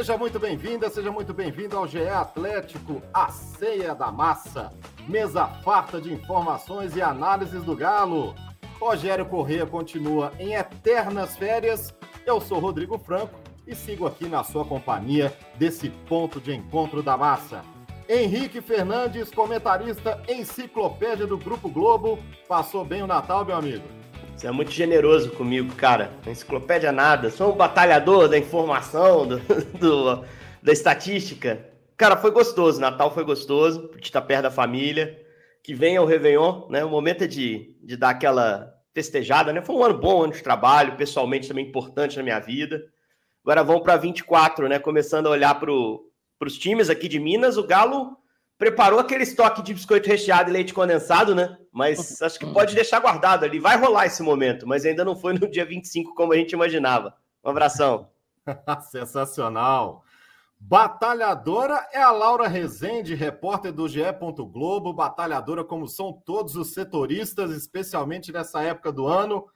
Seja 0.00 0.16
muito 0.16 0.38
bem-vinda, 0.38 0.88
seja 0.88 1.12
muito 1.12 1.34
bem-vindo 1.34 1.76
ao 1.76 1.86
GE 1.86 2.08
Atlético, 2.08 3.02
a 3.12 3.28
ceia 3.28 3.94
da 3.94 4.10
massa. 4.10 4.72
Mesa 5.06 5.46
farta 5.62 6.00
de 6.00 6.10
informações 6.10 6.96
e 6.96 7.02
análises 7.02 7.62
do 7.62 7.76
Galo. 7.76 8.34
Rogério 8.80 9.26
Corrêa 9.26 9.66
continua 9.66 10.32
em 10.38 10.54
eternas 10.54 11.36
férias. 11.36 11.94
Eu 12.24 12.40
sou 12.40 12.58
Rodrigo 12.60 12.96
Franco 12.98 13.38
e 13.66 13.74
sigo 13.74 14.06
aqui 14.06 14.26
na 14.26 14.42
sua 14.42 14.64
companhia 14.64 15.36
desse 15.58 15.90
ponto 15.90 16.40
de 16.40 16.54
encontro 16.54 17.02
da 17.02 17.14
massa. 17.14 17.60
Henrique 18.08 18.62
Fernandes, 18.62 19.30
comentarista 19.30 20.18
enciclopédia 20.26 21.26
do 21.26 21.36
Grupo 21.36 21.68
Globo. 21.68 22.18
Passou 22.48 22.86
bem 22.86 23.02
o 23.02 23.06
Natal, 23.06 23.44
meu 23.44 23.54
amigo? 23.54 23.99
Você 24.40 24.46
é 24.46 24.50
muito 24.50 24.70
generoso 24.70 25.32
comigo, 25.32 25.74
cara. 25.74 26.12
enciclopédia 26.26 26.90
nada. 26.90 27.28
Sou 27.28 27.52
um 27.52 27.56
batalhador 27.56 28.26
da 28.26 28.38
informação, 28.38 29.28
do, 29.28 29.38
do, 29.78 30.24
da 30.62 30.72
estatística. 30.72 31.62
Cara, 31.94 32.16
foi 32.16 32.30
gostoso. 32.30 32.80
Natal 32.80 33.12
foi 33.12 33.22
gostoso, 33.22 33.88
por 33.88 34.00
estar 34.00 34.22
perto 34.22 34.44
da 34.44 34.50
família. 34.50 35.22
Que 35.62 35.74
venha 35.74 36.00
o 36.00 36.06
Réveillon, 36.06 36.66
né? 36.70 36.82
O 36.82 36.88
momento 36.88 37.24
é 37.24 37.26
de, 37.26 37.76
de 37.82 37.98
dar 37.98 38.08
aquela 38.08 38.72
festejada, 38.94 39.52
né? 39.52 39.60
Foi 39.60 39.76
um 39.76 39.84
ano 39.84 39.98
bom, 39.98 40.20
um 40.20 40.22
ano 40.22 40.32
de 40.32 40.42
trabalho, 40.42 40.96
pessoalmente 40.96 41.46
também 41.46 41.66
importante 41.66 42.16
na 42.16 42.22
minha 42.22 42.38
vida. 42.38 42.82
Agora 43.44 43.62
vamos 43.62 43.82
para 43.82 43.98
24, 43.98 44.70
né? 44.70 44.78
Começando 44.78 45.26
a 45.26 45.32
olhar 45.32 45.60
para 45.60 45.70
os 45.70 46.58
times 46.58 46.88
aqui 46.88 47.08
de 47.08 47.20
Minas. 47.20 47.58
O 47.58 47.66
Galo 47.66 48.16
preparou 48.60 49.00
aquele 49.00 49.22
estoque 49.22 49.62
de 49.62 49.72
biscoito 49.72 50.06
recheado 50.06 50.50
e 50.50 50.52
leite 50.52 50.74
condensado, 50.74 51.34
né? 51.34 51.56
Mas 51.72 52.20
acho 52.20 52.38
que 52.38 52.44
pode 52.44 52.74
deixar 52.74 53.00
guardado 53.00 53.42
ali. 53.42 53.58
Vai 53.58 53.78
rolar 53.78 54.04
esse 54.04 54.22
momento, 54.22 54.68
mas 54.68 54.84
ainda 54.84 55.02
não 55.02 55.16
foi 55.16 55.32
no 55.32 55.50
dia 55.50 55.64
25 55.64 56.14
como 56.14 56.34
a 56.34 56.36
gente 56.36 56.52
imaginava. 56.52 57.14
Um 57.42 57.48
abração. 57.48 58.10
Sensacional. 58.90 60.04
Batalhadora 60.60 61.88
é 61.90 62.02
a 62.02 62.10
Laura 62.10 62.46
Rezende, 62.46 63.14
repórter 63.14 63.72
do 63.72 63.88
GE. 63.88 64.02
Globo. 64.52 64.92
Batalhadora, 64.92 65.64
como 65.64 65.88
são 65.88 66.12
todos 66.12 66.54
os 66.54 66.74
setoristas, 66.74 67.52
especialmente 67.52 68.30
nessa 68.30 68.62
época 68.62 68.92
do 68.92 69.06
ano. 69.06 69.46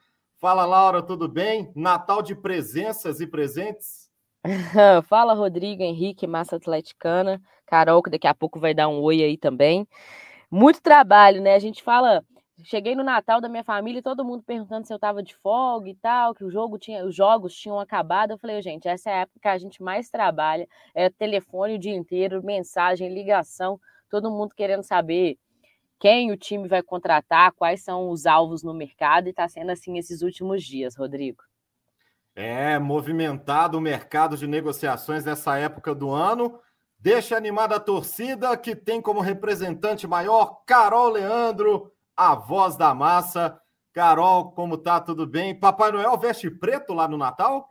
Fala, 0.41 0.65
Laura, 0.65 1.03
tudo 1.03 1.29
bem? 1.29 1.71
Natal 1.77 2.23
de 2.23 2.35
presenças 2.35 3.21
e 3.21 3.27
presentes? 3.27 4.04
Fala, 5.09 5.33
Rodrigo, 5.33 5.83
Henrique, 5.83 6.27
massa 6.27 6.57
atleticana. 6.57 7.41
Carol, 7.67 8.03
que 8.03 8.11
daqui 8.11 8.27
a 8.27 8.35
pouco 8.35 8.61
vai 8.61 8.75
dar 8.75 8.89
um 8.89 9.01
oi 9.01 9.23
aí 9.23 9.39
também. 9.39 9.87
Muito 10.51 10.83
trabalho, 10.83 11.41
né? 11.43 11.55
A 11.55 11.59
gente 11.59 11.83
fala. 11.83 12.23
Cheguei 12.63 12.95
no 12.95 13.03
Natal 13.03 13.41
da 13.41 13.49
minha 13.49 13.65
família 13.65 13.99
e 13.99 14.03
todo 14.03 14.25
mundo 14.25 14.45
perguntando 14.45 14.87
se 14.87 14.95
eu 14.95 14.99
tava 14.99 15.23
de 15.23 15.35
folga 15.35 15.89
e 15.91 15.95
tal, 15.97 16.35
que 16.35 16.45
o 16.45 16.51
jogo 16.51 16.79
tinha, 16.79 17.05
os 17.05 17.15
jogos 17.15 17.53
tinham 17.55 17.81
acabado. 17.81 18.31
Eu 18.31 18.39
falei, 18.39 18.63
gente, 18.63 18.87
essa 18.87 19.11
é 19.11 19.15
a 19.15 19.21
época 19.23 19.41
que 19.43 19.49
a 19.49 19.59
gente 19.59 19.83
mais 19.83 20.09
trabalha, 20.09 20.69
é 20.95 21.11
telefone 21.11 21.75
o 21.75 21.79
dia 21.79 21.95
inteiro, 21.95 22.45
mensagem, 22.45 23.13
ligação, 23.13 23.81
todo 24.09 24.31
mundo 24.31 24.55
querendo 24.55 24.85
saber 24.85 25.37
quem 25.99 26.31
o 26.31 26.37
time 26.37 26.69
vai 26.69 26.83
contratar, 26.83 27.53
quais 27.53 27.83
são 27.83 28.11
os 28.11 28.25
alvos 28.25 28.63
no 28.63 28.73
mercado, 28.73 29.29
e 29.29 29.33
tá 29.33 29.49
sendo 29.49 29.71
assim 29.71 29.99
esses 29.99 30.23
últimos 30.23 30.63
dias, 30.63 30.95
Rodrigo. 30.97 31.43
É, 32.37 32.79
movimentado 32.79 33.79
o 33.79 33.81
mercado 33.81 34.37
de 34.37 34.47
negociações 34.47 35.25
nessa 35.25 35.57
época 35.57 35.95
do 35.95 36.11
ano. 36.11 36.61
Deixa 36.99 37.37
animada 37.37 37.77
a 37.77 37.81
torcida, 37.81 38.57
que 38.57 38.75
tem 38.75 39.01
como 39.01 39.21
representante 39.21 40.07
maior 40.07 40.63
Carol 40.67 41.11
Leandro, 41.11 41.93
a 42.17 42.35
voz 42.35 42.77
da 42.77 42.95
massa. 42.95 43.61
Carol, 43.93 44.51
como 44.53 44.77
tá? 44.77 45.01
Tudo 45.01 45.27
bem? 45.27 45.55
Papai 45.55 45.93
Noel 45.93 46.17
veste 46.19 46.51
preto 46.51 46.93
lá 46.93 47.07
no 47.07 47.17
Natal? 47.17 47.69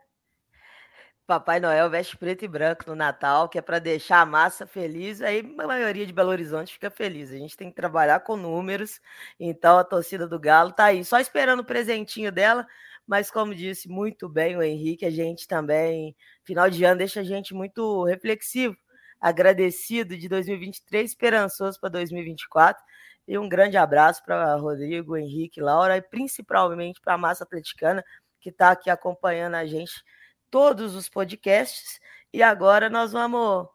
Papai 1.26 1.58
Noel 1.58 1.88
veste 1.90 2.16
preto 2.16 2.44
e 2.44 2.48
branco 2.48 2.84
no 2.86 2.94
Natal, 2.94 3.48
que 3.48 3.58
é 3.58 3.62
para 3.62 3.78
deixar 3.78 4.20
a 4.20 4.26
massa 4.26 4.66
feliz. 4.66 5.20
Aí 5.20 5.40
a 5.58 5.66
maioria 5.66 6.06
de 6.06 6.12
Belo 6.12 6.30
Horizonte 6.30 6.72
fica 6.72 6.90
feliz. 6.90 7.30
A 7.30 7.36
gente 7.36 7.56
tem 7.56 7.70
que 7.70 7.76
trabalhar 7.76 8.20
com 8.20 8.36
números. 8.36 9.00
Então 9.38 9.78
a 9.78 9.84
torcida 9.84 10.26
do 10.26 10.38
Galo 10.38 10.72
tá 10.72 10.84
aí, 10.84 11.04
só 11.04 11.18
esperando 11.18 11.60
o 11.60 11.64
presentinho 11.64 12.30
dela 12.30 12.66
mas 13.06 13.30
como 13.30 13.54
disse 13.54 13.88
muito 13.88 14.28
bem 14.28 14.56
o 14.56 14.62
Henrique, 14.62 15.04
a 15.04 15.10
gente 15.10 15.46
também, 15.46 16.16
final 16.42 16.70
de 16.70 16.84
ano, 16.84 16.98
deixa 16.98 17.20
a 17.20 17.24
gente 17.24 17.54
muito 17.54 18.04
reflexivo, 18.04 18.76
agradecido 19.20 20.16
de 20.16 20.28
2023, 20.28 21.10
esperançoso 21.10 21.78
para 21.80 21.90
2024. 21.90 22.82
E 23.26 23.38
um 23.38 23.48
grande 23.48 23.76
abraço 23.76 24.22
para 24.24 24.54
Rodrigo, 24.56 25.16
Henrique, 25.16 25.60
Laura 25.60 25.96
e 25.96 26.02
principalmente 26.02 27.00
para 27.00 27.14
a 27.14 27.18
massa 27.18 27.44
atleticana 27.44 28.04
que 28.40 28.50
está 28.50 28.70
aqui 28.70 28.90
acompanhando 28.90 29.54
a 29.54 29.64
gente 29.64 30.04
todos 30.50 30.94
os 30.94 31.08
podcasts. 31.08 31.98
E 32.32 32.42
agora 32.42 32.90
nós 32.90 33.12
vamos 33.12 33.68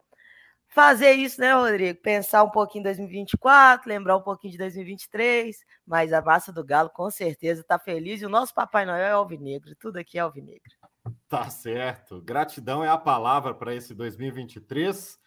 fazer 0.70 1.12
isso, 1.12 1.40
né, 1.40 1.52
Rodrigo? 1.52 2.00
Pensar 2.00 2.42
um 2.42 2.50
pouquinho 2.50 2.80
em 2.80 2.84
2024, 2.84 3.88
lembrar 3.88 4.16
um 4.16 4.22
pouquinho 4.22 4.52
de 4.52 4.58
2023, 4.58 5.56
mas 5.86 6.12
a 6.12 6.22
massa 6.22 6.52
do 6.52 6.64
Galo 6.64 6.90
com 6.90 7.10
certeza 7.10 7.60
está 7.60 7.78
feliz 7.78 8.22
e 8.22 8.26
o 8.26 8.30
nosso 8.30 8.54
Papai 8.54 8.86
Noel 8.86 9.06
é 9.06 9.10
alvinegro, 9.10 9.74
tudo 9.76 9.98
aqui 9.98 10.16
é 10.16 10.20
alvinegro. 10.20 10.72
Tá 11.28 11.50
certo. 11.50 12.20
Gratidão 12.22 12.84
é 12.84 12.88
a 12.88 12.98
palavra 12.98 13.54
para 13.54 13.74
esse 13.74 13.94
2023. 13.94 15.18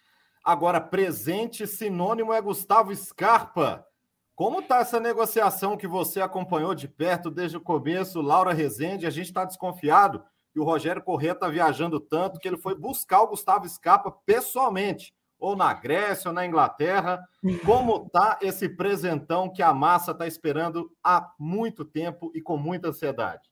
Agora, 0.42 0.80
presente 0.80 1.66
sinônimo 1.66 2.32
é 2.32 2.40
Gustavo 2.40 2.94
Scarpa. 2.94 3.86
Como 4.34 4.60
está 4.60 4.78
essa 4.78 4.98
negociação 4.98 5.76
que 5.76 5.86
você 5.86 6.20
acompanhou 6.20 6.74
de 6.74 6.88
perto 6.88 7.30
desde 7.30 7.56
o 7.56 7.60
começo, 7.60 8.20
Laura 8.20 8.52
Rezende? 8.52 9.06
A 9.06 9.10
gente 9.10 9.26
está 9.26 9.44
desconfiado 9.44 10.24
que 10.52 10.58
o 10.58 10.64
Rogério 10.64 11.02
Corrêa 11.02 11.32
está 11.32 11.48
viajando 11.48 12.00
tanto 12.00 12.38
que 12.38 12.48
ele 12.48 12.58
foi 12.58 12.74
buscar 12.74 13.22
o 13.22 13.28
Gustavo 13.28 13.68
Scarpa 13.68 14.10
pessoalmente 14.10 15.14
ou 15.38 15.56
na 15.56 15.72
Grécia, 15.74 16.28
ou 16.28 16.34
na 16.34 16.46
Inglaterra. 16.46 17.22
Como 17.64 18.06
está 18.06 18.38
esse 18.40 18.68
presentão 18.68 19.52
que 19.52 19.62
a 19.62 19.74
massa 19.74 20.12
está 20.12 20.26
esperando 20.26 20.90
há 21.02 21.32
muito 21.38 21.84
tempo 21.84 22.30
e 22.34 22.40
com 22.40 22.56
muita 22.56 22.88
ansiedade? 22.88 23.42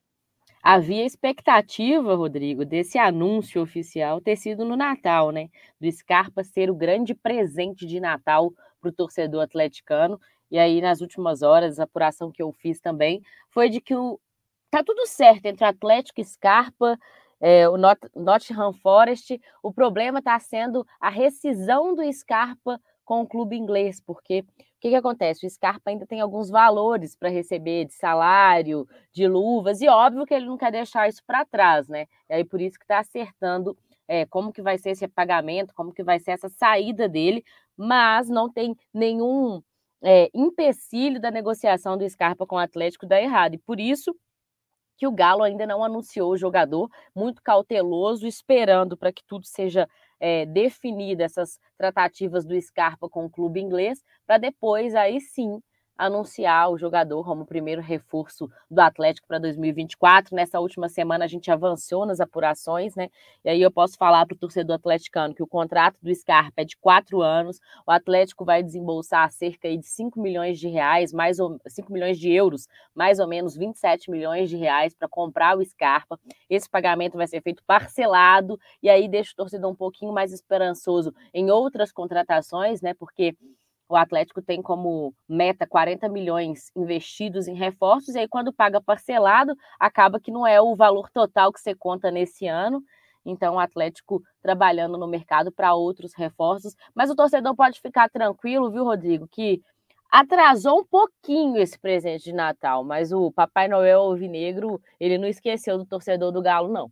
Havia 0.62 1.04
expectativa, 1.04 2.14
Rodrigo, 2.14 2.64
desse 2.64 2.96
anúncio 2.96 3.60
oficial 3.60 4.20
ter 4.20 4.36
sido 4.36 4.64
no 4.64 4.76
Natal, 4.76 5.32
né? 5.32 5.48
Do 5.80 5.90
Scarpa 5.90 6.44
ser 6.44 6.70
o 6.70 6.74
grande 6.74 7.14
presente 7.14 7.84
de 7.84 7.98
Natal 7.98 8.52
para 8.80 8.88
o 8.88 8.92
torcedor 8.92 9.42
atleticano. 9.42 10.20
E 10.48 10.58
aí, 10.58 10.80
nas 10.80 11.00
últimas 11.00 11.42
horas, 11.42 11.80
a 11.80 11.84
apuração 11.84 12.30
que 12.30 12.42
eu 12.42 12.52
fiz 12.52 12.80
também 12.80 13.22
foi 13.50 13.68
de 13.68 13.80
que 13.80 13.94
o... 13.94 14.20
tá 14.70 14.84
tudo 14.84 15.04
certo 15.06 15.46
entre 15.46 15.64
Atlético 15.64 16.20
e 16.20 16.24
Scarpa 16.24 16.96
é, 17.42 17.68
o 17.68 17.76
Not 17.76 18.00
Nottingham 18.14 18.72
Forest, 18.72 19.40
o 19.60 19.72
problema 19.72 20.20
está 20.20 20.38
sendo 20.38 20.86
a 21.00 21.10
rescisão 21.10 21.92
do 21.92 22.10
Scarpa 22.12 22.80
com 23.04 23.22
o 23.22 23.26
clube 23.26 23.56
inglês, 23.56 24.00
porque 24.00 24.40
o 24.40 24.44
que, 24.80 24.90
que 24.90 24.94
acontece? 24.94 25.44
O 25.44 25.50
Scarpa 25.50 25.90
ainda 25.90 26.06
tem 26.06 26.20
alguns 26.20 26.48
valores 26.48 27.16
para 27.16 27.28
receber 27.28 27.84
de 27.84 27.94
salário, 27.94 28.86
de 29.12 29.26
luvas, 29.26 29.80
e 29.80 29.88
óbvio 29.88 30.24
que 30.24 30.32
ele 30.32 30.46
não 30.46 30.56
quer 30.56 30.70
deixar 30.70 31.08
isso 31.08 31.22
para 31.26 31.44
trás, 31.44 31.88
né? 31.88 32.06
E 32.30 32.34
aí 32.34 32.44
por 32.44 32.60
isso 32.60 32.78
que 32.78 32.84
está 32.84 33.00
acertando 33.00 33.76
é, 34.06 34.24
como 34.26 34.52
que 34.52 34.62
vai 34.62 34.78
ser 34.78 34.90
esse 34.90 35.08
pagamento, 35.08 35.74
como 35.74 35.92
que 35.92 36.04
vai 36.04 36.20
ser 36.20 36.32
essa 36.32 36.48
saída 36.48 37.08
dele, 37.08 37.44
mas 37.76 38.28
não 38.28 38.48
tem 38.48 38.76
nenhum 38.94 39.60
é, 40.00 40.30
empecilho 40.32 41.20
da 41.20 41.30
negociação 41.30 41.98
do 41.98 42.08
Scarpa 42.08 42.46
com 42.46 42.54
o 42.54 42.58
Atlético 42.58 43.06
dar 43.06 43.20
errado. 43.20 43.54
E 43.54 43.58
por 43.58 43.80
isso 43.80 44.14
que 45.02 45.06
o 45.08 45.10
Galo 45.10 45.42
ainda 45.42 45.66
não 45.66 45.82
anunciou 45.82 46.30
o 46.30 46.36
jogador, 46.36 46.88
muito 47.12 47.42
cauteloso, 47.42 48.24
esperando 48.24 48.96
para 48.96 49.12
que 49.12 49.24
tudo 49.26 49.44
seja 49.44 49.88
é, 50.20 50.46
definido, 50.46 51.24
essas 51.24 51.58
tratativas 51.76 52.44
do 52.44 52.54
Scarpa 52.62 53.08
com 53.08 53.24
o 53.24 53.30
clube 53.30 53.60
inglês, 53.60 53.98
para 54.24 54.38
depois, 54.38 54.94
aí 54.94 55.20
sim, 55.20 55.60
anunciar 55.96 56.70
o 56.70 56.78
jogador 56.78 57.24
como 57.24 57.46
primeiro 57.46 57.80
reforço 57.80 58.50
do 58.70 58.80
Atlético 58.80 59.28
para 59.28 59.38
2024. 59.38 60.34
Nessa 60.34 60.58
última 60.60 60.88
semana 60.88 61.24
a 61.24 61.28
gente 61.28 61.50
avançou 61.50 62.06
nas 62.06 62.20
apurações, 62.20 62.94
né? 62.94 63.08
E 63.44 63.50
aí 63.50 63.62
eu 63.62 63.70
posso 63.70 63.96
falar 63.96 64.26
para 64.26 64.34
o 64.34 64.38
torcedor 64.38 64.76
atleticano 64.76 65.34
que 65.34 65.42
o 65.42 65.46
contrato 65.46 65.96
do 66.02 66.14
Scarpa 66.14 66.62
é 66.62 66.64
de 66.64 66.76
quatro 66.76 67.22
anos, 67.22 67.60
o 67.86 67.90
Atlético 67.90 68.44
vai 68.44 68.62
desembolsar 68.62 69.30
cerca 69.30 69.74
de 69.76 69.86
5 69.86 70.20
milhões 70.20 70.58
de 70.58 70.68
reais, 70.68 71.12
mais 71.12 71.38
ou 71.38 71.58
5 71.66 71.92
milhões 71.92 72.18
de 72.18 72.30
euros, 72.32 72.66
mais 72.94 73.18
ou 73.18 73.28
menos 73.28 73.56
27 73.56 74.10
milhões 74.10 74.48
de 74.48 74.56
reais 74.56 74.94
para 74.94 75.08
comprar 75.08 75.56
o 75.56 75.64
Scarpa. 75.64 76.18
Esse 76.48 76.68
pagamento 76.68 77.16
vai 77.16 77.26
ser 77.26 77.40
feito 77.42 77.62
parcelado 77.66 78.58
e 78.82 78.88
aí 78.88 79.08
deixa 79.08 79.32
o 79.32 79.36
torcedor 79.36 79.70
um 79.70 79.76
pouquinho 79.76 80.12
mais 80.12 80.32
esperançoso 80.32 81.14
em 81.32 81.50
outras 81.50 81.92
contratações, 81.92 82.80
né? 82.80 82.94
Porque 82.94 83.36
o 83.92 83.96
Atlético 83.96 84.40
tem 84.40 84.62
como 84.62 85.14
meta 85.28 85.66
40 85.66 86.08
milhões 86.08 86.70
investidos 86.74 87.46
em 87.46 87.54
reforços, 87.54 88.14
e 88.14 88.20
aí 88.20 88.28
quando 88.28 88.52
paga 88.52 88.80
parcelado, 88.80 89.54
acaba 89.78 90.18
que 90.18 90.30
não 90.30 90.46
é 90.46 90.60
o 90.60 90.74
valor 90.74 91.10
total 91.10 91.52
que 91.52 91.60
você 91.60 91.74
conta 91.74 92.10
nesse 92.10 92.46
ano. 92.46 92.82
Então, 93.24 93.54
o 93.54 93.58
Atlético 93.58 94.22
trabalhando 94.42 94.98
no 94.98 95.06
mercado 95.06 95.52
para 95.52 95.74
outros 95.74 96.12
reforços. 96.16 96.74
Mas 96.94 97.10
o 97.10 97.14
torcedor 97.14 97.54
pode 97.54 97.80
ficar 97.80 98.08
tranquilo, 98.08 98.70
viu, 98.70 98.82
Rodrigo, 98.84 99.28
que 99.30 99.60
atrasou 100.10 100.80
um 100.80 100.84
pouquinho 100.84 101.58
esse 101.58 101.78
presente 101.78 102.24
de 102.24 102.32
Natal, 102.32 102.82
mas 102.84 103.12
o 103.12 103.30
Papai 103.30 103.68
Noel 103.68 104.00
Alvinegro, 104.00 104.80
ele 104.98 105.18
não 105.18 105.28
esqueceu 105.28 105.78
do 105.78 105.86
torcedor 105.86 106.32
do 106.32 106.42
Galo, 106.42 106.68
não. 106.72 106.90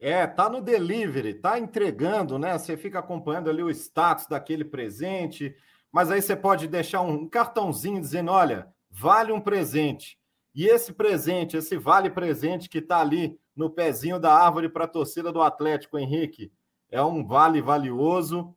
É, 0.00 0.26
tá 0.26 0.48
no 0.48 0.62
delivery, 0.62 1.34
tá 1.34 1.58
entregando, 1.58 2.38
né? 2.38 2.56
Você 2.58 2.74
fica 2.74 2.98
acompanhando 2.98 3.50
ali 3.50 3.62
o 3.62 3.68
status 3.68 4.26
daquele 4.26 4.64
presente, 4.64 5.54
mas 5.92 6.10
aí 6.10 6.22
você 6.22 6.34
pode 6.34 6.66
deixar 6.66 7.02
um 7.02 7.28
cartãozinho 7.28 8.00
dizendo: 8.00 8.30
olha, 8.30 8.72
vale 8.90 9.30
um 9.30 9.40
presente. 9.40 10.18
E 10.54 10.66
esse 10.66 10.94
presente, 10.94 11.56
esse 11.56 11.76
vale 11.76 12.08
presente 12.08 12.68
que 12.68 12.80
tá 12.80 12.98
ali 12.98 13.38
no 13.54 13.68
pezinho 13.68 14.18
da 14.18 14.32
árvore 14.32 14.70
para 14.70 14.84
a 14.84 14.88
torcida 14.88 15.30
do 15.30 15.42
Atlético, 15.42 15.98
Henrique, 15.98 16.50
é 16.90 17.02
um 17.02 17.24
vale 17.24 17.60
valioso. 17.60 18.54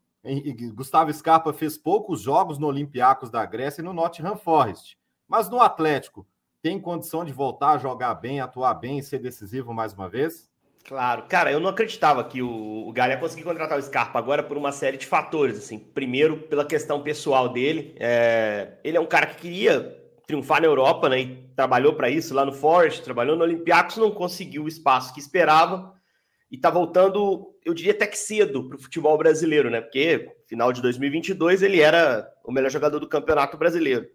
Gustavo 0.74 1.14
Scarpa 1.14 1.52
fez 1.52 1.78
poucos 1.78 2.22
jogos 2.22 2.58
no 2.58 2.68
Olympiacos 2.68 3.30
da 3.30 3.46
Grécia 3.46 3.82
e 3.82 3.84
no 3.84 3.92
Nottingham 3.92 4.38
Forest, 4.38 4.98
mas 5.28 5.50
no 5.50 5.60
Atlético 5.60 6.26
tem 6.62 6.80
condição 6.80 7.26
de 7.26 7.34
voltar 7.34 7.72
a 7.72 7.78
jogar 7.78 8.16
bem, 8.16 8.40
atuar 8.40 8.74
bem 8.76 9.00
e 9.00 9.04
ser 9.04 9.20
decisivo 9.20 9.74
mais 9.74 9.94
uma 9.94 10.08
vez? 10.08 10.53
Claro, 10.86 11.24
cara, 11.30 11.52
eu 11.52 11.62
não 11.62 11.70
acreditava 11.70 12.24
que 12.26 12.42
o, 12.42 12.88
o 12.88 12.92
Galo 12.92 13.14
ia 13.14 13.18
conseguir 13.18 13.44
contratar 13.44 13.78
o 13.78 13.82
Scarpa 13.82 14.20
agora 14.20 14.44
por 14.44 14.58
uma 14.58 14.72
série 14.72 14.98
de 14.98 15.06
fatores. 15.06 15.58
Assim, 15.58 15.80
primeiro, 15.80 16.38
pela 16.38 16.66
questão 16.66 17.02
pessoal 17.02 17.48
dele, 17.48 17.96
é... 17.98 18.74
ele 18.84 18.98
é 18.98 19.00
um 19.00 19.06
cara 19.06 19.28
que 19.28 19.42
queria 19.42 19.98
triunfar 20.28 20.62
na 20.62 20.68
Europa, 20.68 21.08
né? 21.08 21.22
E 21.22 21.50
trabalhou 21.56 21.94
para 21.94 22.10
isso 22.10 22.34
lá 22.34 22.46
no 22.46 22.52
Forest, 22.52 23.02
trabalhou 23.02 23.36
no 23.38 23.44
Olympiacos, 23.44 23.98
não 23.98 24.12
conseguiu 24.12 24.64
o 24.64 24.68
espaço 24.68 25.14
que 25.14 25.20
esperava 25.20 25.94
e 26.52 26.58
tá 26.58 26.70
voltando, 26.70 27.56
eu 27.66 27.74
diria 27.74 27.94
até 27.94 28.06
que 28.06 28.18
cedo 28.18 28.68
para 28.68 28.78
o 28.78 28.82
futebol 28.82 29.18
brasileiro, 29.18 29.70
né? 29.70 29.82
Porque 29.82 30.30
final 30.48 30.72
de 30.72 30.82
2022 30.82 31.64
ele 31.64 31.80
era 31.80 32.30
o 32.44 32.52
melhor 32.52 32.70
jogador 32.70 33.00
do 33.00 33.08
Campeonato 33.08 33.58
Brasileiro. 33.58 34.06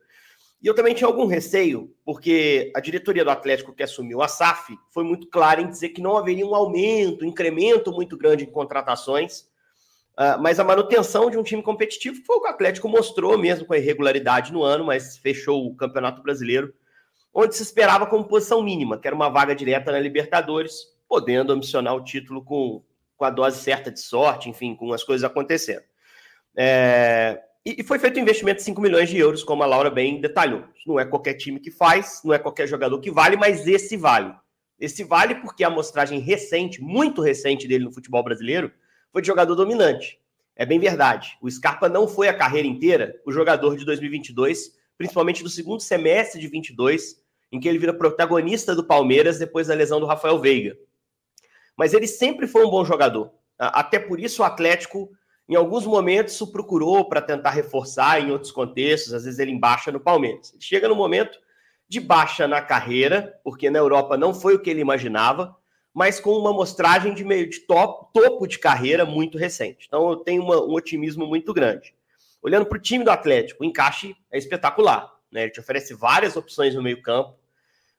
E 0.60 0.66
eu 0.66 0.74
também 0.74 0.92
tinha 0.92 1.06
algum 1.06 1.26
receio, 1.26 1.94
porque 2.04 2.72
a 2.74 2.80
diretoria 2.80 3.24
do 3.24 3.30
Atlético 3.30 3.72
que 3.72 3.82
assumiu 3.82 4.20
a 4.20 4.26
SAF 4.26 4.76
foi 4.90 5.04
muito 5.04 5.28
clara 5.28 5.60
em 5.60 5.68
dizer 5.68 5.90
que 5.90 6.02
não 6.02 6.16
haveria 6.16 6.44
um 6.44 6.54
aumento, 6.54 7.24
um 7.24 7.28
incremento 7.28 7.92
muito 7.92 8.16
grande 8.16 8.42
em 8.42 8.50
contratações, 8.50 9.42
uh, 10.18 10.40
mas 10.40 10.58
a 10.58 10.64
manutenção 10.64 11.30
de 11.30 11.38
um 11.38 11.44
time 11.44 11.62
competitivo, 11.62 12.20
que 12.20 12.26
foi 12.26 12.36
o 12.36 12.40
que 12.40 12.48
o 12.48 12.50
Atlético 12.50 12.88
mostrou 12.88 13.38
mesmo 13.38 13.66
com 13.66 13.72
a 13.72 13.78
irregularidade 13.78 14.52
no 14.52 14.64
ano, 14.64 14.84
mas 14.84 15.16
fechou 15.16 15.64
o 15.64 15.76
Campeonato 15.76 16.22
Brasileiro, 16.22 16.74
onde 17.32 17.54
se 17.54 17.62
esperava 17.62 18.04
como 18.06 18.26
posição 18.26 18.60
mínima, 18.60 18.98
que 18.98 19.06
era 19.06 19.14
uma 19.14 19.28
vaga 19.28 19.54
direta 19.54 19.92
na 19.92 20.00
Libertadores, 20.00 20.74
podendo 21.08 21.52
ambicionar 21.52 21.94
o 21.94 22.02
título 22.02 22.42
com, 22.42 22.82
com 23.16 23.24
a 23.24 23.30
dose 23.30 23.60
certa 23.60 23.92
de 23.92 24.00
sorte, 24.00 24.50
enfim, 24.50 24.74
com 24.74 24.92
as 24.92 25.04
coisas 25.04 25.22
acontecendo. 25.22 25.84
É, 26.56 27.40
e, 27.64 27.82
foi 27.82 27.98
feito 27.98 28.18
um 28.18 28.22
investimento 28.22 28.58
de 28.58 28.64
5 28.64 28.80
milhões 28.80 29.08
de 29.08 29.18
euros, 29.18 29.42
como 29.44 29.62
a 29.62 29.66
Laura 29.66 29.90
bem 29.90 30.20
detalhou. 30.20 30.64
Não 30.86 30.98
é 30.98 31.04
qualquer 31.04 31.34
time 31.34 31.60
que 31.60 31.70
faz, 31.70 32.20
não 32.24 32.32
é 32.32 32.38
qualquer 32.38 32.66
jogador 32.66 32.98
que 33.00 33.10
vale, 33.10 33.36
mas 33.36 33.66
esse 33.66 33.96
vale. 33.96 34.34
Esse 34.78 35.04
vale 35.04 35.34
porque 35.36 35.64
a 35.64 35.68
amostragem 35.68 36.20
recente, 36.20 36.80
muito 36.80 37.20
recente 37.20 37.66
dele 37.66 37.84
no 37.84 37.92
futebol 37.92 38.22
brasileiro, 38.22 38.72
foi 39.12 39.20
de 39.20 39.26
jogador 39.26 39.54
dominante. 39.54 40.18
É 40.54 40.64
bem 40.64 40.78
verdade. 40.78 41.36
O 41.42 41.50
Scarpa 41.50 41.88
não 41.88 42.08
foi 42.08 42.28
a 42.28 42.34
carreira 42.34 42.66
inteira 42.66 43.20
o 43.26 43.32
jogador 43.32 43.76
de 43.76 43.84
2022, 43.84 44.72
principalmente 44.96 45.42
do 45.42 45.48
segundo 45.48 45.80
semestre 45.80 46.40
de 46.40 46.48
22, 46.48 47.20
em 47.50 47.60
que 47.60 47.68
ele 47.68 47.78
vira 47.78 47.92
protagonista 47.92 48.74
do 48.74 48.84
Palmeiras 48.84 49.38
depois 49.38 49.66
da 49.66 49.74
lesão 49.74 50.00
do 50.00 50.06
Rafael 50.06 50.38
Veiga. 50.40 50.76
Mas 51.76 51.92
ele 51.92 52.06
sempre 52.06 52.46
foi 52.46 52.64
um 52.64 52.70
bom 52.70 52.84
jogador. 52.84 53.32
Até 53.58 53.98
por 53.98 54.20
isso 54.20 54.42
o 54.42 54.44
Atlético 54.44 55.10
em 55.48 55.54
alguns 55.54 55.86
momentos, 55.86 56.38
o 56.40 56.52
procurou 56.52 57.08
para 57.08 57.22
tentar 57.22 57.50
reforçar 57.50 58.20
em 58.20 58.30
outros 58.30 58.52
contextos, 58.52 59.14
às 59.14 59.24
vezes 59.24 59.38
ele 59.38 59.50
embaixa 59.50 59.90
no 59.90 59.98
Palmeiras. 59.98 60.52
Ele 60.52 60.62
chega 60.62 60.88
no 60.88 60.94
momento 60.94 61.38
de 61.88 62.00
baixa 62.00 62.46
na 62.46 62.60
carreira, 62.60 63.40
porque 63.42 63.70
na 63.70 63.78
Europa 63.78 64.16
não 64.16 64.34
foi 64.34 64.54
o 64.54 64.58
que 64.58 64.68
ele 64.68 64.82
imaginava, 64.82 65.56
mas 65.94 66.20
com 66.20 66.32
uma 66.32 66.50
amostragem 66.50 67.14
de 67.14 67.24
meio 67.24 67.48
de 67.48 67.60
top, 67.60 68.12
topo 68.12 68.46
de 68.46 68.58
carreira 68.58 69.06
muito 69.06 69.38
recente. 69.38 69.86
Então 69.88 70.10
eu 70.10 70.16
tenho 70.16 70.42
uma, 70.42 70.62
um 70.62 70.74
otimismo 70.74 71.26
muito 71.26 71.54
grande. 71.54 71.94
Olhando 72.42 72.66
para 72.66 72.76
o 72.76 72.80
time 72.80 73.02
do 73.02 73.10
Atlético, 73.10 73.64
o 73.64 73.66
encaixe 73.66 74.14
é 74.30 74.36
espetacular. 74.36 75.10
Né? 75.32 75.44
Ele 75.44 75.50
te 75.50 75.60
oferece 75.60 75.94
várias 75.94 76.36
opções 76.36 76.74
no 76.74 76.82
meio-campo. 76.82 77.34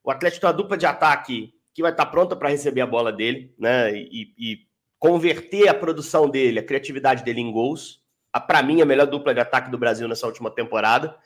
O 0.04 0.12
Atlético 0.12 0.42
tem 0.42 0.48
uma 0.50 0.56
dupla 0.56 0.78
de 0.78 0.86
ataque 0.86 1.54
que 1.74 1.82
vai 1.82 1.92
estar 1.92 2.06
pronta 2.06 2.36
para 2.36 2.50
receber 2.50 2.82
a 2.82 2.88
bola 2.88 3.12
dele, 3.12 3.54
né? 3.58 3.94
E, 3.94 4.34
e 4.38 4.69
converter 5.00 5.70
a 5.70 5.74
produção 5.74 6.30
dele, 6.30 6.60
a 6.60 6.64
criatividade 6.64 7.24
dele 7.24 7.40
em 7.40 7.52
gols. 7.52 8.02
Para 8.46 8.62
mim, 8.62 8.82
a 8.82 8.86
melhor 8.86 9.08
dupla 9.08 9.34
de 9.34 9.40
ataque 9.40 9.72
do 9.72 9.78
Brasil 9.78 10.08
nessa 10.08 10.28
última 10.28 10.52
temporada. 10.52 11.18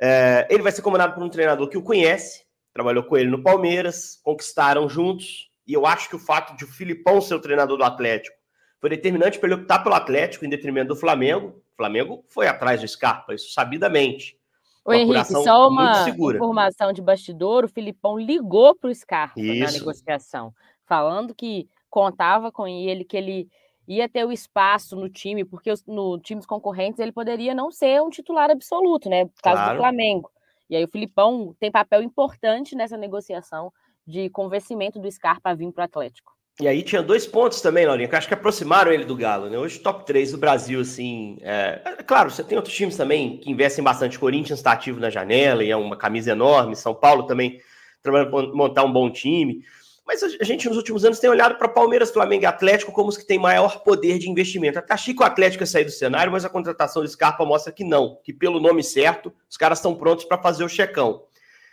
É, 0.00 0.48
ele 0.50 0.62
vai 0.62 0.72
ser 0.72 0.82
comandado 0.82 1.14
por 1.14 1.22
um 1.22 1.28
treinador 1.28 1.68
que 1.68 1.76
o 1.76 1.82
conhece, 1.82 2.44
trabalhou 2.72 3.04
com 3.04 3.16
ele 3.16 3.30
no 3.30 3.42
Palmeiras, 3.42 4.18
conquistaram 4.24 4.88
juntos. 4.88 5.50
E 5.66 5.74
eu 5.74 5.86
acho 5.86 6.08
que 6.08 6.16
o 6.16 6.18
fato 6.18 6.56
de 6.56 6.64
o 6.64 6.68
Filipão 6.68 7.20
ser 7.20 7.34
o 7.34 7.40
treinador 7.40 7.76
do 7.76 7.84
Atlético 7.84 8.36
foi 8.80 8.90
determinante 8.90 9.38
para 9.38 9.50
ele 9.50 9.60
optar 9.60 9.80
pelo 9.80 9.94
Atlético 9.94 10.44
em 10.44 10.48
detrimento 10.48 10.88
do 10.88 10.96
Flamengo. 10.96 11.48
O 11.72 11.76
Flamengo 11.76 12.24
foi 12.28 12.48
atrás 12.48 12.80
do 12.80 12.88
Scarpa, 12.88 13.34
isso 13.34 13.52
sabidamente. 13.52 14.40
O 14.84 14.92
Henrique, 14.94 15.26
só 15.26 15.68
uma 15.68 16.08
informação 16.08 16.92
de 16.92 17.02
bastidor: 17.02 17.64
o 17.64 17.68
Filipão 17.68 18.18
ligou 18.18 18.74
para 18.74 18.88
o 18.88 18.94
Scarpa 18.94 19.38
isso. 19.38 19.64
na 19.64 19.70
negociação, 19.70 20.54
falando 20.86 21.34
que 21.34 21.68
contava 21.90 22.50
com 22.52 22.66
ele, 22.66 23.04
que 23.04 23.16
ele 23.16 23.48
ia 23.86 24.08
ter 24.08 24.24
o 24.24 24.32
espaço 24.32 24.94
no 24.94 25.08
time, 25.08 25.44
porque 25.44 25.70
os, 25.70 25.84
no 25.84 26.18
times 26.18 26.46
concorrentes 26.46 27.00
ele 27.00 27.12
poderia 27.12 27.54
não 27.54 27.70
ser 27.70 28.00
um 28.00 28.08
titular 28.08 28.50
absoluto, 28.50 29.08
né? 29.08 29.24
Por 29.24 29.42
causa 29.42 29.60
claro. 29.62 29.76
do 29.76 29.82
Flamengo. 29.82 30.30
E 30.68 30.76
aí 30.76 30.84
o 30.84 30.88
Filipão 30.88 31.54
tem 31.58 31.70
papel 31.70 32.02
importante 32.02 32.76
nessa 32.76 32.96
negociação 32.96 33.72
de 34.06 34.30
convencimento 34.30 35.00
do 35.00 35.10
Scarpa 35.10 35.50
a 35.50 35.54
vir 35.54 35.72
para 35.72 35.82
o 35.82 35.84
Atlético. 35.84 36.32
E 36.60 36.68
aí 36.68 36.82
tinha 36.82 37.02
dois 37.02 37.26
pontos 37.26 37.60
também, 37.60 37.86
Laurinha, 37.86 38.08
que 38.08 38.14
acho 38.14 38.28
que 38.28 38.34
aproximaram 38.34 38.92
ele 38.92 39.04
do 39.04 39.16
Galo, 39.16 39.48
né? 39.48 39.58
Hoje 39.58 39.78
top 39.78 40.04
3 40.04 40.32
do 40.32 40.38
Brasil, 40.38 40.80
assim. 40.80 41.38
É... 41.40 41.80
é 41.84 42.02
claro, 42.02 42.30
você 42.30 42.44
tem 42.44 42.56
outros 42.56 42.74
times 42.74 42.96
também 42.96 43.38
que 43.38 43.50
investem 43.50 43.82
bastante. 43.82 44.18
Corinthians 44.18 44.58
está 44.58 44.72
ativo 44.72 45.00
na 45.00 45.08
janela 45.10 45.64
e 45.64 45.70
é 45.70 45.76
uma 45.76 45.96
camisa 45.96 46.32
enorme. 46.32 46.76
São 46.76 46.94
Paulo 46.94 47.24
também 47.24 47.60
trabalhando 48.02 48.30
para 48.30 48.46
montar 48.54 48.84
um 48.84 48.92
bom 48.92 49.10
time. 49.10 49.64
Mas 50.12 50.24
a 50.24 50.44
gente, 50.44 50.68
nos 50.68 50.76
últimos 50.76 51.04
anos, 51.04 51.20
tem 51.20 51.30
olhado 51.30 51.54
para 51.54 51.68
Palmeiras, 51.68 52.10
Flamengo 52.10 52.42
e 52.42 52.46
Atlético 52.46 52.90
como 52.90 53.10
os 53.10 53.16
que 53.16 53.24
têm 53.24 53.38
maior 53.38 53.84
poder 53.84 54.18
de 54.18 54.28
investimento. 54.28 54.76
Até 54.76 54.92
achei 54.92 55.14
que 55.14 55.22
o 55.22 55.24
Atlético 55.24 55.62
ia 55.62 55.66
sair 55.68 55.84
do 55.84 55.92
cenário, 55.92 56.32
mas 56.32 56.44
a 56.44 56.48
contratação 56.48 57.00
do 57.00 57.08
Scarpa 57.08 57.44
mostra 57.44 57.72
que 57.72 57.84
não, 57.84 58.18
que 58.24 58.32
pelo 58.32 58.58
nome 58.58 58.82
certo, 58.82 59.32
os 59.48 59.56
caras 59.56 59.78
estão 59.78 59.94
prontos 59.94 60.24
para 60.24 60.36
fazer 60.36 60.64
o 60.64 60.68
checão. 60.68 61.22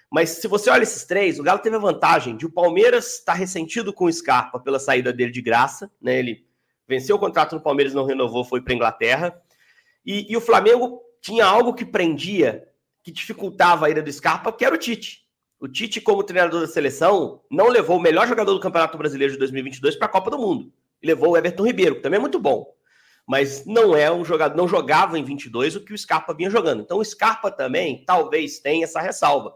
Mas 0.07 0.29
se 0.29 0.47
você 0.47 0.69
olha 0.69 0.83
esses 0.83 1.03
três, 1.03 1.39
o 1.39 1.43
Galo 1.43 1.57
teve 1.57 1.77
a 1.77 1.79
vantagem 1.79 2.37
de 2.37 2.45
o 2.45 2.51
Palmeiras 2.51 3.15
estar 3.15 3.33
tá 3.33 3.39
ressentido 3.39 3.91
com 3.91 4.05
o 4.05 4.13
Scarpa 4.13 4.59
pela 4.59 4.77
saída 4.77 5.11
dele 5.11 5.31
de 5.31 5.41
graça, 5.41 5.89
né? 5.99 6.19
Ele 6.19 6.45
venceu 6.87 7.15
o 7.15 7.19
contrato 7.19 7.55
no 7.55 7.61
Palmeiras, 7.61 7.95
não 7.95 8.05
renovou, 8.05 8.45
foi 8.45 8.61
para 8.61 8.75
Inglaterra. 8.75 9.35
E, 10.05 10.31
e 10.31 10.37
o 10.37 10.41
Flamengo 10.41 11.01
tinha 11.23 11.43
algo 11.43 11.73
que 11.73 11.83
prendia, 11.83 12.67
que 13.01 13.11
dificultava 13.11 13.87
a 13.87 13.89
ida 13.89 14.03
do 14.03 14.13
Scarpa, 14.13 14.53
que 14.53 14.63
era 14.63 14.75
o 14.75 14.77
Tite. 14.77 15.26
O 15.59 15.67
Tite, 15.67 15.99
como 15.99 16.23
treinador 16.23 16.61
da 16.61 16.67
seleção, 16.67 17.41
não 17.49 17.67
levou 17.67 17.97
o 17.97 18.01
melhor 18.01 18.27
jogador 18.27 18.53
do 18.53 18.59
Campeonato 18.59 18.97
Brasileiro 18.97 19.33
de 19.33 19.39
2022 19.39 19.95
para 19.95 20.05
a 20.05 20.09
Copa 20.09 20.29
do 20.29 20.37
Mundo. 20.37 20.71
levou 21.03 21.31
o 21.31 21.37
Everton 21.37 21.65
Ribeiro, 21.65 21.95
que 21.95 22.01
também 22.01 22.17
é 22.17 22.21
muito 22.21 22.39
bom. 22.39 22.75
Mas 23.25 23.65
não 23.65 23.95
é 23.95 24.11
um 24.11 24.23
jogador, 24.23 24.55
não 24.55 24.67
jogava 24.67 25.17
em 25.17 25.23
22 25.23 25.75
o 25.75 25.81
que 25.81 25.93
o 25.93 25.97
Scarpa 25.97 26.33
vinha 26.33 26.49
jogando. 26.49 26.81
Então 26.81 26.99
o 26.99 27.03
Scarpa 27.03 27.51
também 27.51 28.03
talvez 28.05 28.59
tenha 28.59 28.83
essa 28.83 29.01
ressalva. 29.01 29.55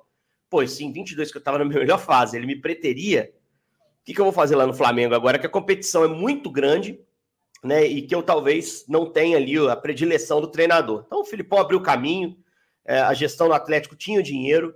Pois 0.50 0.72
sim, 0.72 0.92
22 0.92 1.32
que 1.32 1.38
eu 1.38 1.40
estava 1.40 1.60
na 1.60 1.66
minha 1.66 1.80
melhor 1.80 2.00
fase, 2.00 2.36
ele 2.36 2.48
me 2.48 2.56
preteria. 2.56 3.32
O 4.02 4.04
que, 4.04 4.14
que 4.14 4.20
eu 4.20 4.26
vou 4.26 4.34
fazer 4.34 4.56
lá 4.56 4.66
no 4.66 4.74
Flamengo 4.74 5.14
agora? 5.14 5.38
Que 5.38 5.46
a 5.46 5.50
competição 5.50 6.04
é 6.04 6.08
muito 6.08 6.50
grande, 6.50 7.00
né? 7.64 7.86
E 7.86 8.02
que 8.02 8.14
eu 8.14 8.24
talvez 8.24 8.86
não 8.88 9.06
tenha 9.06 9.38
ali 9.38 9.58
a 9.70 9.76
predileção 9.76 10.42
do 10.42 10.48
treinador. 10.48 11.04
Então 11.06 11.22
o 11.22 11.26
Filipão 11.26 11.60
abriu 11.60 11.78
o 11.78 11.84
caminho, 11.84 12.36
é, 12.84 13.00
a 13.00 13.14
gestão 13.14 13.48
do 13.48 13.54
Atlético 13.54 13.96
tinha 13.96 14.20
o 14.20 14.24
dinheiro, 14.24 14.76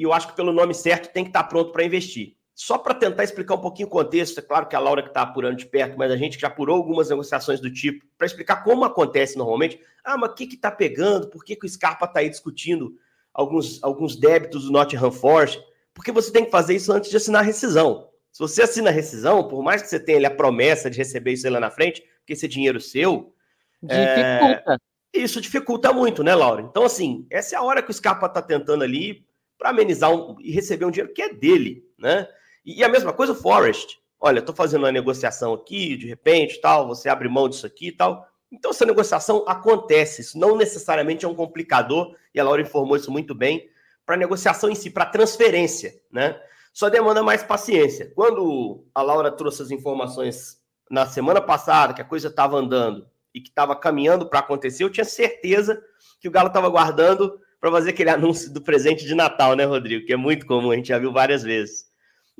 e 0.00 0.02
eu 0.02 0.14
acho 0.14 0.28
que 0.28 0.34
pelo 0.34 0.50
nome 0.50 0.72
certo 0.72 1.12
tem 1.12 1.22
que 1.22 1.28
estar 1.28 1.44
pronto 1.44 1.72
para 1.72 1.84
investir. 1.84 2.34
Só 2.54 2.78
para 2.78 2.94
tentar 2.94 3.22
explicar 3.22 3.56
um 3.56 3.60
pouquinho 3.60 3.86
o 3.86 3.90
contexto, 3.90 4.38
é 4.38 4.42
claro 4.42 4.66
que 4.66 4.74
a 4.74 4.78
Laura 4.78 5.02
que 5.02 5.08
está 5.08 5.20
apurando 5.20 5.58
de 5.58 5.66
perto, 5.66 5.98
mas 5.98 6.10
a 6.10 6.16
gente 6.16 6.40
já 6.40 6.46
apurou 6.46 6.78
algumas 6.78 7.10
negociações 7.10 7.60
do 7.60 7.70
tipo, 7.70 8.06
para 8.16 8.26
explicar 8.26 8.64
como 8.64 8.82
acontece 8.82 9.36
normalmente. 9.36 9.78
Ah, 10.02 10.16
mas 10.16 10.30
o 10.30 10.34
que 10.34 10.44
está 10.44 10.70
pegando? 10.70 11.28
Por 11.28 11.44
que, 11.44 11.54
que 11.54 11.66
o 11.66 11.68
Scarpa 11.68 12.06
está 12.06 12.20
aí 12.20 12.30
discutindo 12.30 12.94
alguns, 13.34 13.82
alguns 13.82 14.16
débitos 14.16 14.64
do 14.64 14.72
Nottingham 14.72 15.12
Forest? 15.12 15.62
Porque 15.92 16.10
você 16.10 16.32
tem 16.32 16.46
que 16.46 16.50
fazer 16.50 16.74
isso 16.74 16.90
antes 16.90 17.10
de 17.10 17.18
assinar 17.18 17.42
a 17.42 17.44
rescisão. 17.44 18.08
Se 18.32 18.38
você 18.38 18.62
assina 18.62 18.88
a 18.88 18.92
rescisão, 18.92 19.48
por 19.48 19.62
mais 19.62 19.82
que 19.82 19.88
você 19.88 20.00
tenha 20.00 20.16
ali, 20.16 20.26
a 20.26 20.30
promessa 20.30 20.88
de 20.88 20.96
receber 20.96 21.32
isso 21.32 21.50
lá 21.50 21.60
na 21.60 21.70
frente, 21.70 22.02
porque 22.20 22.32
esse 22.32 22.46
é 22.46 22.48
dinheiro 22.48 22.80
seu. 22.80 23.34
Dificulta. 23.82 24.78
É... 25.14 25.20
Isso 25.22 25.42
dificulta 25.42 25.92
muito, 25.92 26.24
né, 26.24 26.34
Laura? 26.34 26.62
Então, 26.62 26.84
assim, 26.84 27.26
essa 27.28 27.54
é 27.54 27.58
a 27.58 27.62
hora 27.62 27.82
que 27.82 27.90
o 27.90 27.94
Scarpa 27.94 28.24
está 28.24 28.40
tentando 28.40 28.82
ali 28.82 29.28
para 29.60 29.68
amenizar 29.68 30.10
um, 30.10 30.36
e 30.40 30.50
receber 30.50 30.86
um 30.86 30.90
dinheiro 30.90 31.12
que 31.12 31.20
é 31.20 31.34
dele, 31.34 31.84
né? 31.98 32.26
E, 32.64 32.82
a 32.82 32.88
mesma 32.88 33.12
coisa 33.12 33.32
o 33.32 33.36
Forest. 33.36 34.00
Olha, 34.18 34.40
estou 34.40 34.54
fazendo 34.54 34.84
uma 34.84 34.92
negociação 34.92 35.52
aqui, 35.52 35.96
de 35.96 36.06
repente, 36.06 36.60
tal, 36.60 36.88
você 36.88 37.08
abre 37.10 37.28
mão 37.28 37.48
disso 37.48 37.66
aqui 37.66 37.88
e 37.88 37.92
tal. 37.92 38.26
Então, 38.50 38.70
essa 38.70 38.86
negociação 38.86 39.44
acontece. 39.46 40.22
Isso 40.22 40.38
não 40.38 40.56
necessariamente 40.56 41.26
é 41.26 41.28
um 41.28 41.34
complicador, 41.34 42.16
e 42.34 42.40
a 42.40 42.44
Laura 42.44 42.62
informou 42.62 42.96
isso 42.96 43.12
muito 43.12 43.34
bem, 43.34 43.68
para 44.04 44.16
negociação 44.16 44.70
em 44.70 44.74
si, 44.74 44.90
para 44.90 45.06
transferência, 45.06 45.94
né? 46.10 46.40
Só 46.72 46.88
demanda 46.88 47.22
mais 47.22 47.42
paciência. 47.42 48.10
Quando 48.14 48.86
a 48.94 49.02
Laura 49.02 49.30
trouxe 49.30 49.62
as 49.62 49.70
informações 49.70 50.58
na 50.90 51.06
semana 51.06 51.40
passada, 51.40 51.92
que 51.92 52.00
a 52.00 52.04
coisa 52.04 52.28
estava 52.28 52.56
andando 52.56 53.06
e 53.34 53.40
que 53.40 53.50
estava 53.50 53.76
caminhando 53.76 54.28
para 54.28 54.40
acontecer, 54.40 54.84
eu 54.84 54.90
tinha 54.90 55.04
certeza 55.04 55.82
que 56.18 56.28
o 56.28 56.30
Galo 56.30 56.48
estava 56.48 56.68
guardando 56.68 57.38
para 57.60 57.70
fazer 57.70 57.90
aquele 57.90 58.10
anúncio 58.10 58.52
do 58.52 58.62
presente 58.62 59.04
de 59.04 59.14
Natal, 59.14 59.54
né, 59.54 59.64
Rodrigo? 59.64 60.06
Que 60.06 60.14
é 60.14 60.16
muito 60.16 60.46
comum, 60.46 60.70
a 60.70 60.76
gente 60.76 60.88
já 60.88 60.98
viu 60.98 61.12
várias 61.12 61.42
vezes 61.42 61.90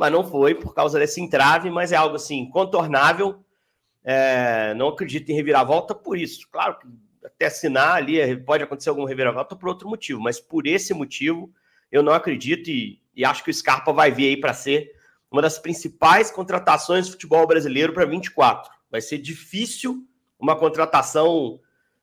mas 0.00 0.11
não 0.11 0.25
foi 0.25 0.55
por 0.55 0.73
causa 0.73 0.99
desse 0.99 1.21
entrave, 1.21 1.69
mas 1.69 1.93
é 1.93 1.97
algo 1.97 2.17
assim, 2.17 2.49
contornável. 2.49 3.45
É, 4.03 4.73
não 4.73 4.89
acredito 4.89 5.29
em 5.29 5.35
reviravolta 5.35 5.95
por 5.95 6.17
isso. 6.17 6.49
Claro 6.50 6.79
que 6.79 6.87
até 7.23 7.45
assinar 7.45 7.97
ali 7.97 8.35
pode 8.39 8.65
acontecer 8.65 8.89
algum 8.89 9.05
reviravolta 9.05 9.55
por 9.55 9.69
outro 9.69 9.87
motivo, 9.87 10.19
mas 10.19 10.41
por 10.41 10.67
esse 10.67 10.95
motivo 10.95 11.53
eu 11.93 12.03
não 12.03 12.15
acredito 12.15 12.71
e, 12.71 12.99
e 13.15 13.27
acho 13.27 13.45
que 13.45 13.50
o 13.50 13.53
Scarpa 13.53 13.93
vai 13.93 14.11
vir 14.11 14.29
aí 14.29 14.41
para 14.41 14.55
ser 14.55 14.91
uma 15.31 15.43
das 15.43 15.59
principais 15.59 16.31
contratações 16.31 17.05
do 17.05 17.12
futebol 17.12 17.47
brasileiro 17.47 17.93
para 17.93 18.07
24. 18.07 18.73
Vai 18.91 19.03
ser 19.03 19.19
difícil 19.19 20.03
uma 20.39 20.57
contratação 20.57 21.61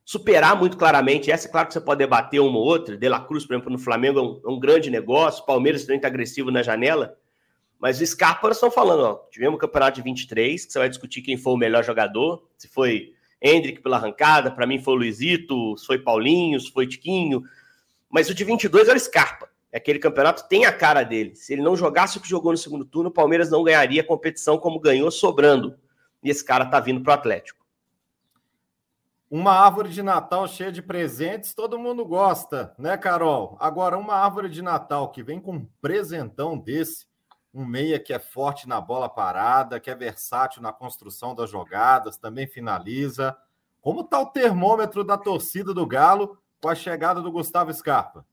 superar 0.08 0.58
muito 0.58 0.78
claramente. 0.78 1.30
Essa, 1.30 1.50
é 1.50 1.52
claro 1.52 1.68
que 1.68 1.74
você 1.74 1.82
pode 1.82 1.98
debater 1.98 2.40
uma 2.40 2.58
ou 2.58 2.64
outra. 2.64 2.96
De 2.96 3.10
La 3.10 3.20
Cruz, 3.20 3.46
por 3.46 3.54
exemplo, 3.54 3.70
no 3.70 3.78
Flamengo 3.78 4.20
é 4.20 4.22
um, 4.22 4.42
é 4.46 4.50
um 4.56 4.58
grande 4.58 4.90
negócio. 4.90 5.46
Palmeiras 5.46 5.82
também 5.82 5.98
está 5.98 6.08
agressivo 6.08 6.50
na 6.50 6.64
janela. 6.64 7.18
Mas 7.78 8.00
o 8.00 8.08
Scarpa, 8.08 8.50
estamos 8.50 8.74
falando, 8.74 9.02
ó, 9.02 9.16
tivemos 9.30 9.58
o 9.58 9.60
campeonato 9.60 9.98
de 9.98 10.02
23, 10.02 10.66
que 10.66 10.72
você 10.72 10.80
vai 10.80 10.88
discutir 10.88 11.22
quem 11.22 11.36
foi 11.36 11.54
o 11.54 11.58
melhor 11.58 11.84
jogador, 11.84 12.42
se 12.58 12.70
foi 12.70 13.14
Hendrick 13.40 13.82
pela 13.82 13.98
arrancada, 13.98 14.50
para 14.50 14.66
mim 14.66 14.80
foi 14.80 14.94
o 14.94 14.98
Luizito, 14.98 15.78
se 15.78 15.86
foi 15.86 16.00
Paulinho, 16.00 16.60
se 16.60 16.72
foi 16.72 16.88
Tiquinho, 16.88 17.44
mas 18.10 18.30
o 18.30 18.34
de 18.34 18.44
22 18.44 18.88
era 18.88 18.98
o 18.98 19.00
Scarpa. 19.00 19.48
Aquele 19.72 20.00
campeonato 20.00 20.48
tem 20.48 20.66
a 20.66 20.72
cara 20.72 21.04
dele. 21.04 21.36
Se 21.36 21.54
ele 21.54 21.62
não 21.62 21.76
jogasse 21.76 22.18
o 22.18 22.22
que 22.22 22.28
jogou 22.28 22.52
no 22.52 22.58
segundo 22.58 22.86
turno, 22.86 23.10
o 23.10 23.14
Palmeiras 23.14 23.52
não 23.52 23.64
ganharia 23.64 24.02
a 24.02 24.06
competição 24.06 24.58
como 24.58 24.80
ganhou, 24.80 25.12
sobrando. 25.12 25.78
E 26.24 26.30
esse 26.30 26.44
cara 26.44 26.66
tá 26.66 26.80
vindo 26.80 27.02
pro 27.02 27.14
Atlético. 27.14 27.57
Uma 29.30 29.52
árvore 29.52 29.90
de 29.90 30.02
Natal 30.02 30.48
cheia 30.48 30.72
de 30.72 30.82
presentes, 30.82 31.54
todo 31.54 31.78
mundo 31.78 32.06
gosta, 32.06 32.74
né, 32.78 32.96
Carol? 32.96 33.58
Agora, 33.60 33.98
uma 33.98 34.14
árvore 34.14 34.48
de 34.48 34.62
Natal 34.62 35.12
que 35.12 35.22
vem 35.22 35.38
com 35.38 35.52
um 35.52 35.66
presentão 35.82 36.58
desse, 36.58 37.06
um 37.54 37.66
meia 37.66 38.00
que 38.00 38.14
é 38.14 38.20
forte 38.20 38.70
na 38.70 38.80
bola 38.80 39.10
parada, 39.10 39.82
que 39.82 39.92
é 39.92 39.96
versátil 39.96 40.62
na 40.62 40.72
construção 40.72 41.36
das 41.36 41.50
jogadas, 41.50 42.18
também 42.18 42.48
finaliza. 42.48 43.36
Como 43.82 44.00
está 44.00 44.18
o 44.20 44.28
termômetro 44.28 45.04
da 45.04 45.18
torcida 45.18 45.74
do 45.74 45.86
Galo 45.86 46.38
com 46.62 46.70
a 46.70 46.76
chegada 46.76 47.22
do 47.22 47.32
Gustavo 47.32 47.74
Scarpa? 47.74 48.26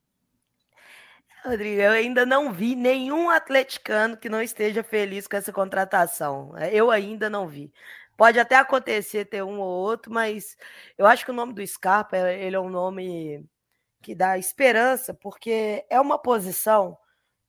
Rodrigo, 1.45 1.83
eu 1.83 1.93
ainda 1.93 2.25
não 2.25 2.53
vi 2.53 2.75
nenhum 2.75 3.29
atleticano 3.29 4.17
que 4.17 4.31
não 4.31 4.41
esteja 4.41 4.83
feliz 4.83 5.27
com 5.27 5.37
essa 5.37 5.53
contratação. 5.53 6.57
Eu 6.73 6.91
ainda 6.91 7.29
não 7.29 7.47
vi. 7.47 7.71
Pode 8.17 8.39
até 8.39 8.57
acontecer 8.57 9.25
ter 9.27 9.43
um 9.43 9.61
ou 9.61 9.69
outro, 9.69 10.13
mas 10.13 10.57
eu 10.97 11.07
acho 11.07 11.25
que 11.25 11.31
o 11.31 11.35
nome 11.35 11.53
do 11.53 11.67
Scarpa 11.67 12.17
ele 12.17 12.57
é 12.57 12.61
um 12.61 12.71
nome 12.71 13.45
que 14.03 14.15
dá 14.15 14.39
esperança, 14.39 15.15
porque 15.15 15.85
é 15.91 16.01
uma 16.01 16.19
posição 16.19 16.97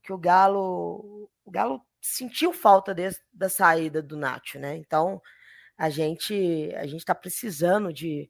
que 0.04 0.14
o 0.14 0.18
Galo 0.18 1.30
o 1.46 1.52
Galo 1.52 1.82
sentiu 2.02 2.54
falta 2.54 2.94
de, 2.94 3.10
da 3.34 3.50
saída 3.50 4.02
do 4.02 4.18
Nacho, 4.18 4.60
né? 4.60 4.76
Então 4.78 5.22
a 5.78 5.90
gente 5.90 6.72
a 6.76 6.86
gente 6.86 7.00
está 7.00 7.16
precisando 7.16 7.94
de, 7.94 8.30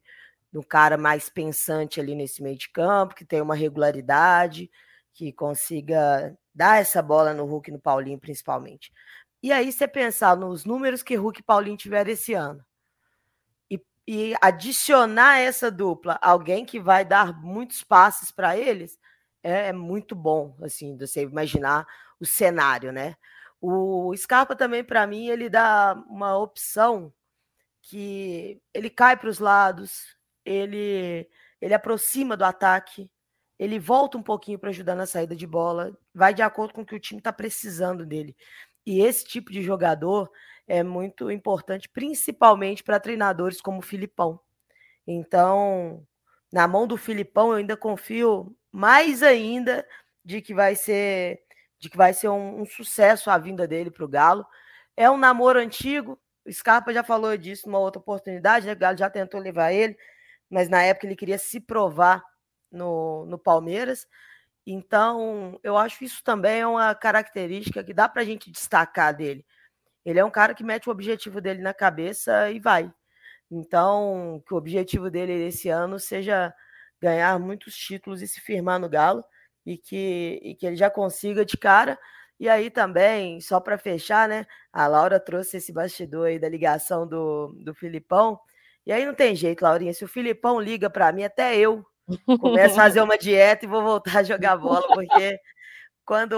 de 0.52 0.58
um 0.58 0.62
cara 0.62 0.96
mais 0.98 1.28
pensante 1.28 2.00
ali 2.00 2.14
nesse 2.14 2.42
meio 2.42 2.58
de 2.58 2.70
campo, 2.70 3.14
que 3.14 3.24
tem 3.24 3.40
uma 3.40 3.54
regularidade, 3.54 4.70
que 5.12 5.32
consiga 5.32 6.36
dar 6.54 6.80
essa 6.80 7.02
bola 7.02 7.34
no 7.34 7.44
Hulk 7.46 7.70
e 7.70 7.72
no 7.72 7.80
Paulinho, 7.80 8.18
principalmente. 8.18 8.92
E 9.46 9.52
aí, 9.52 9.70
você 9.70 9.86
pensar 9.86 10.36
nos 10.36 10.64
números 10.64 11.04
que 11.04 11.14
Hulk 11.14 11.38
e 11.38 11.42
Paulinho 11.44 11.76
tiveram 11.76 12.10
esse 12.10 12.34
ano, 12.34 12.66
e, 13.70 13.80
e 14.04 14.34
adicionar 14.40 15.38
essa 15.38 15.70
dupla, 15.70 16.18
alguém 16.20 16.66
que 16.66 16.80
vai 16.80 17.04
dar 17.04 17.32
muitos 17.40 17.84
passes 17.84 18.32
para 18.32 18.56
eles, 18.58 18.98
é, 19.44 19.68
é, 19.68 19.72
muito 19.72 20.16
bom, 20.16 20.56
assim, 20.62 20.98
você 20.98 21.22
imaginar 21.22 21.86
o 22.18 22.26
cenário, 22.26 22.90
né? 22.90 23.14
O 23.60 24.12
Scarpa 24.16 24.56
também, 24.56 24.82
para 24.82 25.06
mim, 25.06 25.28
ele 25.28 25.48
dá 25.48 25.94
uma 26.08 26.36
opção 26.36 27.14
que 27.82 28.60
ele 28.74 28.90
cai 28.90 29.16
para 29.16 29.30
os 29.30 29.38
lados, 29.38 30.16
ele, 30.44 31.30
ele 31.60 31.72
aproxima 31.72 32.36
do 32.36 32.44
ataque, 32.44 33.08
ele 33.56 33.78
volta 33.78 34.18
um 34.18 34.22
pouquinho 34.24 34.58
para 34.58 34.70
ajudar 34.70 34.96
na 34.96 35.06
saída 35.06 35.36
de 35.36 35.46
bola, 35.46 35.96
vai 36.12 36.34
de 36.34 36.42
acordo 36.42 36.74
com 36.74 36.82
o 36.82 36.84
que 36.84 36.96
o 36.96 37.00
time 37.00 37.20
está 37.20 37.32
precisando 37.32 38.04
dele. 38.04 38.36
E 38.86 39.00
esse 39.00 39.24
tipo 39.24 39.50
de 39.50 39.62
jogador 39.62 40.30
é 40.66 40.82
muito 40.82 41.30
importante, 41.30 41.88
principalmente 41.88 42.82
para 42.84 43.00
treinadores 43.00 43.60
como 43.60 43.80
o 43.80 43.82
Filipão. 43.82 44.40
Então, 45.06 46.06
na 46.52 46.66
mão 46.68 46.86
do 46.86 46.96
Filipão, 46.96 47.50
eu 47.50 47.56
ainda 47.56 47.76
confio 47.76 48.56
mais 48.72 49.22
ainda 49.22 49.86
de 50.24 50.40
que 50.40 50.54
vai 50.54 50.74
ser 50.74 51.40
de 51.78 51.90
que 51.90 51.96
vai 51.96 52.14
ser 52.14 52.28
um, 52.30 52.62
um 52.62 52.66
sucesso 52.66 53.30
a 53.30 53.36
vinda 53.36 53.68
dele 53.68 53.90
para 53.90 54.04
o 54.04 54.08
Galo. 54.08 54.46
É 54.96 55.10
um 55.10 55.18
namoro 55.18 55.58
antigo, 55.58 56.18
o 56.46 56.52
Scarpa 56.52 56.92
já 56.92 57.04
falou 57.04 57.36
disso 57.36 57.66
numa 57.66 57.78
outra 57.78 58.00
oportunidade, 58.00 58.66
né? 58.66 58.72
O 58.72 58.78
Galo 58.78 58.96
já 58.96 59.10
tentou 59.10 59.40
levar 59.40 59.72
ele, 59.72 59.96
mas 60.48 60.68
na 60.68 60.82
época 60.82 61.06
ele 61.06 61.16
queria 61.16 61.38
se 61.38 61.60
provar 61.60 62.24
no, 62.72 63.26
no 63.26 63.38
Palmeiras. 63.38 64.06
Então, 64.66 65.60
eu 65.62 65.76
acho 65.76 66.02
isso 66.02 66.22
também 66.24 66.60
é 66.60 66.66
uma 66.66 66.94
característica 66.94 67.84
que 67.84 67.94
dá 67.94 68.08
para 68.08 68.22
a 68.22 68.24
gente 68.24 68.50
destacar 68.50 69.16
dele. 69.16 69.46
Ele 70.04 70.18
é 70.18 70.24
um 70.24 70.30
cara 70.30 70.54
que 70.54 70.64
mete 70.64 70.88
o 70.88 70.92
objetivo 70.92 71.40
dele 71.40 71.62
na 71.62 71.72
cabeça 71.74 72.50
e 72.50 72.58
vai. 72.60 72.92
Então, 73.50 74.42
que 74.46 74.54
o 74.54 74.56
objetivo 74.56 75.10
dele 75.10 75.32
esse 75.46 75.68
ano 75.68 75.98
seja 76.00 76.52
ganhar 77.00 77.38
muitos 77.38 77.76
títulos 77.76 78.22
e 78.22 78.28
se 78.28 78.40
firmar 78.40 78.80
no 78.80 78.88
Galo 78.88 79.24
e 79.64 79.78
que, 79.78 80.40
e 80.42 80.54
que 80.54 80.66
ele 80.66 80.76
já 80.76 80.90
consiga 80.90 81.44
de 81.44 81.56
cara. 81.56 81.98
E 82.38 82.48
aí 82.48 82.70
também, 82.70 83.40
só 83.40 83.60
para 83.60 83.78
fechar, 83.78 84.28
né? 84.28 84.46
A 84.72 84.86
Laura 84.86 85.20
trouxe 85.20 85.58
esse 85.58 85.72
bastidor 85.72 86.26
aí 86.28 86.38
da 86.38 86.48
ligação 86.48 87.06
do, 87.06 87.54
do 87.64 87.74
Filipão. 87.74 88.38
E 88.86 88.92
aí 88.92 89.06
não 89.06 89.14
tem 89.14 89.34
jeito, 89.34 89.62
Laurinha. 89.62 89.94
Se 89.94 90.04
o 90.04 90.08
Filipão 90.08 90.60
liga 90.60 90.90
para 90.90 91.12
mim, 91.12 91.24
até 91.24 91.56
eu 91.56 91.84
começo 92.38 92.74
a 92.74 92.82
fazer 92.84 93.00
uma 93.02 93.18
dieta 93.18 93.64
e 93.64 93.68
vou 93.68 93.82
voltar 93.82 94.18
a 94.18 94.22
jogar 94.22 94.56
bola, 94.56 94.86
porque 94.88 95.38
quando 96.04 96.34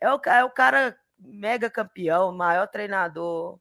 é 0.00 0.12
o, 0.12 0.20
é 0.26 0.44
o 0.44 0.50
cara 0.50 0.96
mega 1.18 1.68
campeão, 1.68 2.32
maior 2.32 2.68
treinador, 2.68 3.58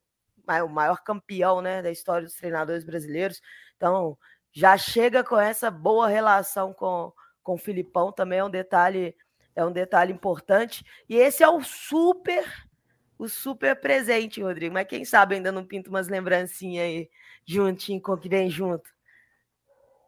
o 0.47 0.69
maior 0.69 1.03
campeão 1.03 1.61
né, 1.61 1.81
da 1.81 1.91
história 1.91 2.25
dos 2.25 2.35
treinadores 2.35 2.83
brasileiros. 2.83 3.41
Então, 3.75 4.17
já 4.51 4.77
chega 4.77 5.23
com 5.23 5.39
essa 5.39 5.69
boa 5.71 6.07
relação 6.07 6.73
com, 6.73 7.11
com 7.43 7.55
o 7.55 7.57
Filipão 7.57 8.11
também 8.11 8.39
é 8.39 8.43
um 8.43 8.49
detalhe 8.49 9.15
é 9.55 9.63
um 9.65 9.71
detalhe 9.71 10.11
importante. 10.11 10.85
E 11.07 11.15
esse 11.15 11.41
é 11.41 11.47
o 11.47 11.63
super 11.63 12.45
o 13.17 13.29
super 13.29 13.79
presente, 13.79 14.41
Rodrigo. 14.41 14.73
Mas 14.73 14.87
quem 14.87 15.05
sabe 15.05 15.35
ainda 15.35 15.51
não 15.51 15.65
pinta 15.65 15.89
umas 15.89 16.09
lembrancinhas 16.09 16.85
aí 16.85 17.09
juntinho 17.45 18.01
com 18.01 18.11
o 18.13 18.17
que 18.17 18.27
vem 18.27 18.49
junto. 18.49 18.94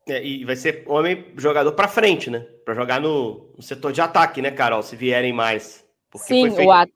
É, 0.08 0.24
e 0.24 0.46
vai 0.46 0.56
ser 0.56 0.84
homem 0.88 1.34
jogador 1.38 1.72
para 1.74 1.88
frente, 1.88 2.30
né? 2.30 2.46
Para 2.66 2.74
jogar 2.74 3.02
no, 3.02 3.54
no, 3.56 3.62
setor 3.62 3.92
de 3.92 4.02
ataque, 4.02 4.42
né, 4.42 4.52
Carol? 4.52 4.82
Se 4.82 4.96
vierem 4.96 5.34
mais. 5.34 5.86
Sim, 6.16 6.54
feito... 6.56 6.72
a, 6.72 6.88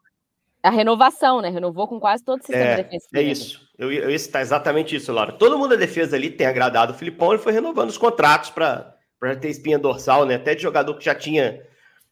a, 0.63 0.69
renovação, 0.69 1.41
né? 1.41 1.49
Renovou 1.49 1.87
com 1.87 1.99
quase 1.99 2.23
todo 2.23 2.39
o 2.39 2.43
sistema 2.43 2.71
é, 2.71 2.75
defensivo. 2.77 3.17
É 3.17 3.21
isso. 3.21 3.61
Eu, 3.77 3.91
eu 3.91 4.09
ia 4.09 4.19
citar 4.19 4.41
exatamente 4.41 4.95
isso, 4.95 5.11
Laura. 5.11 5.33
Todo 5.33 5.57
mundo 5.57 5.71
da 5.71 5.75
defesa 5.75 6.15
ali 6.15 6.29
tem 6.29 6.47
agradado 6.47 6.93
o 6.93 6.95
Filipão, 6.95 7.33
ele 7.33 7.41
foi 7.41 7.51
renovando 7.51 7.89
os 7.89 7.97
contratos 7.97 8.49
para 8.49 8.95
para 9.21 9.35
ter 9.35 9.49
espinha 9.49 9.77
dorsal, 9.77 10.25
né? 10.25 10.33
Até 10.33 10.55
de 10.55 10.63
jogador 10.63 10.95
que 10.95 11.05
já 11.05 11.13
tinha 11.13 11.61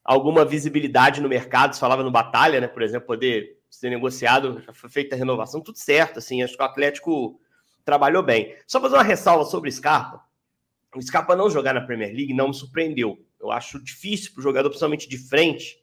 alguma 0.04 0.46
visibilidade 0.46 1.20
no 1.20 1.28
mercado, 1.28 1.74
se 1.74 1.80
falava 1.80 2.04
no 2.04 2.12
Batalha, 2.12 2.62
né? 2.62 2.68
Por 2.68 2.84
exemplo, 2.84 3.08
poder 3.08 3.58
ser 3.68 3.90
negociado, 3.90 4.62
já 4.62 4.72
foi 4.72 4.92
feita 4.92 5.16
a 5.16 5.18
renovação, 5.18 5.60
tudo 5.60 5.80
certo, 5.80 6.20
assim, 6.20 6.44
acho 6.44 6.56
que 6.56 6.62
o 6.62 6.66
Atlético 6.66 7.40
trabalhou 7.84 8.22
bem. 8.22 8.56
Só 8.68 8.80
fazer 8.80 8.96
uma 8.96 9.04
ressalva 9.04 9.44
sobre 9.46 9.70
o 9.70 9.74
Scarpa. 9.74 10.22
O 10.96 11.02
Scarpa 11.02 11.36
não 11.36 11.50
jogar 11.50 11.74
na 11.74 11.82
Premier 11.82 12.14
League 12.14 12.34
não 12.34 12.48
me 12.48 12.54
surpreendeu. 12.54 13.18
Eu 13.40 13.52
acho 13.52 13.84
difícil 13.84 14.32
para 14.34 14.40
o 14.40 14.44
jogador, 14.44 14.70
principalmente 14.70 15.08
de 15.08 15.18
frente, 15.18 15.78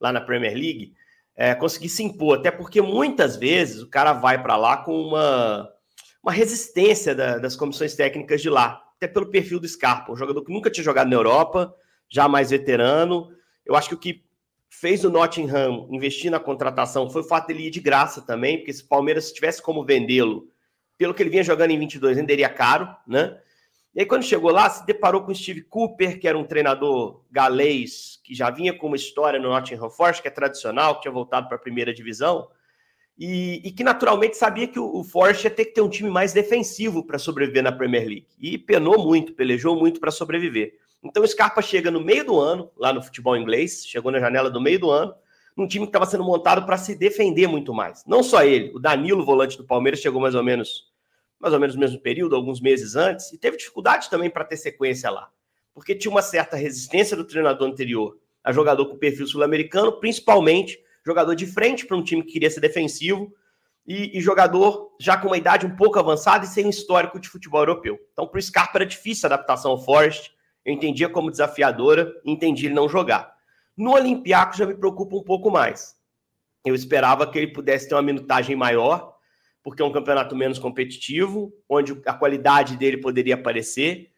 lá 0.00 0.12
na 0.12 0.20
Premier 0.20 0.54
League, 0.54 0.94
é, 1.36 1.54
conseguir 1.54 1.88
se 1.88 2.02
impor, 2.02 2.38
até 2.38 2.50
porque 2.50 2.80
muitas 2.80 3.36
vezes 3.36 3.82
o 3.82 3.88
cara 3.88 4.12
vai 4.14 4.42
para 4.42 4.56
lá 4.56 4.78
com 4.78 4.98
uma, 4.98 5.70
uma 6.22 6.32
resistência 6.32 7.14
da, 7.14 7.38
das 7.38 7.54
comissões 7.54 7.94
técnicas 7.94 8.40
de 8.40 8.48
lá, 8.48 8.82
até 8.96 9.06
pelo 9.06 9.26
perfil 9.26 9.60
do 9.60 9.68
Scarpa, 9.68 10.12
um 10.12 10.16
jogador 10.16 10.42
que 10.42 10.52
nunca 10.52 10.70
tinha 10.70 10.84
jogado 10.84 11.08
na 11.08 11.16
Europa, 11.16 11.74
já 12.08 12.26
mais 12.26 12.50
veterano. 12.50 13.28
Eu 13.64 13.76
acho 13.76 13.90
que 13.90 13.94
o 13.94 13.98
que 13.98 14.24
fez 14.70 15.04
o 15.04 15.10
Nottingham 15.10 15.86
investir 15.90 16.30
na 16.30 16.40
contratação 16.40 17.10
foi 17.10 17.20
o 17.20 17.24
fato 17.24 17.48
dele 17.48 17.66
ir 17.66 17.70
de 17.70 17.80
graça 17.80 18.22
também, 18.22 18.58
porque 18.58 18.72
se 18.72 18.82
o 18.82 18.88
Palmeiras 18.88 19.30
tivesse 19.30 19.60
como 19.60 19.84
vendê-lo, 19.84 20.48
pelo 20.96 21.12
que 21.12 21.22
ele 21.22 21.30
vinha 21.30 21.44
jogando 21.44 21.70
em 21.70 21.78
22, 21.78 22.16
venderia 22.16 22.48
caro, 22.48 22.88
né? 23.06 23.38
E 23.96 24.00
aí, 24.00 24.06
quando 24.06 24.24
chegou 24.24 24.52
lá, 24.52 24.68
se 24.68 24.84
deparou 24.84 25.22
com 25.22 25.34
Steve 25.34 25.62
Cooper, 25.62 26.20
que 26.20 26.28
era 26.28 26.36
um 26.36 26.44
treinador 26.44 27.22
galês, 27.30 28.20
que 28.22 28.34
já 28.34 28.50
vinha 28.50 28.76
com 28.76 28.88
uma 28.88 28.96
história 28.96 29.40
no 29.40 29.48
Nottingham 29.48 29.88
Forest, 29.88 30.20
que 30.20 30.28
é 30.28 30.30
tradicional, 30.30 30.96
que 30.96 31.02
tinha 31.02 31.12
voltado 31.12 31.48
para 31.48 31.56
a 31.56 31.58
primeira 31.60 31.94
divisão, 31.94 32.46
e, 33.18 33.62
e, 33.66 33.72
que 33.72 33.82
naturalmente 33.82 34.36
sabia 34.36 34.68
que 34.68 34.78
o, 34.78 34.98
o 34.98 35.02
Forest 35.02 35.44
ia 35.44 35.50
ter 35.50 35.64
que 35.64 35.72
ter 35.72 35.80
um 35.80 35.88
time 35.88 36.10
mais 36.10 36.34
defensivo 36.34 37.06
para 37.06 37.18
sobreviver 37.18 37.62
na 37.62 37.72
Premier 37.72 38.06
League. 38.06 38.26
E 38.38 38.58
penou 38.58 39.02
muito, 39.02 39.32
pelejou 39.32 39.74
muito 39.74 39.98
para 39.98 40.10
sobreviver. 40.10 40.74
Então 41.02 41.22
o 41.22 41.26
Scarpa 41.26 41.62
chega 41.62 41.90
no 41.90 42.04
meio 42.04 42.22
do 42.22 42.38
ano, 42.38 42.70
lá 42.76 42.92
no 42.92 43.02
futebol 43.02 43.34
inglês, 43.34 43.86
chegou 43.86 44.12
na 44.12 44.20
janela 44.20 44.50
do 44.50 44.60
meio 44.60 44.78
do 44.78 44.90
ano, 44.90 45.14
num 45.56 45.66
time 45.66 45.86
que 45.86 45.88
estava 45.88 46.04
sendo 46.04 46.22
montado 46.22 46.66
para 46.66 46.76
se 46.76 46.94
defender 46.94 47.46
muito 47.46 47.72
mais. 47.72 48.04
Não 48.06 48.22
só 48.22 48.44
ele, 48.44 48.72
o 48.74 48.78
Danilo, 48.78 49.24
volante 49.24 49.56
do 49.56 49.64
Palmeiras, 49.64 50.00
chegou 50.00 50.20
mais 50.20 50.34
ou 50.34 50.42
menos 50.44 50.94
mais 51.40 51.52
ou 51.52 51.60
menos 51.60 51.74
no 51.74 51.80
mesmo 51.80 52.00
período, 52.00 52.34
alguns 52.34 52.60
meses 52.60 52.96
antes, 52.96 53.32
e 53.32 53.38
teve 53.38 53.56
dificuldade 53.56 54.08
também 54.10 54.30
para 54.30 54.44
ter 54.44 54.56
sequência 54.56 55.10
lá, 55.10 55.30
porque 55.74 55.94
tinha 55.94 56.10
uma 56.10 56.22
certa 56.22 56.56
resistência 56.56 57.16
do 57.16 57.24
treinador 57.24 57.68
anterior 57.68 58.18
a 58.42 58.52
jogador 58.52 58.86
com 58.86 58.96
perfil 58.96 59.26
sul-americano, 59.26 59.98
principalmente 59.98 60.78
jogador 61.04 61.34
de 61.34 61.46
frente 61.46 61.84
para 61.84 61.96
um 61.96 62.02
time 62.02 62.22
que 62.22 62.32
queria 62.32 62.50
ser 62.50 62.60
defensivo 62.60 63.34
e, 63.84 64.16
e, 64.16 64.20
jogador 64.20 64.94
já 65.00 65.16
com 65.16 65.28
uma 65.28 65.36
idade 65.36 65.66
um 65.66 65.74
pouco 65.74 65.98
avançada 65.98 66.44
e 66.44 66.48
sem 66.48 66.68
histórico 66.68 67.18
de 67.18 67.28
futebol 67.28 67.60
europeu. 67.60 67.98
Então, 68.12 68.26
para 68.26 68.38
o 68.38 68.42
Scarpa 68.42 68.78
era 68.78 68.86
difícil 68.86 69.28
a 69.28 69.34
adaptação 69.34 69.72
ao 69.72 69.84
Forest, 69.84 70.32
eu 70.64 70.72
entendia 70.72 71.08
como 71.08 71.30
desafiadora, 71.30 72.12
entendi 72.24 72.66
ele 72.66 72.74
não 72.74 72.88
jogar. 72.88 73.32
No 73.76 73.92
Olympiacos 73.92 74.58
já 74.58 74.66
me 74.66 74.74
preocupa 74.74 75.16
um 75.16 75.22
pouco 75.22 75.50
mais. 75.50 75.94
Eu 76.64 76.74
esperava 76.74 77.30
que 77.30 77.38
ele 77.38 77.52
pudesse 77.52 77.88
ter 77.88 77.94
uma 77.94 78.02
minutagem 78.02 78.56
maior, 78.56 79.15
porque 79.66 79.82
é 79.82 79.84
um 79.84 79.90
campeonato 79.90 80.36
menos 80.36 80.60
competitivo, 80.60 81.52
onde 81.68 82.00
a 82.06 82.14
qualidade 82.14 82.76
dele 82.76 82.98
poderia 82.98 83.34
aparecer, 83.34 84.12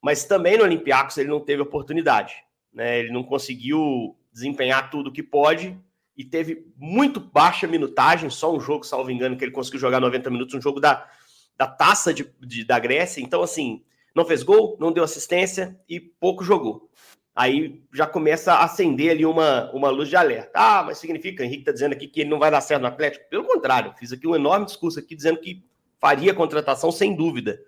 mas 0.00 0.24
também 0.24 0.56
no 0.56 0.64
Olympiacos 0.64 1.18
ele 1.18 1.28
não 1.28 1.38
teve 1.38 1.60
oportunidade. 1.60 2.32
Né? 2.72 3.00
Ele 3.00 3.12
não 3.12 3.22
conseguiu 3.22 4.16
desempenhar 4.32 4.88
tudo 4.90 5.12
que 5.12 5.22
pode 5.22 5.78
e 6.16 6.24
teve 6.24 6.72
muito 6.78 7.20
baixa 7.20 7.66
minutagem, 7.66 8.30
só 8.30 8.56
um 8.56 8.58
jogo, 8.58 8.84
salvo 8.84 9.10
engano, 9.10 9.36
que 9.36 9.44
ele 9.44 9.52
conseguiu 9.52 9.80
jogar 9.80 10.00
90 10.00 10.30
minutos, 10.30 10.54
um 10.54 10.62
jogo 10.62 10.80
da, 10.80 11.06
da 11.58 11.66
taça 11.66 12.14
de, 12.14 12.32
de, 12.40 12.64
da 12.64 12.78
Grécia. 12.78 13.20
Então, 13.20 13.42
assim, 13.42 13.84
não 14.14 14.24
fez 14.24 14.42
gol, 14.42 14.78
não 14.80 14.90
deu 14.90 15.04
assistência 15.04 15.78
e 15.86 16.00
pouco 16.00 16.42
jogou 16.42 16.88
aí 17.36 17.82
já 17.92 18.06
começa 18.06 18.54
a 18.54 18.64
acender 18.64 19.10
ali 19.10 19.26
uma, 19.26 19.70
uma 19.72 19.90
luz 19.90 20.08
de 20.08 20.16
alerta. 20.16 20.52
Ah, 20.54 20.82
mas 20.82 20.96
significa, 20.96 21.44
Henrique 21.44 21.60
está 21.60 21.72
dizendo 21.72 21.92
aqui 21.92 22.08
que 22.08 22.22
ele 22.22 22.30
não 22.30 22.38
vai 22.38 22.50
dar 22.50 22.62
certo 22.62 22.80
no 22.80 22.88
Atlético? 22.88 23.28
Pelo 23.28 23.44
contrário, 23.44 23.92
fiz 23.98 24.10
aqui 24.10 24.26
um 24.26 24.34
enorme 24.34 24.64
discurso 24.64 24.98
aqui 24.98 25.14
dizendo 25.14 25.38
que 25.38 25.62
faria 26.00 26.32
contratação 26.32 26.90
sem 26.90 27.14
dúvida. 27.14 27.60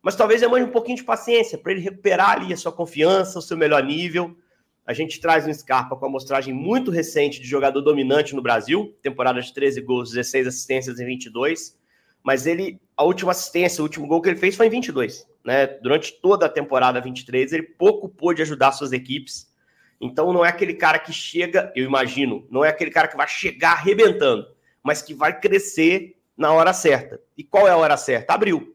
Mas 0.00 0.16
talvez 0.16 0.40
demande 0.40 0.64
um 0.64 0.72
pouquinho 0.72 0.96
de 0.96 1.04
paciência 1.04 1.58
para 1.58 1.72
ele 1.72 1.82
recuperar 1.82 2.30
ali 2.30 2.50
a 2.54 2.56
sua 2.56 2.72
confiança, 2.72 3.38
o 3.38 3.42
seu 3.42 3.58
melhor 3.58 3.82
nível. 3.84 4.34
A 4.86 4.94
gente 4.94 5.20
traz 5.20 5.46
um 5.46 5.52
Scarpa 5.52 5.94
com 5.94 6.06
a 6.06 6.08
amostragem 6.08 6.54
muito 6.54 6.90
recente 6.90 7.40
de 7.40 7.46
jogador 7.46 7.82
dominante 7.82 8.34
no 8.34 8.40
Brasil, 8.40 8.96
temporada 9.02 9.40
de 9.42 9.52
13 9.52 9.82
gols, 9.82 10.10
16 10.10 10.46
assistências 10.46 10.98
em 10.98 11.04
22. 11.04 11.78
Mas 12.22 12.46
ele, 12.46 12.80
a 12.96 13.04
última 13.04 13.32
assistência, 13.32 13.80
o 13.80 13.84
último 13.84 14.06
gol 14.06 14.20
que 14.20 14.28
ele 14.28 14.38
fez 14.38 14.56
foi 14.56 14.66
em 14.66 14.70
22 14.70 15.26
né? 15.44 15.66
Durante 15.66 16.12
toda 16.20 16.46
a 16.46 16.48
temporada 16.48 17.00
23, 17.00 17.52
ele 17.52 17.62
pouco 17.62 18.08
pôde 18.08 18.42
ajudar 18.42 18.72
suas 18.72 18.92
equipes. 18.92 19.50
Então 20.00 20.32
não 20.32 20.44
é 20.44 20.48
aquele 20.48 20.74
cara 20.74 20.98
que 20.98 21.12
chega, 21.12 21.72
eu 21.74 21.84
imagino, 21.84 22.46
não 22.50 22.64
é 22.64 22.68
aquele 22.68 22.90
cara 22.90 23.08
que 23.08 23.16
vai 23.16 23.28
chegar 23.28 23.72
arrebentando, 23.72 24.46
mas 24.82 25.02
que 25.02 25.12
vai 25.12 25.38
crescer 25.38 26.16
na 26.36 26.52
hora 26.52 26.72
certa. 26.72 27.20
E 27.36 27.44
qual 27.44 27.68
é 27.68 27.70
a 27.70 27.76
hora 27.76 27.96
certa? 27.96 28.32
Abril. 28.32 28.74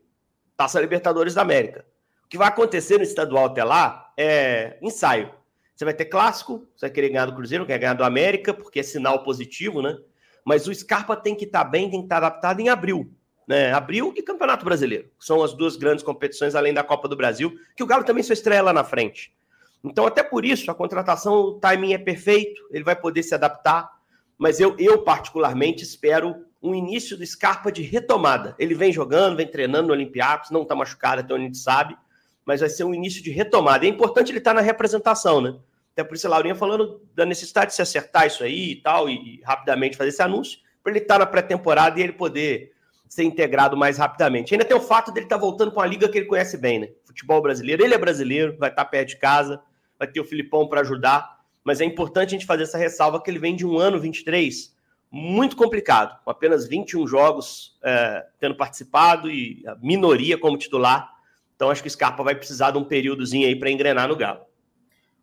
Taça 0.56 0.80
Libertadores 0.80 1.34
da 1.34 1.42
América. 1.42 1.86
O 2.24 2.28
que 2.28 2.38
vai 2.38 2.48
acontecer 2.48 2.98
no 2.98 3.04
estadual 3.04 3.46
até 3.46 3.64
lá 3.64 4.14
é 4.18 4.78
ensaio. 4.82 5.32
Você 5.76 5.84
vai 5.84 5.94
ter 5.94 6.06
clássico, 6.06 6.68
você 6.76 6.86
vai 6.86 6.92
querer 6.92 7.10
ganhar 7.10 7.26
do 7.26 7.36
Cruzeiro, 7.36 7.66
quer 7.66 7.78
ganhar 7.78 7.94
do 7.94 8.04
América, 8.04 8.54
porque 8.54 8.80
é 8.80 8.84
sinal 8.84 9.24
positivo, 9.24 9.82
né? 9.82 9.98
Mas 10.46 10.68
o 10.68 10.74
Scarpa 10.74 11.18
tem 11.18 11.36
que 11.36 11.46
estar 11.46 11.66
tá 11.66 11.70
bem, 11.70 11.90
tem 11.90 12.00
que 12.00 12.06
estar 12.06 12.22
tá 12.22 12.28
adaptado 12.28 12.60
em 12.60 12.70
abril 12.70 13.14
né, 13.48 13.72
abril 13.72 14.14
e 14.16 14.22
Campeonato 14.22 14.66
Brasileiro. 14.66 15.10
São 15.20 15.44
as 15.44 15.54
duas 15.54 15.76
grandes 15.76 16.04
competições, 16.04 16.56
além 16.56 16.74
da 16.74 16.84
Copa 16.84 17.08
do 17.08 17.16
Brasil, 17.16 17.54
que 17.76 17.84
o 17.84 17.86
Galo 17.86 18.04
também 18.04 18.24
só 18.24 18.34
estreia 18.34 18.62
lá 18.62 18.74
na 18.74 18.84
frente. 18.84 19.34
Então, 19.84 20.06
até 20.08 20.24
por 20.24 20.44
isso, 20.44 20.70
a 20.72 20.76
contratação, 20.76 21.36
o 21.36 21.60
timing 21.60 21.94
é 21.94 21.98
perfeito, 21.98 22.68
ele 22.72 22.84
vai 22.84 22.96
poder 22.96 23.22
se 23.22 23.36
adaptar, 23.36 23.90
mas 24.38 24.60
eu, 24.60 24.76
eu 24.80 25.04
particularmente 25.04 25.84
espero 25.84 26.36
um 26.62 26.74
início 26.74 27.16
do 27.16 27.26
Scarpa 27.26 27.72
de 27.72 27.84
retomada. 27.84 28.56
Ele 28.58 28.74
vem 28.74 28.92
jogando, 28.92 29.38
vem 29.38 29.48
treinando 29.48 29.88
no 29.88 29.94
Olympiacos, 29.94 30.50
não 30.50 30.64
está 30.64 30.76
machucado, 30.76 31.22
até 31.22 31.34
onde 31.34 31.44
a 31.44 31.48
gente 31.48 31.60
sabe, 31.60 31.96
mas 32.44 32.62
vai 32.62 32.70
ser 32.70 32.84
um 32.84 32.94
início 32.94 33.24
de 33.24 33.30
retomada. 33.30 33.86
É 33.86 33.90
importante 33.90 34.32
ele 34.32 34.40
estar 34.40 34.52
tá 34.52 34.56
na 34.56 34.62
representação, 34.62 35.40
né? 35.40 35.56
Até 35.94 36.04
por 36.04 36.16
isso 36.16 36.28
a 36.28 36.32
Laurinha 36.32 36.56
falando 36.56 37.02
da 37.14 37.26
necessidade 37.26 37.70
de 37.70 37.76
se 37.76 37.82
acertar 37.82 38.26
isso 38.26 38.44
aí 38.44 38.72
e 38.72 38.76
tal, 38.82 39.08
e, 39.08 39.14
e 39.14 39.42
rapidamente 39.44 39.96
fazer 39.96 40.10
esse 40.10 40.22
anúncio, 40.22 40.60
para 40.84 40.92
ele 40.92 41.00
estar 41.00 41.16
tá 41.16 41.20
na 41.20 41.26
pré-temporada 41.26 42.00
e 42.00 42.04
ele 42.04 42.12
poder 42.12 42.74
ser 43.08 43.24
integrado 43.24 43.78
mais 43.78 43.98
rapidamente. 43.98 44.54
Ainda 44.54 44.66
tem 44.66 44.76
o 44.76 44.82
fato 44.82 45.12
dele 45.12 45.26
estar 45.26 45.38
tá 45.38 45.42
voltando 45.42 45.72
com 45.72 45.82
a 45.82 45.86
liga 45.86 46.10
que 46.10 46.18
ele 46.18 46.28
conhece 46.28 46.58
bem, 46.58 46.80
né? 46.80 46.90
Futebol 47.06 47.42
brasileiro. 47.42 47.84
Ele 47.84 47.94
é 47.94 47.98
brasileiro, 47.98 48.58
vai 48.58 48.70
estar 48.70 48.84
tá 48.84 48.90
perto 48.90 49.10
de 49.10 49.18
casa, 49.18 49.62
vai 49.98 50.08
ter 50.08 50.20
o 50.20 50.26
Filipão 50.26 50.68
para 50.68 50.82
ajudar, 50.82 51.40
mas 51.64 51.82
é 51.82 51.86
importante 51.86 52.30
a 52.30 52.32
gente 52.32 52.46
fazer 52.46 52.64
essa 52.64 52.78
ressalva 52.78 53.22
que 53.22 53.30
ele 53.30 53.40
vem 53.40 53.56
de 53.56 53.66
um 53.66 53.78
ano 53.78 54.00
23 54.00 54.76
muito 55.12 55.56
complicado, 55.56 56.20
com 56.26 56.30
apenas 56.30 56.68
21 56.68 57.08
jogos 57.08 57.78
é, 57.82 58.26
tendo 58.40 58.56
participado 58.56 59.32
e 59.32 59.64
a 59.66 59.76
minoria 59.76 60.38
como 60.38 60.58
titular. 60.58 61.10
Então 61.56 61.70
acho 61.70 61.82
que 61.82 61.88
o 61.88 61.92
Scarpa 61.92 62.22
vai 62.22 62.36
precisar 62.36 62.72
de 62.72 62.78
um 62.78 62.84
períodozinho 62.84 63.48
aí 63.48 63.58
para 63.58 63.72
engrenar 63.72 64.10
no 64.10 64.16
Galo. 64.16 64.42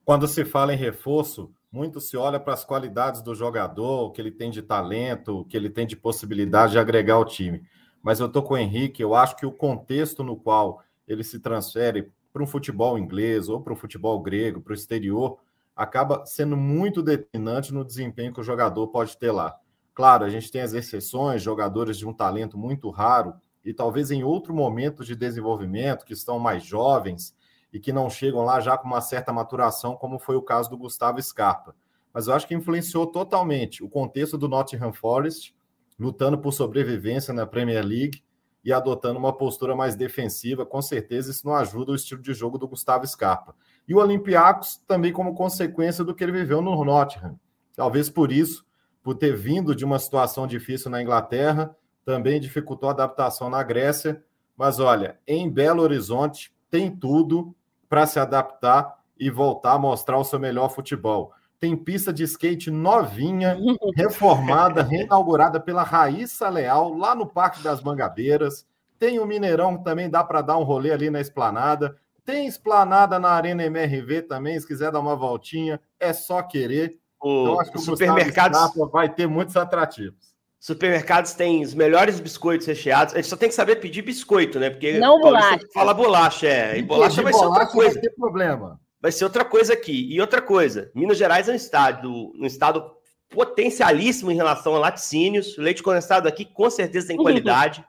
Quando 0.05 0.27
se 0.27 0.45
fala 0.45 0.73
em 0.73 0.79
reforço, 0.79 1.53
muito 1.73 2.03
se 2.03 2.19
olha 2.19 2.39
para 2.39 2.53
as 2.53 2.65
qualidades 2.65 3.23
do 3.23 3.35
jogador, 3.35 4.05
o 4.05 4.11
que 4.11 4.21
ele 4.21 4.31
tem 4.31 4.51
de 4.51 4.61
talento, 4.61 5.41
o 5.41 5.45
que 5.45 5.57
ele 5.57 5.71
tem 5.71 5.87
de 5.87 5.97
possibilidade 5.97 6.73
de 6.73 6.79
agregar 6.79 7.15
ao 7.15 7.25
time. 7.25 7.63
Mas 8.03 8.21
eu 8.21 8.27
estou 8.27 8.43
com 8.43 8.53
o 8.53 8.59
Henrique, 8.59 9.03
eu 9.03 9.15
acho 9.15 9.35
que 9.37 9.47
o 9.47 9.53
contexto 9.53 10.23
no 10.23 10.37
qual 10.37 10.83
ele 11.09 11.25
se 11.25 11.41
transfere 11.41 12.13
para 12.31 12.43
um 12.43 12.47
futebol 12.47 12.99
inglês 12.99 13.49
ou 13.49 13.61
para 13.61 13.73
um 13.73 13.77
futebol 13.77 14.21
grego, 14.21 14.61
para 14.61 14.73
o 14.73 14.75
exterior, 14.75 15.39
acaba 15.75 16.27
sendo 16.27 16.57
muito 16.57 17.03
determinante 17.03 17.73
no 17.73 17.85
desempenho 17.85 18.35
que 18.35 18.41
o 18.41 18.45
jogador 18.45 18.89
pode 18.89 19.17
ter 19.17 19.31
lá. 19.31 19.57
Claro, 19.95 20.25
a 20.25 20.31
gente 20.31 20.51
tem 20.51 20.61
as 20.61 20.75
exceções, 20.75 21.43
jogadores 21.43 21.97
de 21.97 22.07
um 22.07 22.13
talento 22.13 22.59
muito 22.59 22.91
raro 22.91 23.35
e 23.65 23.73
talvez 23.73 24.11
em 24.11 24.23
outro 24.23 24.55
momento 24.55 25.05
de 25.05 25.17
desenvolvimento, 25.17 26.05
que 26.05 26.13
estão 26.13 26.39
mais 26.39 26.65
jovens, 26.65 27.35
e 27.73 27.81
que 27.81 27.93
não 27.93 28.11
chegam 28.11 28.45
lá 28.45 28.61
já 28.61 28.77
com 28.77 28.87
uma 28.87 29.01
certa 29.01 29.33
maturação, 29.33 29.97
como 29.97 30.19
foi 30.19 30.37
o 30.37 30.43
caso 30.43 30.69
do 30.69 30.77
Gustavo 30.77 31.23
Scarpa. 31.23 31.75
Mas 32.13 32.27
eu 32.27 32.35
acho 32.35 32.47
que 32.47 32.55
influenciou 32.55 33.07
totalmente 33.07 33.83
o 33.83 33.89
contexto 33.89 34.37
do 34.37 34.49
Nottingham 34.49 34.93
Forest, 34.93 35.55
lutando 35.99 36.37
por 36.37 36.53
sobrevivência 36.53 37.33
na 37.33 37.47
Premier 37.47 37.85
League 37.85 38.23
e 38.65 38.73
adotando 38.73 39.19
uma 39.19 39.33
postura 39.33 39.75
mais 39.75 39.97
defensiva. 39.97 40.67
Com 40.67 40.83
certeza 40.83 41.31
isso 41.31 41.47
não 41.47 41.55
ajuda 41.55 41.93
o 41.93 41.95
estilo 41.95 42.21
de 42.21 42.35
jogo 42.35 42.59
do 42.59 42.69
Gustavo 42.69 43.07
Scarpa. 43.07 43.55
E 43.89 43.95
o 43.95 43.99
Olympiacos 43.99 44.81
também 44.87 45.13
como 45.13 45.35
consequência 45.35 46.05
do 46.05 46.15
que 46.15 46.23
ele 46.23 46.33
viveu 46.33 46.61
no 46.61 46.85
Nottingham. 46.85 47.39
Talvez 47.75 48.11
por 48.11 48.31
isso, 48.31 48.65
por 49.03 49.15
ter 49.15 49.35
vindo 49.35 49.75
de 49.75 49.85
uma 49.85 49.99
situação 49.99 50.47
difícil 50.47 50.91
na 50.91 51.03
Inglaterra, 51.03 51.75
também 52.05 52.41
dificultou 52.41 52.89
a 52.89 52.93
adaptação 52.93 53.49
na 53.49 53.63
Grécia. 53.63 54.23
Mas 54.57 54.79
olha, 54.79 55.19
em 55.27 55.51
Belo 55.51 55.83
Horizonte 55.83 56.55
tem 56.71 56.95
tudo 56.95 57.55
para 57.93 58.07
se 58.07 58.19
adaptar 58.19 58.97
e 59.21 59.29
voltar 59.29 59.73
a 59.73 59.79
mostrar 59.79 60.17
o 60.17 60.25
seu 60.25 60.41
melhor 60.41 60.71
futebol. 60.71 61.31
Tem 61.61 61.77
pista 61.77 62.11
de 62.11 62.25
skate 62.25 62.71
novinha, 62.71 63.55
reformada, 63.95 64.83
reinaugurada 64.83 65.61
pela 65.61 65.83
Raíssa 65.83 66.49
Leal, 66.49 66.97
lá 66.97 67.15
no 67.15 67.27
Parque 67.27 67.63
das 67.63 67.83
Mangabeiras. 67.83 68.67
Tem 68.99 69.19
o 69.19 69.27
Mineirão, 69.27 69.77
também 69.77 70.09
dá 70.09 70.25
para 70.25 70.41
dar 70.41 70.57
um 70.57 70.63
rolê 70.63 70.91
ali 70.91 71.11
na 71.11 71.21
esplanada. 71.21 71.95
Tem 72.25 72.47
esplanada 72.47 73.19
na 73.19 73.29
Arena 73.29 73.63
MRV 73.65 74.23
também, 74.23 74.59
se 74.59 74.67
quiser 74.67 74.91
dar 74.91 75.01
uma 75.01 75.15
voltinha, 75.15 75.79
é 76.01 76.15
só 76.15 76.41
querer. 76.41 76.99
O, 77.21 77.43
então, 77.43 77.61
acho 77.61 77.73
que 77.73 77.77
o 77.77 77.81
supermercados 77.83 78.59
vai 78.91 79.11
ter 79.11 79.27
muitos 79.27 79.55
atrativos. 79.55 80.32
Supermercados 80.63 81.33
têm 81.33 81.61
os 81.61 81.75
melhores 81.75 82.21
biscoitos 82.21 82.69
recheados. 82.69 83.15
A 83.15 83.17
gente 83.17 83.27
só 83.27 83.37
tem 83.37 83.49
que 83.49 83.55
saber 83.57 83.81
pedir 83.81 84.01
biscoito, 84.01 84.61
né? 84.61 84.71
Porque 84.71 84.97
não 84.97 85.21
bolacha. 85.21 85.59
Fala 85.75 85.93
bolacha, 85.93 86.47
é. 86.47 86.79
E 86.79 86.83
bolacha 86.83 87.21
vai 87.21 87.33
ser 87.33 87.45
outra 87.45 87.67
coisa. 87.67 87.95
Vai 87.95 88.03
ter 88.03 88.11
problema. 88.11 88.81
Vai 89.01 89.11
ser 89.11 89.25
outra 89.25 89.45
coisa 89.45 89.73
aqui. 89.73 90.07
E 90.09 90.21
outra 90.21 90.41
coisa, 90.41 90.89
Minas 90.95 91.19
Gerais 91.19 91.49
é 91.49 91.53
um 91.53 91.57
estado, 91.57 92.33
um 92.39 92.47
estado 92.47 92.93
potencialíssimo 93.29 94.31
em 94.31 94.37
relação 94.37 94.77
a 94.77 94.79
laticínios. 94.79 95.59
O 95.59 95.63
leite 95.63 95.83
condensado 95.83 96.29
aqui 96.29 96.45
com 96.45 96.71
certeza 96.71 97.09
tem 97.09 97.17
qualidade. 97.19 97.85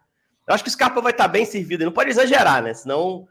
Eu 0.47 0.55
acho 0.55 0.63
que 0.63 0.69
o 0.71 0.73
Scarpa 0.73 0.99
vai 0.99 1.11
estar 1.11 1.27
bem 1.27 1.45
servido. 1.45 1.83
Ele 1.83 1.89
não 1.89 1.93
pode 1.93 2.09
exagerar, 2.09 2.63
né? 2.63 2.73
Senão 2.73 3.27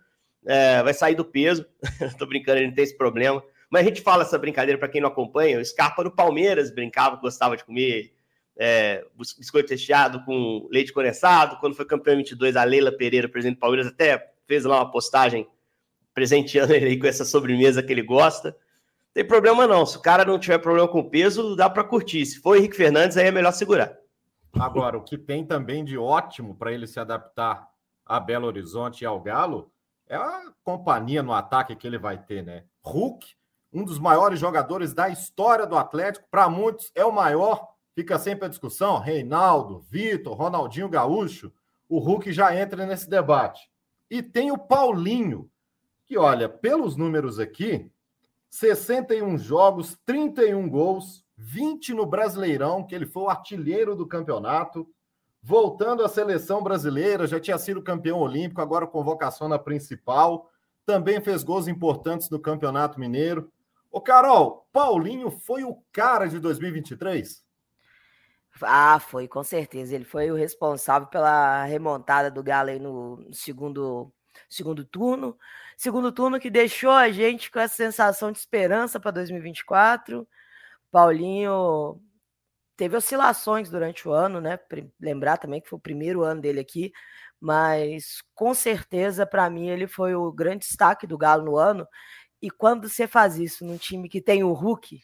é, 0.47 0.85
vai 0.85 0.95
sair 0.95 1.17
do 1.17 1.25
peso. 1.25 1.67
Tô 2.17 2.27
brincando, 2.27 2.59
ele 2.59 2.69
não 2.69 2.75
tem 2.77 2.85
esse 2.85 2.97
problema. 2.97 3.43
Mas 3.69 3.83
a 3.83 3.89
gente 3.89 4.03
fala 4.03 4.23
essa 4.23 4.39
brincadeira 4.39 4.79
para 4.79 4.89
quem 4.89 5.01
não 5.01 5.09
acompanha. 5.09 5.59
O 5.59 5.65
Scarpa 5.65 6.05
no 6.05 6.13
Palmeiras 6.13 6.73
brincava, 6.73 7.17
gostava 7.17 7.57
de 7.57 7.65
comer 7.65 8.13
é, 8.57 9.05
biscoito 9.17 9.71
recheado 9.71 10.25
com 10.25 10.69
leite 10.71 10.93
condensado. 10.93 11.59
Quando 11.59 11.75
foi 11.75 11.85
campeão 11.85 12.17
22, 12.17 12.57
a 12.57 12.65
Leila 12.65 12.93
Pereira, 12.93 13.29
presidente 13.29 13.57
do 13.57 13.61
Palmeiras, 13.61 13.87
até 13.87 14.33
fez 14.47 14.65
lá 14.65 14.77
uma 14.77 14.91
postagem 14.91 15.47
presenteando 16.15 16.73
ele 16.75 16.97
com 16.99 17.07
essa 17.07 17.25
sobremesa 17.25 17.83
que 17.83 17.93
ele 17.93 18.03
gosta. 18.03 18.51
Não 18.51 19.15
tem 19.15 19.27
problema 19.27 19.67
não. 19.67 19.85
Se 19.85 19.97
o 19.97 20.03
cara 20.03 20.25
não 20.25 20.39
tiver 20.39 20.59
problema 20.59 20.89
com 20.89 21.01
o 21.01 21.11
peso, 21.11 21.57
dá 21.57 21.69
para 21.69 21.85
curtir. 21.85 22.25
Se 22.25 22.41
for 22.41 22.57
Henrique 22.57 22.77
Fernandes, 22.77 23.17
aí 23.17 23.27
é 23.27 23.31
melhor 23.31 23.53
segurar. 23.53 23.97
Agora, 24.55 24.99
o 24.99 25.03
que 25.03 25.17
tem 25.17 25.47
também 25.47 25.85
de 25.85 25.97
ótimo 25.97 26.55
para 26.55 26.73
ele 26.73 26.87
se 26.87 27.01
adaptar 27.01 27.69
a 28.05 28.21
Belo 28.21 28.47
Horizonte 28.47 29.03
e 29.03 29.07
ao 29.07 29.21
Galo 29.21 29.73
é 30.07 30.17
a 30.17 30.43
companhia 30.63 31.23
no 31.23 31.33
ataque 31.33 31.75
que 31.75 31.87
ele 31.87 31.99
vai 31.99 32.19
ter, 32.19 32.43
né? 32.43 32.65
Hulk, 32.85 33.27
um 33.73 33.85
dos 33.85 33.99
maiores 33.99 34.39
jogadores 34.39 34.93
da 34.93 35.09
história 35.09 35.67
do 35.67 35.77
Atlético, 35.77 36.27
para 36.31 36.51
muitos 36.51 36.93
é 36.95 37.05
o 37.05 37.13
maior, 37.13 37.72
fica 37.95 38.19
sempre 38.19 38.47
a 38.47 38.49
discussão. 38.49 38.99
Reinaldo, 38.99 39.81
Vitor, 39.81 40.35
Ronaldinho 40.35 40.89
Gaúcho, 40.89 41.53
o 41.89 41.99
Hulk 41.99 42.33
já 42.33 42.57
entra 42.57 42.87
nesse 42.87 43.09
debate. 43.09 43.71
E 44.11 44.23
tem 44.23 44.51
o 44.51 44.59
Paulinho, 44.59 45.51
que 46.05 46.19
olha, 46.19 46.49
pelos 46.49 46.97
números 46.97 47.39
aqui, 47.39 47.91
61 48.51 49.39
jogos, 49.39 49.97
31 50.05 50.69
gols, 50.69 51.25
20 51.37 51.95
no 51.95 52.05
Brasileirão, 52.05 52.85
que 52.85 52.95
ele 52.95 53.07
foi 53.07 53.23
o 53.23 53.29
artilheiro 53.29 53.97
do 53.97 54.07
campeonato. 54.07 54.87
Voltando 55.43 56.05
à 56.05 56.09
seleção 56.09 56.63
brasileira, 56.63 57.27
já 57.27 57.41
tinha 57.41 57.59
sido 57.59 57.83
campeão 57.83 58.21
olímpico, 58.21 58.61
agora 58.61 58.87
convocação 58.87 59.49
na 59.49 59.59
principal. 59.59 60.51
Também 60.85 61.21
fez 61.21 61.43
gols 61.43 61.67
importantes 61.67 62.31
no 62.31 62.39
Campeonato 62.39 63.01
Mineiro. 63.01 63.51
Ô, 63.91 64.01
Carol, 64.01 64.67
Paulinho 64.73 65.31
foi 65.31 65.65
o 65.65 65.83
cara 65.93 66.27
de 66.27 66.39
2023? 66.39 67.42
Ah, 68.61 68.99
foi, 69.01 69.27
com 69.27 69.43
certeza. 69.43 69.95
Ele 69.95 70.05
foi 70.05 70.31
o 70.31 70.35
responsável 70.37 71.09
pela 71.09 71.65
remontada 71.65 72.31
do 72.31 72.43
Galo 72.43 72.71
aí 72.71 72.79
no 72.79 73.27
segundo, 73.33 74.13
segundo 74.49 74.85
turno. 74.85 75.37
Segundo 75.77 76.13
turno 76.13 76.39
que 76.39 76.51
deixou 76.51 76.91
a 76.91 77.11
gente 77.11 77.51
com 77.51 77.59
essa 77.59 77.75
sensação 77.75 78.31
de 78.31 78.39
esperança 78.39 79.01
para 79.01 79.11
2024. 79.11 80.29
Paulinho 80.91 82.01
teve 82.77 82.97
oscilações 82.97 83.71
durante 83.71 84.09
o 84.09 84.13
ano, 84.13 84.41
né? 84.41 84.59
Lembrar 85.01 85.39
também 85.39 85.61
que 85.61 85.69
foi 85.69 85.79
o 85.79 85.83
primeiro 85.83 86.23
ano 86.23 86.41
dele 86.41 86.61
aqui, 86.61 86.93
mas 87.41 88.23
com 88.35 88.55
certeza 88.55 89.27
para 89.27 89.49
mim 89.51 89.69
ele 89.69 89.87
foi 89.89 90.15
o 90.15 90.33
grande 90.33 90.67
destaque 90.67 91.07
do 91.07 91.19
Galo 91.19 91.45
no 91.45 91.57
ano. 91.57 91.87
E 92.43 92.51
quando 92.51 92.89
você 92.89 93.07
faz 93.09 93.39
isso 93.39 93.65
num 93.65 93.79
time 93.79 94.09
que 94.09 94.21
tem 94.21 94.45
o 94.45 94.53
Hulk, 94.53 95.01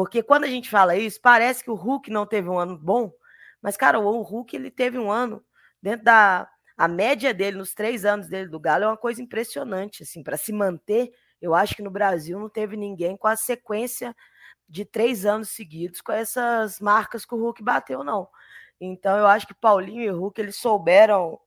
porque 0.00 0.22
quando 0.22 0.44
a 0.44 0.48
gente 0.48 0.70
fala 0.70 0.96
isso, 0.96 1.20
parece 1.20 1.62
que 1.62 1.70
o 1.70 1.74
Hulk 1.74 2.10
não 2.10 2.24
teve 2.24 2.48
um 2.48 2.58
ano 2.58 2.78
bom, 2.78 3.12
mas 3.60 3.76
cara, 3.76 4.00
o 4.00 4.22
Hulk 4.22 4.56
ele 4.56 4.70
teve 4.70 4.98
um 4.98 5.12
ano 5.12 5.44
dentro 5.82 6.06
da 6.06 6.50
a 6.74 6.88
média 6.88 7.34
dele 7.34 7.58
nos 7.58 7.74
três 7.74 8.06
anos 8.06 8.26
dele 8.26 8.48
do 8.48 8.58
Galo 8.58 8.84
é 8.84 8.86
uma 8.86 8.96
coisa 8.96 9.20
impressionante, 9.20 10.02
assim, 10.02 10.22
para 10.22 10.38
se 10.38 10.54
manter. 10.54 11.12
Eu 11.38 11.54
acho 11.54 11.76
que 11.76 11.82
no 11.82 11.90
Brasil 11.90 12.40
não 12.40 12.48
teve 12.48 12.78
ninguém 12.78 13.14
com 13.14 13.28
a 13.28 13.36
sequência 13.36 14.16
de 14.66 14.86
três 14.86 15.26
anos 15.26 15.50
seguidos 15.50 16.00
com 16.00 16.12
essas 16.12 16.80
marcas 16.80 17.26
que 17.26 17.34
o 17.34 17.38
Hulk 17.38 17.62
bateu, 17.62 18.02
não. 18.02 18.26
Então 18.80 19.18
eu 19.18 19.26
acho 19.26 19.46
que 19.46 19.52
Paulinho 19.52 20.02
e 20.02 20.08
Hulk 20.08 20.40
eles 20.40 20.56
souberam 20.56 21.38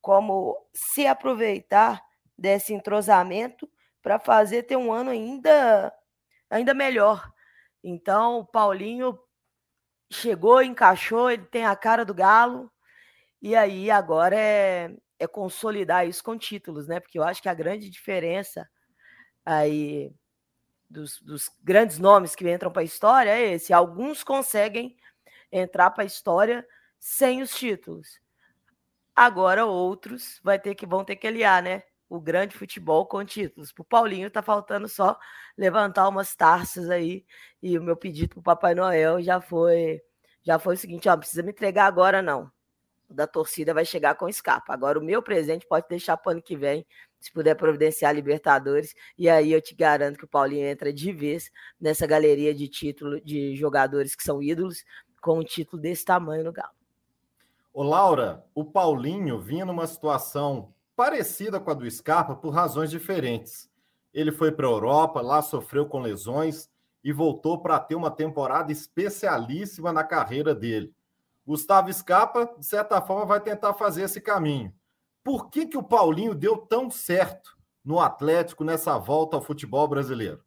como 0.00 0.56
se 0.72 1.08
aproveitar 1.08 2.00
desse 2.38 2.72
entrosamento 2.72 3.68
para 4.00 4.20
fazer 4.20 4.62
ter 4.62 4.76
um 4.76 4.92
ano 4.92 5.10
ainda 5.10 5.92
ainda 6.48 6.72
melhor. 6.72 7.34
Então, 7.88 8.40
o 8.40 8.44
Paulinho 8.44 9.16
chegou, 10.10 10.60
encaixou, 10.60 11.30
ele 11.30 11.44
tem 11.44 11.64
a 11.64 11.76
cara 11.76 12.04
do 12.04 12.12
Galo. 12.12 12.68
E 13.40 13.54
aí 13.54 13.92
agora 13.92 14.36
é, 14.36 14.92
é 15.20 15.26
consolidar 15.28 16.04
isso 16.04 16.24
com 16.24 16.36
títulos, 16.36 16.88
né? 16.88 16.98
Porque 16.98 17.16
eu 17.16 17.22
acho 17.22 17.40
que 17.40 17.48
a 17.48 17.54
grande 17.54 17.88
diferença 17.88 18.68
aí 19.44 20.12
dos, 20.90 21.22
dos 21.22 21.48
grandes 21.62 22.00
nomes 22.00 22.34
que 22.34 22.50
entram 22.52 22.72
para 22.72 22.82
a 22.82 22.84
história 22.84 23.30
é 23.30 23.52
esse. 23.52 23.72
Alguns 23.72 24.24
conseguem 24.24 24.96
entrar 25.52 25.92
para 25.92 26.02
a 26.02 26.06
história 26.06 26.66
sem 26.98 27.40
os 27.40 27.54
títulos. 27.54 28.20
Agora 29.14 29.64
outros 29.64 30.40
vai 30.42 30.58
ter 30.58 30.74
que 30.74 30.86
vão 30.86 31.04
ter 31.04 31.14
que 31.14 31.28
aliar, 31.28 31.62
né? 31.62 31.84
O 32.08 32.20
grande 32.20 32.56
futebol 32.56 33.06
com 33.06 33.24
títulos. 33.24 33.72
Para 33.72 33.82
o 33.82 33.84
Paulinho 33.84 34.30
tá 34.30 34.42
faltando 34.42 34.88
só 34.88 35.18
levantar 35.56 36.08
umas 36.08 36.34
taças 36.34 36.88
aí. 36.90 37.24
E 37.62 37.78
o 37.78 37.82
meu 37.82 37.96
pedido 37.96 38.30
para 38.30 38.40
o 38.40 38.42
Papai 38.42 38.74
Noel 38.74 39.20
já 39.22 39.40
foi 39.40 40.00
já 40.42 40.58
foi 40.58 40.74
o 40.74 40.78
seguinte: 40.78 41.08
ó, 41.08 41.12
não 41.12 41.18
precisa 41.18 41.42
me 41.42 41.50
entregar 41.50 41.86
agora 41.86 42.22
não. 42.22 42.50
O 43.08 43.14
da 43.14 43.26
torcida 43.26 43.74
vai 43.74 43.84
chegar 43.84 44.14
com 44.14 44.28
escapa. 44.28 44.72
Agora 44.72 44.98
o 44.98 45.02
meu 45.02 45.22
presente 45.22 45.66
pode 45.66 45.86
deixar 45.88 46.16
para 46.16 46.32
ano 46.32 46.42
que 46.42 46.56
vem, 46.56 46.86
se 47.20 47.32
puder 47.32 47.54
providenciar 47.56 48.14
Libertadores. 48.14 48.94
E 49.18 49.28
aí 49.28 49.52
eu 49.52 49.60
te 49.60 49.74
garanto 49.74 50.18
que 50.18 50.24
o 50.24 50.28
Paulinho 50.28 50.66
entra 50.66 50.92
de 50.92 51.12
vez 51.12 51.50
nessa 51.80 52.06
galeria 52.06 52.54
de 52.54 52.68
título 52.68 53.20
de 53.20 53.56
jogadores 53.56 54.14
que 54.14 54.22
são 54.22 54.42
ídolos 54.42 54.84
com 55.20 55.40
um 55.40 55.44
título 55.44 55.82
desse 55.82 56.04
tamanho 56.04 56.44
no 56.44 56.52
Galo. 56.52 56.74
Ô 57.72 57.82
Laura, 57.82 58.44
o 58.54 58.64
Paulinho 58.64 59.38
vinha 59.40 59.64
numa 59.64 59.86
situação 59.86 60.72
parecida 60.96 61.60
com 61.60 61.70
a 61.70 61.74
do 61.74 61.88
Scarpa 61.88 62.34
por 62.34 62.50
razões 62.50 62.90
diferentes. 62.90 63.70
Ele 64.12 64.32
foi 64.32 64.50
para 64.50 64.66
a 64.66 64.70
Europa, 64.70 65.20
lá 65.20 65.42
sofreu 65.42 65.86
com 65.86 66.00
lesões 66.00 66.70
e 67.04 67.12
voltou 67.12 67.60
para 67.60 67.78
ter 67.78 67.94
uma 67.94 68.10
temporada 68.10 68.72
especialíssima 68.72 69.92
na 69.92 70.02
carreira 70.02 70.54
dele. 70.54 70.92
Gustavo 71.46 71.92
Scarpa, 71.92 72.50
de 72.58 72.64
certa 72.64 73.00
forma, 73.00 73.26
vai 73.26 73.40
tentar 73.40 73.74
fazer 73.74 74.02
esse 74.02 74.20
caminho. 74.20 74.74
Por 75.22 75.50
que, 75.50 75.66
que 75.66 75.76
o 75.76 75.82
Paulinho 75.82 76.34
deu 76.34 76.56
tão 76.56 76.90
certo 76.90 77.56
no 77.84 78.00
Atlético 78.00 78.64
nessa 78.64 78.98
volta 78.98 79.36
ao 79.36 79.42
futebol 79.42 79.86
brasileiro? 79.86 80.45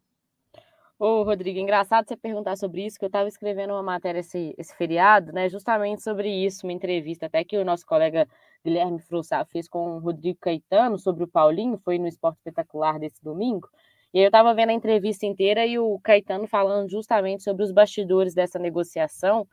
Ô, 1.00 1.24
Rodrigo, 1.24 1.58
engraçado 1.58 2.06
você 2.10 2.18
perguntar 2.18 2.58
sobre 2.58 2.86
isso, 2.86 3.00
que 3.00 3.06
eu 3.06 3.08
estava 3.08 3.30
escrevendo 3.30 3.72
uma 3.72 3.82
matéria 3.82 4.20
esse, 4.20 4.54
esse 4.58 4.76
feriado, 4.76 5.32
né, 5.32 5.48
justamente 5.48 6.04
sobre 6.04 6.30
isso, 6.30 6.66
uma 6.68 6.74
entrevista 6.74 7.28
até 7.28 7.42
que 7.42 7.58
o 7.58 7.64
nosso 7.64 7.86
colega 7.86 8.28
Guilherme 8.66 9.00
Frussá 9.00 9.46
fez 9.46 9.70
com 9.70 9.96
o 9.96 10.00
Rodrigo 10.00 10.38
Caetano 10.42 11.00
sobre 11.00 11.24
o 11.24 11.28
Paulinho, 11.28 11.78
foi 11.78 11.98
no 11.98 12.06
Esporte 12.06 12.40
Espetacular 12.40 13.00
desse 13.00 13.24
domingo, 13.24 13.70
e 14.14 14.20
eu 14.20 14.26
estava 14.26 14.54
vendo 14.54 14.72
a 14.72 14.74
entrevista 14.74 15.26
inteira 15.26 15.66
e 15.66 15.80
o 15.80 15.98
Caetano 16.04 16.46
falando 16.48 16.90
justamente 16.90 17.44
sobre 17.44 17.64
os 17.64 17.72
bastidores 17.72 18.34
dessa 18.34 18.60
negociação, 18.60 19.48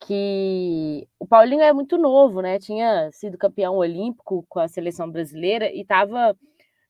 que 0.00 1.06
o 1.20 1.26
Paulinho 1.28 1.62
é 1.62 1.72
muito 1.72 1.96
novo, 1.96 2.42
né? 2.42 2.58
Tinha 2.58 3.10
sido 3.12 3.38
campeão 3.38 3.76
olímpico 3.76 4.44
com 4.48 4.58
a 4.58 4.68
seleção 4.68 5.10
brasileira 5.10 5.70
e 5.70 5.82
estava 5.82 6.36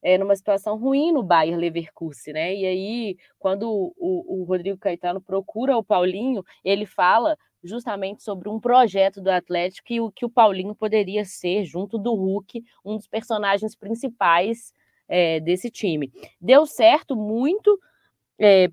é, 0.02 0.18
numa 0.18 0.36
situação 0.36 0.76
ruim 0.76 1.12
no 1.12 1.22
Bayer 1.22 1.56
Leverkusen, 1.56 2.34
né? 2.34 2.54
E 2.54 2.66
aí, 2.66 3.16
quando 3.38 3.70
o, 3.70 4.40
o, 4.40 4.44
Rodrigo 4.44 4.78
Caetano 4.78 5.20
procura 5.20 5.76
o 5.76 5.84
Paulinho, 5.84 6.44
ele 6.64 6.86
fala 6.86 7.36
justamente 7.62 8.22
sobre 8.22 8.48
um 8.48 8.60
projeto 8.60 9.20
do 9.20 9.28
Atlético 9.28 9.92
e 9.92 10.00
o 10.00 10.10
que 10.10 10.24
o 10.24 10.30
Paulinho 10.30 10.74
poderia 10.74 11.24
ser, 11.24 11.64
junto 11.64 11.98
do 11.98 12.14
Hulk, 12.14 12.62
um 12.84 12.96
dos 12.96 13.08
personagens 13.08 13.74
principais 13.74 14.72
é, 15.08 15.40
desse 15.40 15.70
time. 15.70 16.12
Deu 16.40 16.66
certo 16.66 17.16
muito 17.16 17.78
é, 18.38 18.70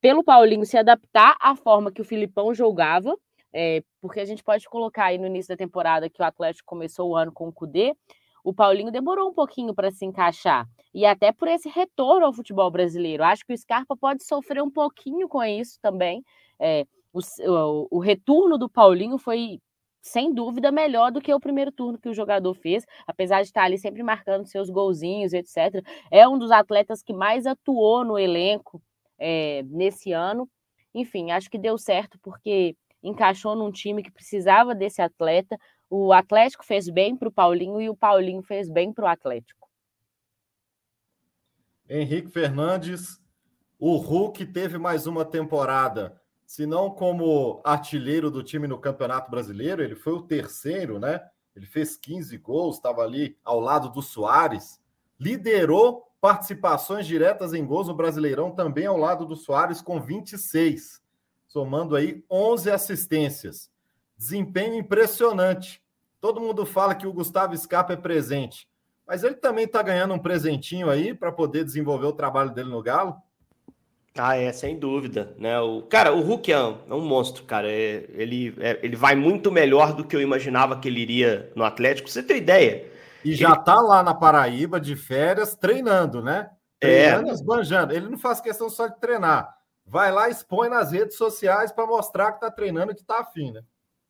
pelo 0.00 0.22
Paulinho 0.22 0.64
se 0.64 0.76
adaptar 0.76 1.36
à 1.40 1.56
forma 1.56 1.90
que 1.90 2.00
o 2.00 2.04
Filipão 2.04 2.54
jogava, 2.54 3.16
é, 3.52 3.82
porque 4.00 4.20
a 4.20 4.24
gente 4.24 4.44
pode 4.44 4.68
colocar 4.68 5.06
aí 5.06 5.18
no 5.18 5.26
início 5.26 5.48
da 5.48 5.56
temporada 5.56 6.10
que 6.10 6.20
o 6.20 6.24
Atlético 6.24 6.66
começou 6.66 7.10
o 7.10 7.16
ano 7.16 7.32
com 7.32 7.48
o 7.48 7.52
Cudê, 7.52 7.94
o 8.46 8.54
Paulinho 8.54 8.92
demorou 8.92 9.28
um 9.28 9.34
pouquinho 9.34 9.74
para 9.74 9.90
se 9.90 10.06
encaixar. 10.06 10.68
E 10.94 11.04
até 11.04 11.32
por 11.32 11.48
esse 11.48 11.68
retorno 11.68 12.26
ao 12.26 12.32
futebol 12.32 12.70
brasileiro. 12.70 13.24
Acho 13.24 13.44
que 13.44 13.52
o 13.52 13.58
Scarpa 13.58 13.96
pode 13.96 14.22
sofrer 14.22 14.62
um 14.62 14.70
pouquinho 14.70 15.28
com 15.28 15.42
isso 15.42 15.80
também. 15.82 16.24
É, 16.56 16.86
o, 17.12 17.18
o, 17.18 17.88
o 17.90 17.98
retorno 17.98 18.56
do 18.56 18.68
Paulinho 18.68 19.18
foi 19.18 19.58
sem 20.00 20.32
dúvida, 20.32 20.70
melhor 20.70 21.10
do 21.10 21.20
que 21.20 21.34
o 21.34 21.40
primeiro 21.40 21.72
turno 21.72 21.98
que 21.98 22.08
o 22.08 22.14
jogador 22.14 22.54
fez, 22.54 22.86
apesar 23.04 23.42
de 23.42 23.48
estar 23.48 23.64
ali 23.64 23.76
sempre 23.76 24.04
marcando 24.04 24.46
seus 24.46 24.70
golzinhos, 24.70 25.32
etc. 25.32 25.84
É 26.08 26.28
um 26.28 26.38
dos 26.38 26.52
atletas 26.52 27.02
que 27.02 27.12
mais 27.12 27.46
atuou 27.46 28.04
no 28.04 28.16
elenco 28.16 28.80
é, 29.18 29.64
nesse 29.64 30.12
ano. 30.12 30.48
Enfim, 30.94 31.32
acho 31.32 31.50
que 31.50 31.58
deu 31.58 31.76
certo 31.76 32.16
porque 32.22 32.76
encaixou 33.02 33.56
num 33.56 33.72
time 33.72 34.04
que 34.04 34.10
precisava 34.10 34.72
desse 34.72 35.02
atleta. 35.02 35.58
O 35.88 36.12
Atlético 36.12 36.64
fez 36.64 36.88
bem 36.88 37.16
para 37.16 37.28
o 37.28 37.32
Paulinho 37.32 37.80
e 37.80 37.88
o 37.88 37.96
Paulinho 37.96 38.42
fez 38.42 38.68
bem 38.68 38.92
para 38.92 39.04
o 39.04 39.08
Atlético. 39.08 39.68
Henrique 41.88 42.28
Fernandes, 42.28 43.20
o 43.78 43.96
Hulk 43.96 44.46
teve 44.46 44.78
mais 44.78 45.06
uma 45.06 45.24
temporada 45.24 46.20
se 46.46 46.64
não 46.64 46.88
como 46.88 47.60
artilheiro 47.64 48.30
do 48.30 48.42
time 48.42 48.68
no 48.68 48.78
Campeonato 48.78 49.30
Brasileiro, 49.30 49.82
ele 49.82 49.96
foi 49.96 50.12
o 50.12 50.22
terceiro, 50.22 50.98
né? 50.98 51.20
Ele 51.56 51.66
fez 51.66 51.96
15 51.96 52.38
gols, 52.38 52.76
estava 52.76 53.02
ali 53.02 53.36
ao 53.44 53.58
lado 53.58 53.90
do 53.90 54.00
Soares, 54.00 54.80
liderou 55.18 56.06
participações 56.20 57.06
diretas 57.06 57.52
em 57.52 57.66
gols 57.66 57.88
no 57.88 57.94
Brasileirão 57.94 58.52
também 58.52 58.86
ao 58.86 58.96
lado 58.96 59.26
do 59.26 59.34
Soares 59.34 59.82
com 59.82 60.00
26, 60.00 61.02
somando 61.48 61.96
aí 61.96 62.24
11 62.30 62.70
assistências. 62.70 63.70
Desempenho 64.16 64.74
impressionante. 64.74 65.82
Todo 66.20 66.40
mundo 66.40 66.64
fala 66.64 66.94
que 66.94 67.06
o 67.06 67.12
Gustavo 67.12 67.56
Scarpa 67.56 67.92
é 67.92 67.96
presente, 67.96 68.66
mas 69.06 69.22
ele 69.22 69.34
também 69.34 69.64
está 69.64 69.82
ganhando 69.82 70.14
um 70.14 70.18
presentinho 70.18 70.90
aí 70.90 71.14
para 71.14 71.30
poder 71.30 71.64
desenvolver 71.64 72.06
o 72.06 72.12
trabalho 72.12 72.50
dele 72.50 72.70
no 72.70 72.82
Galo. 72.82 73.16
Ah, 74.18 74.36
é, 74.36 74.50
sem 74.52 74.78
dúvida, 74.78 75.34
né? 75.38 75.60
O, 75.60 75.82
cara, 75.82 76.12
o 76.14 76.22
Hulk 76.22 76.50
é 76.50 76.58
um, 76.58 76.78
é 76.88 76.94
um 76.94 77.02
monstro, 77.02 77.44
cara. 77.44 77.70
É, 77.70 78.06
ele, 78.10 78.54
é, 78.58 78.80
ele 78.82 78.96
vai 78.96 79.14
muito 79.14 79.52
melhor 79.52 79.92
do 79.92 80.04
que 80.04 80.16
eu 80.16 80.22
imaginava 80.22 80.80
que 80.80 80.88
ele 80.88 81.00
iria 81.00 81.52
no 81.54 81.64
Atlético. 81.64 82.08
Você 82.08 82.22
tem 82.22 82.38
ideia? 82.38 82.90
E 83.22 83.34
já 83.34 83.50
ele... 83.50 83.64
tá 83.64 83.80
lá 83.80 84.02
na 84.02 84.14
Paraíba 84.14 84.80
de 84.80 84.96
férias 84.96 85.54
treinando, 85.54 86.22
né? 86.22 86.50
É. 86.80 87.08
Treinando, 87.08 87.28
é. 87.28 87.32
esbanjando. 87.32 87.92
Ele 87.92 88.08
não 88.08 88.18
faz 88.18 88.40
questão 88.40 88.70
só 88.70 88.86
de 88.86 88.98
treinar. 88.98 89.54
Vai 89.84 90.10
lá, 90.10 90.28
expõe 90.28 90.68
nas 90.68 90.92
redes 90.92 91.16
sociais 91.16 91.70
para 91.70 91.86
mostrar 91.86 92.32
que 92.32 92.40
tá 92.40 92.50
treinando 92.50 92.92
e 92.92 92.94
que 92.94 93.04
tá 93.04 93.20
afim, 93.20 93.52
né? 93.52 93.62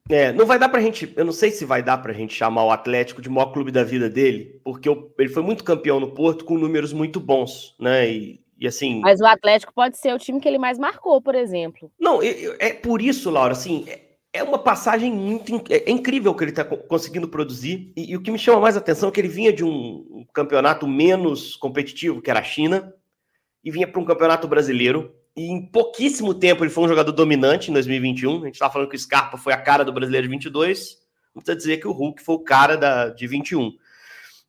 É, 0.08 0.32
não 0.32 0.46
vai 0.46 0.58
dar 0.58 0.68
pra 0.68 0.80
gente, 0.80 1.12
eu 1.16 1.24
não 1.24 1.32
sei 1.32 1.50
se 1.50 1.64
vai 1.64 1.82
dar 1.82 1.98
pra 1.98 2.12
gente 2.12 2.34
chamar 2.34 2.64
o 2.64 2.70
Atlético 2.70 3.20
de 3.20 3.28
maior 3.28 3.52
clube 3.52 3.72
da 3.72 3.82
vida 3.82 4.08
dele, 4.08 4.60
porque 4.64 4.88
ele 5.18 5.28
foi 5.28 5.42
muito 5.42 5.64
campeão 5.64 5.98
no 5.98 6.12
Porto 6.12 6.44
com 6.44 6.56
números 6.56 6.92
muito 6.92 7.18
bons, 7.18 7.74
né? 7.80 8.08
E, 8.08 8.40
e 8.58 8.66
assim. 8.66 9.00
Mas 9.00 9.20
o 9.20 9.26
Atlético 9.26 9.74
pode 9.74 9.98
ser 9.98 10.14
o 10.14 10.18
time 10.18 10.40
que 10.40 10.48
ele 10.48 10.58
mais 10.58 10.78
marcou, 10.78 11.20
por 11.20 11.34
exemplo. 11.34 11.90
Não, 11.98 12.22
é, 12.22 12.56
é 12.58 12.72
por 12.72 13.02
isso, 13.02 13.30
Laura, 13.30 13.52
assim, 13.52 13.84
é, 13.88 14.06
é 14.32 14.42
uma 14.42 14.58
passagem 14.58 15.12
muito 15.12 15.64
é, 15.68 15.88
é 15.88 15.90
incrível 15.90 16.34
que 16.34 16.44
ele 16.44 16.52
está 16.52 16.64
conseguindo 16.64 17.28
produzir. 17.28 17.92
E, 17.96 18.12
e, 18.12 18.16
o 18.16 18.22
que 18.22 18.30
me 18.30 18.38
chama 18.38 18.60
mais 18.60 18.76
atenção 18.76 19.08
é 19.08 19.12
que 19.12 19.20
ele 19.20 19.28
vinha 19.28 19.52
de 19.52 19.64
um, 19.64 20.06
um 20.10 20.26
campeonato 20.32 20.86
menos 20.86 21.56
competitivo, 21.56 22.22
que 22.22 22.30
era 22.30 22.40
a 22.40 22.44
China, 22.44 22.94
e 23.64 23.70
vinha 23.70 23.88
para 23.88 24.00
um 24.00 24.04
campeonato 24.04 24.46
brasileiro. 24.46 25.12
E 25.36 25.50
em 25.50 25.66
pouquíssimo 25.66 26.32
tempo 26.32 26.64
ele 26.64 26.70
foi 26.70 26.84
um 26.84 26.88
jogador 26.88 27.12
dominante 27.12 27.70
em 27.70 27.74
2021. 27.74 28.42
A 28.42 28.46
gente 28.46 28.54
estava 28.54 28.72
falando 28.72 28.88
que 28.88 28.96
o 28.96 28.98
Scarpa 28.98 29.36
foi 29.36 29.52
a 29.52 29.60
cara 29.60 29.84
do 29.84 29.92
brasileiro 29.92 30.26
de 30.26 30.30
22. 30.32 30.98
Não 31.34 31.42
precisa 31.42 31.56
dizer 31.56 31.76
que 31.76 31.86
o 31.86 31.92
Hulk 31.92 32.22
foi 32.22 32.34
o 32.36 32.40
cara 32.40 32.76
da, 32.76 33.10
de 33.10 33.26
21. 33.26 33.76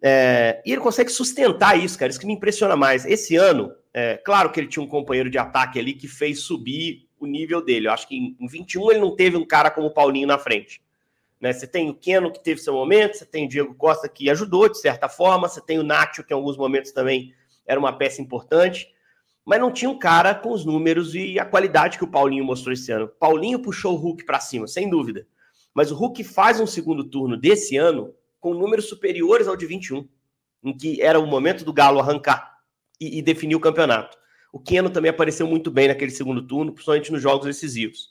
É, 0.01 0.61
e 0.65 0.71
ele 0.71 0.81
consegue 0.81 1.11
sustentar 1.11 1.77
isso, 1.77 1.99
cara. 1.99 2.09
Isso 2.09 2.19
que 2.19 2.25
me 2.25 2.33
impressiona 2.33 2.77
mais. 2.77 3.05
Esse 3.05 3.35
ano, 3.35 3.73
é, 3.93 4.15
claro 4.15 4.49
que 4.49 4.59
ele 4.59 4.67
tinha 4.67 4.81
um 4.83 4.87
companheiro 4.87 5.29
de 5.29 5.37
ataque 5.37 5.77
ali 5.77 5.93
que 5.93 6.07
fez 6.07 6.41
subir 6.41 7.07
o 7.19 7.25
nível 7.25 7.61
dele. 7.61 7.87
Eu 7.87 7.91
acho 7.91 8.07
que 8.07 8.15
em, 8.15 8.37
em 8.39 8.47
21 8.47 8.91
ele 8.91 8.99
não 9.01 9.15
teve 9.15 9.35
um 9.35 9.45
cara 9.45 9.69
como 9.69 9.87
o 9.87 9.93
Paulinho 9.93 10.27
na 10.27 10.37
frente. 10.37 10.81
Né? 11.41 11.51
Você 11.51 11.67
tem 11.67 11.89
o 11.89 11.93
Keno 11.93 12.31
que 12.31 12.43
teve 12.43 12.61
seu 12.61 12.73
momento, 12.73 13.17
você 13.17 13.25
tem 13.25 13.45
o 13.45 13.49
Diego 13.49 13.75
Costa 13.75 14.07
que 14.07 14.29
ajudou 14.29 14.69
de 14.69 14.79
certa 14.79 15.09
forma, 15.09 15.47
você 15.47 15.61
tem 15.61 15.79
o 15.79 15.83
Nacho 15.83 16.23
que 16.23 16.33
em 16.33 16.35
alguns 16.35 16.57
momentos 16.57 16.91
também 16.91 17.33
era 17.65 17.79
uma 17.79 17.93
peça 17.93 18.21
importante, 18.21 18.87
mas 19.47 19.61
não 19.61 19.71
tinha 19.71 19.89
um 19.89 19.97
cara 19.97 20.35
com 20.35 20.51
os 20.51 20.65
números 20.65 21.15
e 21.15 21.39
a 21.39 21.45
qualidade 21.45 21.97
que 21.97 22.03
o 22.03 22.07
Paulinho 22.11 22.43
mostrou 22.43 22.73
esse 22.73 22.91
ano. 22.91 23.07
Paulinho 23.07 23.61
puxou 23.61 23.93
o 23.93 23.95
Hulk 23.95 24.25
para 24.25 24.41
cima, 24.41 24.67
sem 24.67 24.89
dúvida. 24.89 25.25
Mas 25.73 25.89
o 25.89 25.95
Hulk 25.95 26.21
faz 26.25 26.59
um 26.59 26.67
segundo 26.67 27.01
turno 27.05 27.37
desse 27.37 27.77
ano 27.77 28.13
com 28.41 28.53
números 28.53 28.89
superiores 28.89 29.47
ao 29.47 29.55
de 29.55 29.65
21, 29.65 30.05
em 30.65 30.75
que 30.75 31.01
era 31.01 31.17
o 31.17 31.25
momento 31.25 31.63
do 31.63 31.71
Galo 31.71 32.01
arrancar 32.01 32.57
e, 32.99 33.19
e 33.19 33.21
definir 33.21 33.55
o 33.55 33.59
campeonato. 33.61 34.17
O 34.51 34.59
Keno 34.59 34.89
também 34.89 35.11
apareceu 35.11 35.47
muito 35.47 35.71
bem 35.71 35.87
naquele 35.87 36.11
segundo 36.11 36.45
turno, 36.45 36.73
principalmente 36.73 37.13
nos 37.13 37.21
jogos 37.21 37.45
decisivos. 37.45 38.09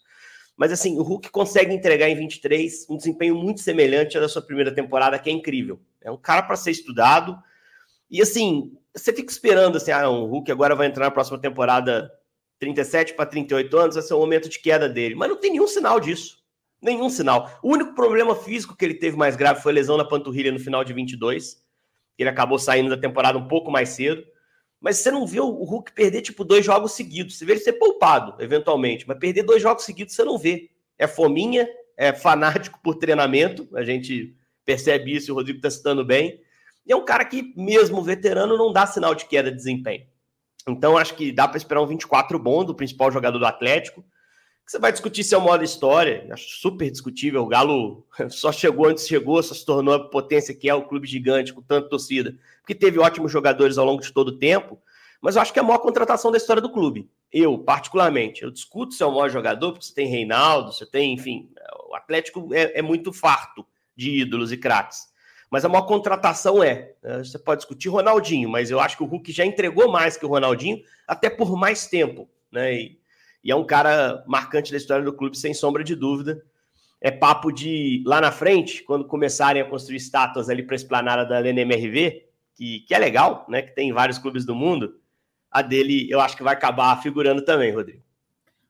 Mas 0.57 0.73
assim, 0.73 0.99
o 0.99 1.03
Hulk 1.03 1.31
consegue 1.31 1.75
entregar 1.75 2.09
em 2.09 2.17
23 2.17 2.87
um 2.89 2.97
desempenho 2.97 3.35
muito 3.35 3.61
semelhante 3.61 4.17
ao 4.17 4.23
da 4.23 4.29
sua 4.31 4.41
primeira 4.41 4.75
temporada, 4.75 5.19
que 5.19 5.29
é 5.29 5.33
incrível. 5.35 5.79
É 6.01 6.11
um 6.11 6.17
cara 6.17 6.45
para 6.45 6.57
ser 6.57 6.71
estudado. 6.71 7.37
E 8.11 8.23
assim, 8.23 8.73
você 8.95 9.13
fica 9.13 9.31
esperando 9.31 9.77
assim, 9.77 9.91
ah, 9.91 10.09
o 10.09 10.27
Hulk 10.27 10.51
agora 10.51 10.75
vai 10.75 10.87
entrar 10.87 11.07
na 11.07 11.11
próxima 11.11 11.39
temporada 11.39 12.11
37 12.59 13.15
para 13.15 13.27
38 13.27 13.77
anos, 13.77 13.95
vai 13.97 14.05
ser 14.05 14.15
o 14.15 14.19
momento 14.19 14.49
de 14.49 14.59
queda 14.59 14.89
dele. 14.89 15.15
Mas 15.15 15.29
não 15.29 15.37
tem 15.37 15.51
nenhum 15.51 15.67
sinal 15.67 16.01
disso. 16.01 16.39
Nenhum 16.81 17.09
sinal. 17.09 17.59
O 17.63 17.73
único 17.73 17.95
problema 17.95 18.35
físico 18.35 18.77
que 18.77 18.85
ele 18.85 18.95
teve 18.95 19.17
mais 19.17 19.37
grave 19.37 19.63
foi 19.63 19.73
a 19.73 19.75
lesão 19.75 19.97
na 19.97 20.05
panturrilha 20.05 20.53
no 20.53 20.59
final 20.59 20.85
de 20.85 20.93
22. 20.93 21.63
Ele 22.19 22.29
acabou 22.29 22.59
saindo 22.59 22.91
da 22.91 22.97
temporada 22.97 23.39
um 23.39 23.49
pouco 23.49 23.71
mais 23.71 23.91
cedo. 23.91 24.25
Mas 24.81 24.99
você 24.99 25.11
não 25.11 25.27
vê 25.27 25.41
o 25.41 25.49
Hulk 25.51 25.93
perder, 25.93 26.23
tipo, 26.23 26.45
dois 26.45 26.65
jogos 26.65 26.93
seguidos. 26.93 27.37
Você 27.37 27.45
vê 27.45 27.53
ele 27.53 27.61
ser 27.61 27.75
poupado, 27.75 28.41
eventualmente, 28.43 29.07
mas 29.09 29.19
perder 29.19 29.43
dois 29.43 29.63
jogos 29.63 29.85
seguidos 29.85 30.15
você 30.15 30.23
não 30.23 30.39
vê. 30.39 30.71
É 30.99 31.07
fominha, 31.07 31.69
é 31.97 32.13
fanático 32.13 32.79
por 32.85 32.97
treinamento, 32.97 33.69
a 33.75 33.83
gente 33.83 34.37
percebe 34.65 35.15
isso, 35.15 35.33
o 35.33 35.35
Rodrigo 35.35 35.59
está 35.59 35.71
citando 35.71 36.05
bem. 36.05 36.41
E 36.87 36.93
é 36.93 36.97
um 36.97 37.05
cara 37.05 37.25
que, 37.25 37.53
mesmo 37.57 38.03
veterano, 38.03 38.57
não 38.57 38.73
dá 38.73 38.87
sinal 38.87 39.15
de 39.15 39.27
queda 39.27 39.51
de 39.51 39.57
desempenho. 39.57 40.07
Então, 40.69 40.97
acho 40.97 41.15
que 41.15 41.33
dá 41.33 41.49
para 41.49 41.57
esperar 41.57 41.83
um 41.83 41.87
24 41.87 42.39
bom 42.39 42.65
do 42.65 42.75
principal 42.75 43.11
jogador 43.11 43.39
do 43.39 43.47
Atlético. 43.47 44.05
Você 44.67 44.79
vai 44.79 44.91
discutir 44.91 45.23
se 45.23 45.35
é 45.35 45.39
uma 45.39 45.63
história, 45.63 46.27
acho 46.33 46.61
super 46.61 46.91
discutível. 46.91 47.43
O 47.43 47.47
Galo 47.47 48.07
só 48.31 48.51
chegou 48.51 48.87
antes 48.87 49.07
chegou, 49.07 49.43
só 49.43 49.55
se 49.55 49.65
tornou 49.65 49.95
a 49.95 50.09
potência 50.09 50.55
que 50.55 50.69
é 50.69 50.75
o 50.75 50.87
clube 50.87 51.07
gigante, 51.07 51.53
com 51.53 51.63
tanta 51.63 51.89
torcida, 51.89 52.37
porque 52.61 52.75
teve 52.75 52.99
ótimos 52.99 53.31
jogadores 53.31 53.79
ao 53.79 53.87
longo 53.87 54.03
de 54.03 54.13
todo 54.13 54.29
o 54.29 54.39
tempo. 54.39 54.81
Mas 55.21 55.37
eu 55.37 55.43
acho 55.43 55.53
que 55.53 55.59
é 55.59 55.63
a 55.63 55.65
maior 55.65 55.79
contratação 55.79 56.31
da 56.31 56.37
história 56.37 56.61
do 56.61 56.71
clube. 56.71 57.09
Eu, 57.33 57.59
particularmente, 57.59 58.43
eu 58.43 58.51
discuto 58.51 58.95
se 58.95 59.03
é 59.03 59.07
o 59.07 59.13
maior 59.13 59.31
jogador, 59.31 59.73
porque 59.73 59.87
você 59.87 59.95
tem 59.95 60.09
Reinaldo, 60.09 60.73
você 60.73 60.87
tem, 60.87 61.15
enfim, 61.15 61.49
o 61.89 61.95
Atlético 61.95 62.53
é, 62.53 62.79
é 62.79 62.83
muito 62.83 63.13
farto 63.13 63.67
de 63.97 64.21
ídolos 64.21 64.53
e 64.53 64.57
craques. 64.57 65.09
Mas 65.51 65.65
a 65.65 65.69
maior 65.69 65.87
contratação 65.87 66.63
é. 66.63 66.93
Né, 67.03 67.19
você 67.19 67.39
pode 67.39 67.61
discutir 67.61 67.89
Ronaldinho, 67.89 68.49
mas 68.49 68.71
eu 68.71 68.81
acho 68.81 68.97
que 68.97 69.03
o 69.03 69.07
Hulk 69.07 69.33
já 69.33 69.45
entregou 69.45 69.91
mais 69.91 70.17
que 70.17 70.27
o 70.27 70.29
Ronaldinho, 70.29 70.83
até 71.07 71.31
por 71.31 71.57
mais 71.57 71.87
tempo. 71.87 72.29
Né? 72.51 72.75
E 72.75 73.01
e 73.47 73.51
é 73.53 73.55
um 73.55 73.65
cara 73.65 74.25
marcante 74.27 74.73
da 74.73 74.77
história 74.77 75.05
do 75.05 75.13
clube, 75.13 75.39
sem 75.39 75.55
sombra 75.55 75.85
de 75.85 75.95
dúvida. 75.95 76.43
É 77.01 77.13
papo 77.13 77.53
de 77.53 78.03
lá 78.05 78.21
na 78.21 78.33
frente, 78.33 78.83
quando 78.83 79.05
começarem 79.07 79.63
a 79.63 79.65
construir 79.65 79.99
estátuas 79.99 80.49
ali 80.49 80.65
para 80.65 80.75
a 80.75 80.77
esplanada 80.77 81.25
da 81.25 81.39
LNMRV, 81.39 82.27
que, 82.57 82.81
que 82.81 82.93
é 82.93 82.99
legal, 82.99 83.47
né? 83.49 83.63
Que 83.63 83.73
tem 83.73 83.93
vários 83.93 84.19
clubes 84.19 84.45
do 84.45 84.53
mundo. 84.53 84.99
A 85.49 85.63
dele 85.63 86.11
eu 86.11 86.21
acho 86.21 86.37
que 86.37 86.43
vai 86.43 86.55
acabar 86.55 87.01
figurando 87.01 87.41
também, 87.41 87.73
Rodrigo. 87.73 88.03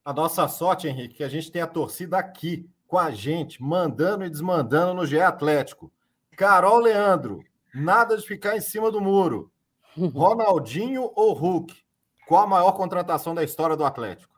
A 0.04 0.12
nossa 0.12 0.46
sorte, 0.46 0.86
Henrique, 0.86 1.14
é 1.14 1.16
que 1.16 1.24
a 1.24 1.28
gente 1.28 1.50
tem 1.50 1.62
a 1.62 1.66
torcida 1.66 2.18
aqui 2.18 2.68
com 2.86 2.98
a 2.98 3.10
gente, 3.10 3.62
mandando 3.62 4.26
e 4.26 4.30
desmandando 4.30 4.92
no 4.92 5.06
GE 5.06 5.18
Atlético. 5.18 5.90
Carol 6.36 6.80
Leandro, 6.80 7.42
nada 7.74 8.16
de 8.16 8.26
ficar 8.26 8.56
em 8.56 8.60
cima 8.60 8.90
do 8.90 9.00
muro. 9.00 9.50
Ronaldinho 9.96 11.10
ou 11.14 11.32
Hulk? 11.32 11.74
Qual 12.28 12.42
a 12.42 12.46
maior 12.46 12.72
contratação 12.72 13.34
da 13.34 13.42
história 13.42 13.76
do 13.76 13.84
Atlético? 13.84 14.36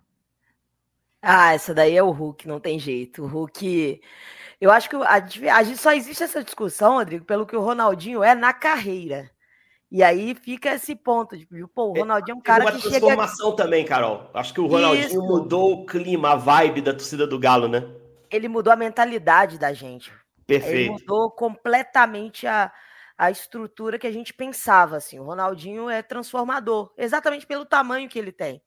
Ah, 1.21 1.55
essa 1.55 1.75
daí 1.75 1.97
é 1.97 2.03
o 2.03 2.11
Hulk, 2.11 2.47
não 2.47 2.61
tem 2.61 2.79
jeito. 2.79 3.25
O 3.25 3.27
Hulk. 3.27 4.01
Eu 4.61 4.71
acho 4.71 4.89
que 4.89 4.97
a, 4.97 5.15
a 5.57 5.63
gente 5.63 5.79
só 5.79 5.93
existe 5.93 6.23
essa 6.23 6.45
discussão, 6.45 6.95
Rodrigo, 6.95 7.25
pelo 7.25 7.47
que 7.47 7.57
o 7.57 7.61
Ronaldinho 7.61 8.23
é 8.23 8.35
na 8.35 8.53
carreira. 8.53 9.31
E 9.91 10.03
aí 10.03 10.35
fica 10.35 10.75
esse 10.75 10.95
ponto 10.95 11.37
de, 11.37 11.47
tipo, 11.47 11.69
pô, 11.69 11.93
o 11.93 11.97
é, 11.97 12.01
Ronaldinho 12.01 12.35
é 12.35 12.39
um 12.39 12.43
cara 12.43 12.65
uma 12.65 12.73
que 12.73 12.83
transformação 12.83 13.51
chega... 13.51 13.57
também, 13.57 13.85
Carol. 13.85 14.31
Acho 14.35 14.53
que 14.53 14.61
o 14.61 14.67
Ronaldinho 14.67 15.07
Isso. 15.07 15.23
mudou 15.23 15.73
o 15.73 15.87
clima, 15.87 16.33
a 16.33 16.37
vibe 16.37 16.83
da 16.83 16.93
torcida 16.93 17.27
do 17.27 17.39
Galo, 17.39 17.67
né? 17.67 17.89
Ele 18.31 18.49
mudou 18.49 18.73
a 18.73 18.77
mentalidade 18.77 19.59
da 19.59 19.73
gente. 19.73 20.13
Perfeito. 20.49 20.75
Ele 20.75 20.91
mudou 20.91 21.31
completamente 21.31 22.45
a, 22.49 22.73
a 23.17 23.31
estrutura 23.31 24.01
que 24.01 24.07
a 24.09 24.13
gente 24.13 24.35
pensava, 24.35 24.97
assim. 24.97 25.21
O 25.21 25.25
Ronaldinho 25.25 25.89
é 25.89 26.03
transformador, 26.03 26.93
exatamente 26.97 27.47
pelo 27.47 27.65
tamanho 27.65 28.09
que 28.09 28.19
ele 28.19 28.33
tem 28.33 28.61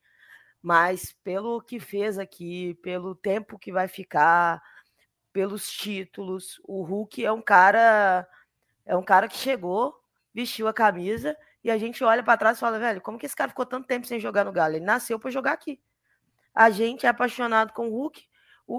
mas 0.62 1.14
pelo 1.24 1.62
que 1.62 1.80
fez 1.80 2.20
aqui, 2.20 2.76
pelo 2.76 3.16
tempo 3.16 3.58
que 3.58 3.72
vai 3.72 3.88
ficar, 3.88 4.62
pelos 5.34 5.68
títulos, 5.72 6.62
o 6.66 6.84
Hulk 6.84 7.26
é 7.26 7.32
um 7.32 7.42
cara 7.42 8.28
é 8.86 8.96
um 8.96 9.04
cara 9.04 9.28
que 9.28 9.38
chegou, 9.38 9.96
vestiu 10.34 10.68
a 10.68 10.74
camisa 10.74 11.36
e 11.64 11.72
a 11.72 11.78
gente 11.78 12.04
olha 12.04 12.24
para 12.24 12.38
trás 12.38 12.58
e 12.58 12.60
fala, 12.60 12.80
velho, 12.80 13.02
como 13.02 13.18
que 13.18 13.26
esse 13.26 13.36
cara 13.36 13.50
ficou 13.50 13.66
tanto 13.66 13.88
tempo 13.88 14.08
sem 14.08 14.20
jogar 14.20 14.44
no 14.46 14.52
Galo? 14.52 14.76
Ele 14.76 14.86
nasceu 14.86 15.20
para 15.20 15.32
jogar 15.32 15.54
aqui. 15.54 15.80
A 16.54 16.70
gente 16.70 17.06
é 17.06 17.10
apaixonado 17.10 17.74
com 17.74 17.88
o 17.90 17.92
Hulk. 17.92 18.24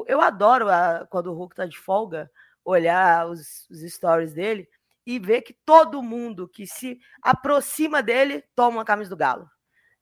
eu 0.07 0.21
adoro 0.21 0.69
a, 0.69 1.07
quando 1.11 1.29
o 1.29 1.35
Hulk 1.35 1.57
tá 1.57 1.67
de 1.67 1.79
folga, 1.79 2.31
olhar 2.65 3.27
os, 3.27 3.69
os 3.71 3.81
stories 3.81 4.33
dele 4.33 4.69
e 5.05 5.19
ver 5.19 5.43
que 5.43 5.53
todo 5.65 6.03
mundo 6.03 6.49
que 6.49 6.67
se 6.67 6.99
aproxima 7.21 8.03
dele 8.03 8.45
toma 8.55 8.83
a 8.83 8.85
camisa 8.85 9.11
do 9.11 9.17
Galo. 9.17 9.49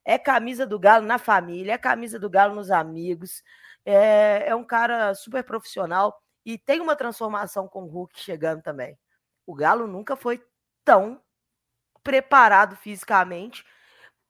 É 0.04 0.18
camisa 0.18 0.66
do 0.66 0.78
Galo 0.78 1.06
na 1.06 1.18
família, 1.18 1.72
é 1.72 1.78
camisa 1.78 2.18
do 2.18 2.28
Galo 2.28 2.54
nos 2.54 2.70
amigos. 2.70 3.42
É, 3.84 4.48
é 4.48 4.54
um 4.54 4.64
cara 4.64 5.14
super 5.14 5.42
profissional 5.42 6.22
e 6.44 6.58
tem 6.58 6.80
uma 6.80 6.96
transformação 6.96 7.68
com 7.68 7.84
o 7.84 7.88
Hulk 7.88 8.18
chegando 8.18 8.62
também. 8.62 8.98
O 9.46 9.54
Galo 9.54 9.86
nunca 9.86 10.16
foi 10.16 10.42
tão 10.84 11.20
preparado 12.02 12.76
fisicamente 12.76 13.64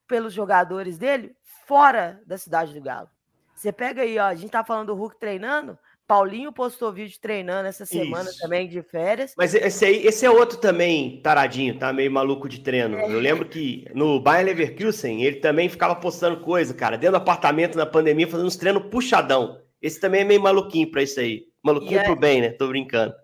pelos 0.07 0.33
jogadores 0.33 0.99
dele 0.99 1.37
fora 1.67 2.21
da 2.27 2.37
cidade 2.37 2.75
do 2.75 2.81
Galo. 2.81 3.09
Você 3.55 3.73
pega 3.73 4.03
aí, 4.03 4.19
ó, 4.19 4.25
a 4.25 4.35
gente 4.35 4.51
tá 4.51 4.65
falando 4.65 4.89
do 4.89 4.95
Hulk 4.95 5.19
treinando, 5.19 5.79
Paulinho 6.11 6.51
postou 6.51 6.93
vídeo 6.93 7.17
treinando 7.23 7.69
essa 7.69 7.87
semana 7.87 8.29
Isso. 8.29 8.41
também 8.41 8.69
de 8.69 8.83
férias. 8.83 9.33
Mas 9.37 9.55
esse 9.55 9.85
aí, 9.85 10.05
esse 10.05 10.27
é 10.27 10.31
outro 10.31 10.59
também 10.59 11.21
taradinho, 11.23 11.79
tá 11.79 11.93
meio 11.93 12.11
maluco 12.11 12.49
de 12.49 12.59
treino. 12.59 12.99
É. 12.99 13.05
Eu 13.05 13.21
lembro 13.21 13.49
que 13.49 13.85
no 13.95 14.19
Bayern 14.19 14.51
Leverkusen 14.51 15.23
ele 15.23 15.37
também 15.37 15.69
ficava 15.69 15.95
postando 15.95 16.41
coisa, 16.41 16.75
cara, 16.75 16.99
dentro 16.99 17.13
do 17.13 17.23
apartamento 17.23 17.79
na 17.79 17.87
pandemia 17.87 18.27
fazendo 18.27 18.49
uns 18.49 18.57
treinos 18.57 18.91
puxadão. 18.91 19.61
Esse 19.81 20.01
também 20.01 20.23
é 20.23 20.25
meio 20.25 20.43
maluquinho 20.43 20.91
para 20.91 21.01
isso 21.01 21.21
aí. 21.21 21.45
Maluquinho 21.63 22.03
pro 22.03 22.17
bem, 22.17 22.41
né? 22.41 22.51
Tô 22.51 22.67
brincando. 22.67 23.15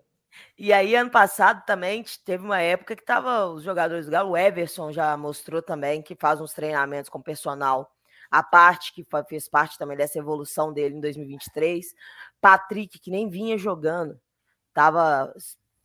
E 0.57 0.71
aí, 0.71 0.95
ano 0.95 1.09
passado 1.09 1.65
também 1.65 2.05
teve 2.23 2.45
uma 2.45 2.61
época 2.61 2.95
que 2.95 3.03
tava 3.03 3.47
os 3.47 3.63
jogadores 3.63 4.05
do 4.05 4.13
Galo, 4.13 4.29
o 4.29 4.37
Everson 4.37 4.93
já 4.93 5.17
mostrou 5.17 5.61
também 5.61 6.01
que 6.01 6.15
faz 6.15 6.39
uns 6.39 6.53
treinamentos 6.53 7.09
com 7.09 7.21
personal 7.21 7.91
a 8.29 8.43
parte 8.43 8.93
que 8.93 9.05
fez 9.27 9.47
parte 9.47 9.77
também 9.77 9.97
dessa 9.97 10.19
evolução 10.19 10.73
dele 10.73 10.95
em 10.95 10.99
2023. 10.99 11.93
Patrick, 12.41 12.99
que 12.99 13.11
nem 13.11 13.29
vinha 13.29 13.57
jogando, 13.57 14.19
estava 14.69 15.33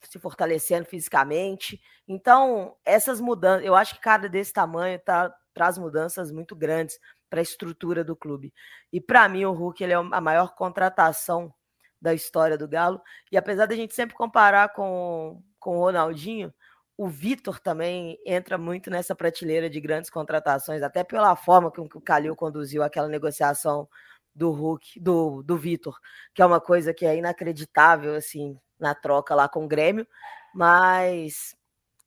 se 0.03 0.19
fortalecendo 0.19 0.87
fisicamente. 0.87 1.81
Então, 2.07 2.77
essas 2.85 3.21
mudanças, 3.21 3.65
eu 3.65 3.75
acho 3.75 3.95
que 3.95 4.01
cada 4.01 4.29
desse 4.29 4.53
tamanho 4.53 4.99
tá, 4.99 5.35
traz 5.55 5.79
mudanças 5.79 6.31
muito 6.31 6.57
grandes 6.57 6.99
para 7.31 7.41
a 7.41 7.43
estrutura 7.43 8.05
do 8.05 8.15
clube. 8.15 8.53
E 8.93 9.01
para 9.01 9.29
mim, 9.29 9.45
o 9.45 9.53
Hulk 9.53 9.83
ele 9.83 9.93
é 9.93 9.97
a 9.97 10.21
maior 10.21 10.55
contratação 10.55 11.53
da 12.01 12.13
história 12.13 12.59
do 12.59 12.69
Galo. 12.69 13.01
E 13.31 13.37
apesar 13.37 13.67
da 13.67 13.77
gente 13.77 13.95
sempre 13.95 14.17
comparar 14.17 14.73
com, 14.75 15.43
com 15.59 15.77
o 15.77 15.81
Ronaldinho, 15.81 16.53
o 16.97 17.09
Vitor 17.09 17.59
também 17.59 18.19
entra 18.27 18.59
muito 18.59 18.91
nessa 18.91 19.15
prateleira 19.15 19.71
de 19.71 19.81
grandes 19.81 20.11
contratações, 20.11 20.83
até 20.83 21.03
pela 21.03 21.35
forma 21.37 21.73
que 21.73 21.81
o 21.81 22.01
Calil 22.01 22.37
conduziu 22.37 22.83
aquela 22.83 23.09
negociação 23.09 23.89
do 24.35 24.51
Hulk, 24.51 24.99
do, 25.01 25.43
do 25.43 25.57
Vitor, 25.57 25.99
que 26.35 26.43
é 26.43 26.47
uma 26.47 26.61
coisa 26.61 26.95
que 26.95 27.05
é 27.05 27.17
inacreditável, 27.17 28.15
assim, 28.15 28.59
na 28.79 28.95
troca 28.95 29.35
lá 29.35 29.49
com 29.49 29.65
o 29.65 29.69
Grêmio, 29.69 30.07
mas 30.55 31.55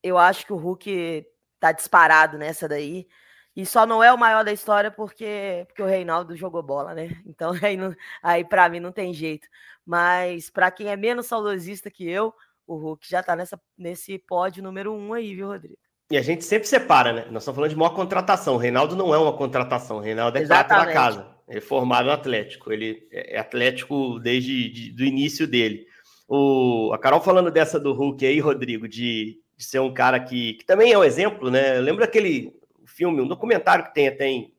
eu 0.04 0.18
acho 0.18 0.46
que 0.46 0.54
o 0.54 0.58
Hulk 0.58 1.26
tá 1.60 1.72
disparado 1.72 2.38
nessa 2.38 2.68
daí, 2.68 3.08
e 3.56 3.66
só 3.66 3.86
não 3.86 4.04
é 4.04 4.12
o 4.12 4.18
maior 4.18 4.44
da 4.44 4.52
história 4.52 4.92
porque, 4.92 5.64
porque 5.68 5.82
o 5.82 5.86
Reinaldo 5.86 6.36
jogou 6.36 6.62
bola, 6.62 6.94
né? 6.94 7.08
Então 7.26 7.54
aí, 7.62 7.78
aí 8.22 8.44
para 8.44 8.68
mim 8.68 8.82
não 8.82 8.92
tem 8.92 9.14
jeito. 9.14 9.48
Mas 9.86 10.50
para 10.50 10.70
quem 10.70 10.90
é 10.90 10.98
menos 10.98 11.28
saudosista 11.28 11.90
que 11.90 12.08
eu, 12.10 12.34
o 12.68 12.76
Hulk 12.76 13.08
já 13.10 13.24
tá 13.24 13.36
nessa, 13.36 13.60
nesse 13.78 14.20
pódio 14.20 14.62
número 14.62 14.94
um 14.94 15.14
aí, 15.14 15.34
viu, 15.34 15.48
Rodrigo? 15.48 15.78
E 16.12 16.18
a 16.18 16.22
gente 16.22 16.44
sempre 16.44 16.68
separa, 16.68 17.14
né? 17.14 17.22
Nós 17.32 17.44
estamos 17.44 17.56
falando 17.56 17.70
de 17.70 17.76
maior 17.76 17.96
contratação. 17.96 18.56
O 18.56 18.58
Reinaldo 18.58 18.96
não 18.96 19.14
é 19.14 19.18
uma 19.18 19.34
contratação. 19.34 19.98
O 19.98 20.02
Reinaldo 20.02 20.38
é 20.38 20.42
Exatamente. 20.42 20.88
da 20.88 20.94
casa. 20.94 21.35
Ele 21.47 21.60
é 21.60 21.62
formado 21.62 22.05
no 22.05 22.12
Atlético. 22.12 22.71
Ele 22.71 23.08
é 23.12 23.38
Atlético 23.38 24.19
desde 24.19 24.69
de, 24.69 24.91
do 24.91 25.03
início 25.03 25.47
dele. 25.47 25.86
O, 26.27 26.91
a 26.93 26.97
Carol 26.97 27.21
falando 27.21 27.51
dessa 27.51 27.79
do 27.79 27.93
Hulk 27.93 28.25
aí, 28.25 28.39
Rodrigo, 28.39 28.88
de, 28.88 29.39
de 29.55 29.63
ser 29.63 29.79
um 29.79 29.93
cara 29.93 30.19
que, 30.19 30.53
que 30.55 30.65
também 30.65 30.91
é 30.91 30.97
um 30.97 31.03
exemplo, 31.03 31.51
né? 31.51 31.77
Eu 31.77 31.81
lembro 31.81 32.03
aquele 32.03 32.53
filme, 32.86 33.21
um 33.21 33.27
documentário 33.27 33.86
que 33.86 33.93
tem 33.93 34.08
até 34.08 34.27
em, 34.27 34.53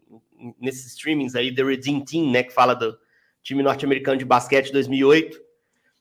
nesses 0.60 0.86
streamings 0.86 1.34
aí, 1.34 1.52
The 1.52 1.64
Redeem 1.64 2.04
Team, 2.04 2.30
né? 2.30 2.42
Que 2.42 2.52
fala 2.52 2.74
do 2.74 2.96
time 3.42 3.62
norte-americano 3.62 4.18
de 4.18 4.24
basquete 4.24 4.72
2008 4.72 5.46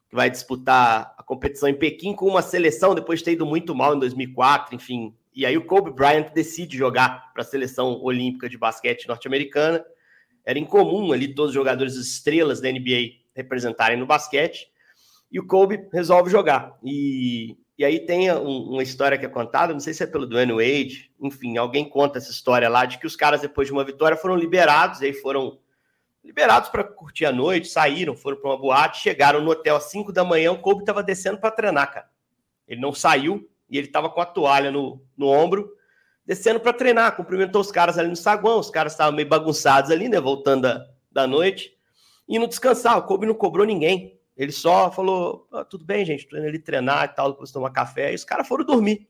que 0.10 0.16
vai 0.16 0.30
disputar 0.30 1.14
a 1.18 1.24
competição 1.24 1.68
em 1.68 1.74
Pequim 1.74 2.14
com 2.14 2.28
uma 2.28 2.42
seleção, 2.42 2.96
depois 2.96 3.20
de 3.20 3.26
ter 3.26 3.32
ido 3.34 3.46
muito 3.46 3.74
mal 3.76 3.96
em 3.96 4.00
2004, 4.00 4.76
enfim. 4.76 5.14
E 5.34 5.46
aí 5.46 5.58
o 5.58 5.66
Kobe 5.66 5.92
Bryant 5.92 6.32
decide 6.34 6.78
jogar 6.78 7.34
para 7.34 7.42
a 7.42 7.46
seleção 7.46 8.02
olímpica 8.02 8.48
de 8.48 8.58
basquete 8.58 9.08
norte-americana. 9.08 9.84
Era 10.46 10.60
incomum 10.60 11.12
ali 11.12 11.34
todos 11.34 11.50
os 11.50 11.56
jogadores 11.56 11.96
estrelas 11.96 12.62
da 12.62 12.72
NBA 12.72 13.26
representarem 13.36 13.98
no 13.98 14.06
basquete. 14.06 14.68
E 15.32 15.40
o 15.40 15.48
Kobe 15.48 15.88
resolve 15.92 16.30
jogar. 16.30 16.78
E, 16.84 17.58
e 17.78 17.84
aí 17.84 18.00
tem 18.00 18.32
um, 18.32 18.72
uma 18.74 18.84
história 18.84 19.18
que 19.18 19.26
é 19.26 19.30
contada, 19.30 19.74
não 19.74 19.80
sei 19.80 19.94
se 19.94 20.04
é 20.04 20.08
pelo 20.08 20.28
Dwayne 20.28 20.54
Wade, 20.54 21.12
enfim, 21.20 21.58
alguém 21.58 21.90
conta 21.90 22.20
essa 22.20 22.32
história 22.32 22.70
lá 22.70 22.86
de 22.86 23.00
que 23.00 23.08
os 23.08 23.16
caras, 23.16 23.42
depois 23.42 23.68
de 23.68 23.74
uma 23.74 23.84
vitória, 23.84 24.16
foram 24.16 24.36
liberados, 24.36 25.02
aí 25.02 25.14
foram 25.14 25.60
liberados 26.24 26.70
para 26.70 26.84
curtir 26.84 27.26
a 27.26 27.32
noite, 27.32 27.68
saíram, 27.68 28.16
foram 28.16 28.38
para 28.38 28.50
uma 28.50 28.58
boate, 28.58 29.02
chegaram 29.02 29.42
no 29.42 29.52
hotel 29.52 29.76
às 29.76 29.86
5 29.86 30.14
da 30.14 30.24
manhã, 30.24 30.52
o 30.52 30.60
Kobe 30.60 30.82
estava 30.82 31.04
descendo 31.04 31.40
para 31.40 31.52
treinar, 31.52 31.92
cara. 31.92 32.10
Ele 32.68 32.80
não 32.80 32.94
saiu 32.94 33.48
e 33.70 33.78
ele 33.78 33.88
estava 33.88 34.10
com 34.10 34.22
a 34.22 34.26
toalha 34.26 34.72
no, 34.72 35.02
no 35.18 35.28
ombro, 35.28 35.72
descendo 36.26 36.60
para 36.60 36.74
treinar, 36.74 37.16
cumprimentou 37.16 37.62
os 37.62 37.72
caras 37.72 37.98
ali 37.98 38.10
no 38.10 38.16
saguão, 38.16 38.60
os 38.60 38.70
caras 38.70 38.94
estavam 38.94 39.16
meio 39.16 39.28
bagunçados 39.28 39.92
ali, 39.92 40.10
né, 40.10 40.20
voltando 40.20 40.64
da, 40.64 40.86
da 41.12 41.28
noite, 41.28 41.74
e 42.28 42.40
não 42.40 42.48
descansar, 42.48 42.98
o 42.98 43.04
Kobe 43.04 43.28
não 43.28 43.36
cobrou 43.36 43.66
ninguém. 43.66 44.20
Ele 44.36 44.52
só 44.52 44.92
falou, 44.92 45.48
ah, 45.52 45.64
tudo 45.64 45.86
bem, 45.86 46.04
gente, 46.04 46.28
tô 46.28 46.36
indo 46.36 46.48
ali 46.48 46.60
treinar 46.60 47.06
e 47.06 47.08
tal, 47.10 47.32
depois 47.32 47.52
tomar 47.52 47.70
café, 47.70 48.12
e 48.12 48.16
os 48.16 48.26
caras 48.26 48.48
foram 48.48 48.66
dormir. 48.66 49.08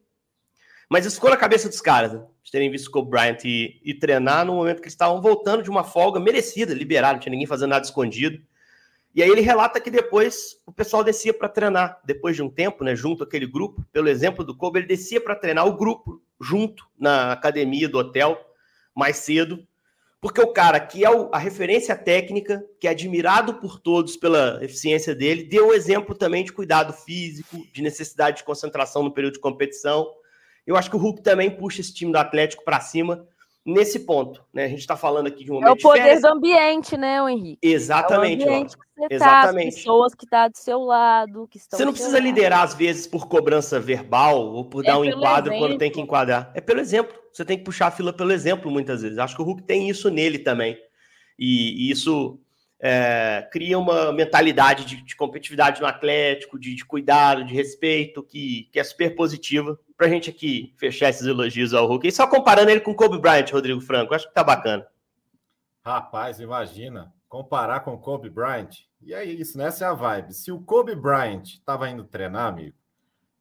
Mas 0.90 1.06
isso 1.06 1.16
ficou 1.16 1.32
na 1.32 1.38
cabeça 1.38 1.68
dos 1.68 1.82
caras, 1.82 2.14
né? 2.14 2.24
De 2.44 2.52
terem 2.52 2.70
visto 2.70 2.88
o 2.88 2.92
Kobe 2.92 3.10
Bryant 3.10 3.44
e, 3.44 3.82
e 3.84 3.94
treinar 3.96 4.46
no 4.46 4.54
momento 4.54 4.78
que 4.78 4.84
eles 4.84 4.94
estavam 4.94 5.20
voltando 5.20 5.64
de 5.64 5.70
uma 5.70 5.84
folga 5.84 6.20
merecida, 6.20 6.76
liberado, 6.76 7.14
não 7.14 7.20
tinha 7.22 7.32
ninguém 7.32 7.48
fazendo 7.48 7.72
nada 7.72 7.86
escondido. 7.86 8.40
E 9.16 9.24
aí 9.24 9.30
ele 9.30 9.42
relata 9.42 9.80
que 9.80 9.90
depois 9.90 10.62
o 10.66 10.72
pessoal 10.72 11.04
descia 11.04 11.34
para 11.34 11.50
treinar, 11.50 12.00
depois 12.06 12.36
de 12.36 12.44
um 12.44 12.50
tempo, 12.50 12.84
né, 12.84 12.96
junto 12.96 13.24
àquele 13.24 13.48
grupo, 13.48 13.84
pelo 13.92 14.10
exemplo 14.10 14.44
do 14.44 14.56
Kobe, 14.56 14.80
ele 14.80 14.88
descia 14.88 15.20
para 15.20 15.36
treinar 15.36 15.66
o 15.66 15.76
grupo 15.76 16.22
junto 16.40 16.86
na 16.98 17.32
academia 17.32 17.88
do 17.88 17.98
hotel 17.98 18.40
mais 18.94 19.18
cedo, 19.18 19.66
porque 20.22 20.42
o 20.42 20.52
cara 20.52 20.80
que 20.80 21.06
é 21.06 21.08
a 21.32 21.38
referência 21.38 21.96
técnica, 21.96 22.64
que 22.80 22.88
é 22.88 22.92
admirado 22.92 23.56
por 23.56 23.80
todos 23.80 24.18
pela 24.18 24.64
eficiência 24.64 25.14
dele, 25.14 25.44
deu 25.44 25.68
o 25.68 25.74
exemplo 25.74 26.16
também 26.16 26.44
de 26.44 26.52
cuidado 26.52 26.94
físico, 26.94 27.58
de 27.72 27.82
necessidade 27.82 28.38
de 28.38 28.44
concentração 28.44 29.04
no 29.04 29.14
período 29.14 29.36
de 29.36 29.40
competição. 29.40 30.08
Eu 30.66 30.76
acho 30.76 30.90
que 30.90 30.96
o 30.96 31.00
Hulk 31.00 31.22
também 31.22 31.52
puxa 31.52 31.82
esse 31.82 31.94
time 31.94 32.12
do 32.12 32.18
Atlético 32.18 32.64
para 32.64 32.80
cima 32.80 33.28
nesse 33.66 34.02
ponto, 34.02 34.44
né? 34.54 34.66
A 34.66 34.68
gente 34.68 34.80
está 34.80 34.96
falando 34.96 35.28
aqui 35.28 35.44
de 35.44 35.52
um 35.52 35.56
momento 35.56 35.70
É 35.70 35.72
o 35.72 35.78
poder 35.78 36.22
do 36.22 36.28
ambiente, 36.28 36.96
né, 36.96 37.18
Henrique? 37.30 37.58
Exatamente. 37.62 38.44
É 38.44 38.46
o 38.46 38.50
ambiente 38.50 38.78
que 38.78 38.84
você 38.96 39.14
Exatamente. 39.16 39.64
Tá, 39.64 39.70
as 39.70 39.76
pessoas 39.76 40.16
que 40.16 40.26
estão 40.26 40.40
tá 40.40 40.48
do 40.48 40.58
seu 40.58 40.80
lado, 40.82 41.48
que 41.48 41.58
estão 41.58 41.78
Você 41.78 41.86
não 41.86 41.92
precisa 41.92 42.20
liderar 42.20 42.62
às 42.62 42.76
vezes 42.76 43.08
por 43.08 43.28
cobrança 43.28 43.80
verbal 43.80 44.40
ou 44.40 44.66
por 44.66 44.84
é 44.84 44.88
dar 44.88 45.00
um 45.00 45.06
enquadro 45.06 45.52
exemplo. 45.52 45.68
quando 45.68 45.80
tem 45.80 45.92
que 45.92 46.00
enquadrar. 46.00 46.52
É 46.54 46.62
pelo 46.62 46.80
exemplo. 46.80 47.16
Você 47.34 47.44
tem 47.44 47.58
que 47.58 47.64
puxar 47.64 47.88
a 47.88 47.92
fila 47.92 48.14
pelo 48.14 48.32
exemplo 48.32 48.70
muitas 48.70 49.02
vezes. 49.02 49.18
Acho 49.18 49.36
que 49.36 49.42
o 49.42 49.46
Hulk 49.46 49.64
tem 49.64 49.90
isso 49.90 50.10
nele 50.10 50.40
também. 50.40 50.78
E, 51.38 51.88
e 51.88 51.92
isso 51.92 52.40
é, 52.80 53.48
cria 53.52 53.80
uma 53.80 54.12
mentalidade 54.12 54.86
de, 54.86 55.02
de, 55.02 55.16
competitividade 55.16 55.80
no 55.82 55.88
Atlético, 55.88 56.60
de, 56.60 56.76
de 56.76 56.86
cuidado, 56.86 57.44
de 57.44 57.54
respeito, 57.54 58.22
que, 58.22 58.70
que 58.72 58.80
é 58.80 58.84
super 58.84 59.16
positiva. 59.16 59.80
Pra 59.98 60.10
gente 60.10 60.30
aqui 60.30 60.74
fechar 60.78 61.10
esses 61.10 61.26
elogios 61.26 61.74
ao 61.74 61.88
Hulk. 61.88 62.08
E 62.08 62.12
só 62.12 62.28
comparando 62.28 62.70
ele 62.70 62.82
com 62.82 62.94
Kobe 62.94 63.18
Bryant, 63.18 63.52
Rodrigo 63.52 63.82
Franco, 63.82 64.14
acho 64.14 64.28
que 64.28 64.34
tá 64.34 64.44
bacana. 64.44 64.86
Rapaz, 65.84 66.40
imagina, 66.40 67.14
comparar 67.30 67.82
com 67.82 67.98
Kobe 67.98 68.30
Bryant. 68.30 68.86
E 69.02 69.14
é 69.14 69.24
isso, 69.24 69.58
né? 69.58 69.68
essa 69.68 69.86
é 69.86 69.88
a 69.88 69.94
vibe. 69.94 70.34
Se 70.34 70.52
o 70.52 70.60
Kobe 70.60 70.96
Bryant 70.96 71.44
estava 71.44 71.90
indo 71.90 72.04
treinar, 72.04 72.48
amigo, 72.48 72.76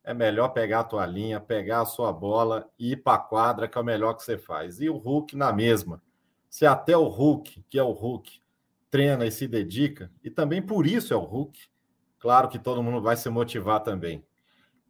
é 0.04 0.12
melhor 0.12 0.48
pegar 0.50 0.80
a 0.80 0.84
tua 0.84 1.06
linha, 1.06 1.40
pegar 1.40 1.80
a 1.80 1.86
sua 1.86 2.12
bola 2.12 2.68
e 2.78 2.92
ir 2.92 2.96
para 2.96 3.14
a 3.14 3.18
quadra, 3.18 3.66
que 3.66 3.78
é 3.78 3.80
o 3.80 3.84
melhor 3.84 4.12
que 4.12 4.22
você 4.22 4.36
faz. 4.36 4.80
E 4.80 4.90
o 4.90 4.98
Hulk 4.98 5.34
na 5.34 5.52
mesma. 5.52 6.02
Se 6.50 6.66
até 6.66 6.94
o 6.94 7.08
Hulk, 7.08 7.64
que 7.68 7.78
é 7.78 7.82
o 7.82 7.90
Hulk, 7.90 8.43
treina 8.94 9.26
e 9.26 9.30
se 9.32 9.48
dedica, 9.48 10.08
e 10.22 10.30
também 10.30 10.62
por 10.62 10.86
isso 10.86 11.12
é 11.12 11.16
o 11.16 11.20
Hulk, 11.20 11.58
claro 12.20 12.48
que 12.48 12.60
todo 12.60 12.80
mundo 12.80 13.02
vai 13.02 13.16
se 13.16 13.28
motivar 13.28 13.80
também. 13.80 14.22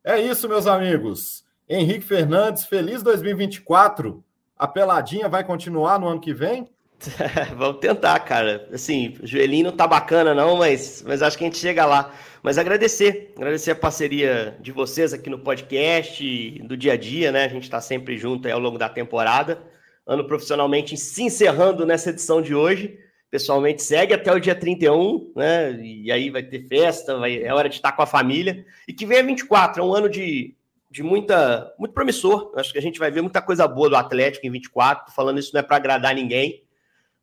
É 0.05 0.21
isso, 0.21 0.47
meus 0.47 0.67
amigos. 0.67 1.43
Henrique 1.67 2.05
Fernandes, 2.05 2.67
feliz 2.67 3.03
2024. 3.03 4.23
A 4.59 4.69
peladinha 4.69 5.27
vai 5.27 5.43
continuar 5.43 5.99
no 5.99 6.07
ano 6.07 6.21
que 6.21 6.35
vem? 6.35 6.69
Vamos 7.57 7.81
tentar, 7.81 8.21
cara. 8.21 8.69
Assim, 8.71 9.17
o 9.23 9.27
joelhinho 9.27 9.71
não 9.71 9.73
tá 9.73 9.87
bacana, 9.87 10.35
não, 10.35 10.59
mas, 10.59 11.03
mas 11.07 11.23
acho 11.23 11.39
que 11.39 11.45
a 11.45 11.47
gente 11.47 11.57
chega 11.57 11.87
lá. 11.87 12.13
Mas 12.43 12.59
agradecer, 12.59 13.33
agradecer 13.35 13.71
a 13.71 13.75
parceria 13.75 14.55
de 14.61 14.71
vocês 14.71 15.15
aqui 15.15 15.31
no 15.31 15.39
podcast, 15.39 16.63
do 16.65 16.77
dia 16.77 16.93
a 16.93 16.97
dia, 16.99 17.33
né? 17.33 17.47
A 17.47 17.49
gente 17.49 17.63
está 17.63 17.81
sempre 17.81 18.19
junto 18.19 18.47
ao 18.51 18.61
longo 18.61 18.77
da 18.77 18.91
temporada. 18.91 19.63
Ano 20.07 20.27
profissionalmente 20.27 20.95
se 20.95 21.23
encerrando 21.23 21.87
nessa 21.87 22.11
edição 22.11 22.43
de 22.43 22.55
hoje 22.55 23.03
pessoalmente 23.35 23.83
segue 23.83 24.15
até 24.15 24.33
o 24.33 24.39
dia 24.39 24.55
31, 24.55 25.33
né? 25.35 25.73
E 25.83 26.13
aí 26.13 26.31
vai 26.31 26.41
ter 26.41 26.69
festa, 26.69 27.19
vai, 27.19 27.43
é 27.43 27.53
hora 27.53 27.69
de 27.69 27.75
estar 27.75 27.91
com 27.91 28.01
a 28.01 28.07
família. 28.07 28.65
E 28.87 28.93
que 28.93 29.05
venha 29.05 29.25
24, 29.25 29.83
é 29.83 29.85
um 29.85 29.93
ano 29.93 30.09
de, 30.09 30.55
de 30.89 31.03
muita, 31.03 31.75
muito 31.77 31.93
promissor. 31.93 32.53
Acho 32.55 32.71
que 32.71 32.79
a 32.79 32.81
gente 32.81 32.97
vai 32.97 33.11
ver 33.11 33.23
muita 33.23 33.43
coisa 33.43 33.67
boa 33.67 33.91
do 33.91 33.97
Atlético 33.97 34.47
em 34.47 34.53
24. 34.53 35.13
Falando 35.13 35.41
isso 35.41 35.51
não 35.53 35.59
é 35.59 35.65
para 35.65 35.75
agradar 35.75 36.15
ninguém, 36.15 36.63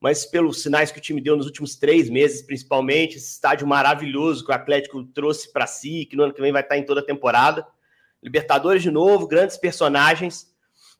mas 0.02 0.26
pelos 0.26 0.62
sinais 0.62 0.92
que 0.92 1.00
o 1.00 1.02
time 1.02 1.22
deu 1.22 1.38
nos 1.38 1.46
últimos 1.46 1.78
três 1.78 2.10
meses, 2.10 2.42
principalmente, 2.42 3.16
esse 3.16 3.32
estádio 3.32 3.66
maravilhoso 3.66 4.44
que 4.44 4.52
o 4.52 4.54
Atlético 4.54 5.06
trouxe 5.06 5.50
para 5.54 5.66
si, 5.66 6.06
que 6.08 6.18
no 6.18 6.24
ano 6.24 6.34
que 6.34 6.42
vem 6.42 6.52
vai 6.52 6.62
estar 6.62 6.78
em 6.78 6.84
toda 6.84 7.00
a 7.00 7.06
temporada. 7.06 7.66
Libertadores 8.22 8.84
de 8.84 8.92
novo, 8.92 9.28
grandes 9.28 9.56
personagens. 9.56 10.51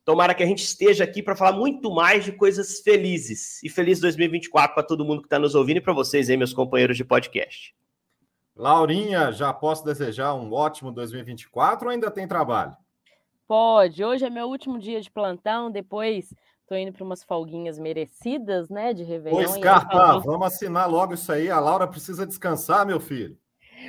Tomara 0.04 0.34
que 0.34 0.42
a 0.42 0.46
gente 0.46 0.64
esteja 0.64 1.04
aqui 1.04 1.22
para 1.22 1.36
falar 1.36 1.52
muito 1.52 1.90
mais 1.90 2.24
de 2.24 2.32
coisas 2.32 2.80
felizes. 2.80 3.62
E 3.62 3.68
feliz 3.68 4.00
2024 4.00 4.74
para 4.74 4.82
todo 4.82 5.04
mundo 5.04 5.20
que 5.20 5.26
está 5.26 5.38
nos 5.38 5.54
ouvindo 5.54 5.76
e 5.76 5.80
para 5.80 5.92
vocês 5.92 6.28
aí, 6.28 6.36
meus 6.36 6.52
companheiros 6.52 6.96
de 6.96 7.04
podcast. 7.04 7.74
Laurinha, 8.56 9.30
já 9.30 9.52
posso 9.52 9.84
desejar 9.84 10.34
um 10.34 10.52
ótimo 10.52 10.90
2024 10.90 11.86
ou 11.86 11.92
ainda 11.92 12.10
tem 12.10 12.26
trabalho? 12.26 12.76
Pode. 13.46 14.04
Hoje 14.04 14.26
é 14.26 14.30
meu 14.30 14.48
último 14.48 14.78
dia 14.78 15.00
de 15.00 15.10
plantão, 15.10 15.70
depois 15.70 16.34
estou 16.60 16.76
indo 16.76 16.92
para 16.92 17.04
umas 17.04 17.22
folguinhas 17.22 17.78
merecidas, 17.78 18.68
né, 18.68 18.92
de 18.92 19.04
Réveillon. 19.04 19.40
Ô, 19.40 19.48
Scarpa, 19.48 20.18
vamos 20.18 20.46
assinar 20.46 20.90
logo 20.90 21.14
isso 21.14 21.30
aí. 21.30 21.50
A 21.50 21.60
Laura 21.60 21.86
precisa 21.86 22.26
descansar, 22.26 22.84
meu 22.84 22.98
filho. 22.98 23.38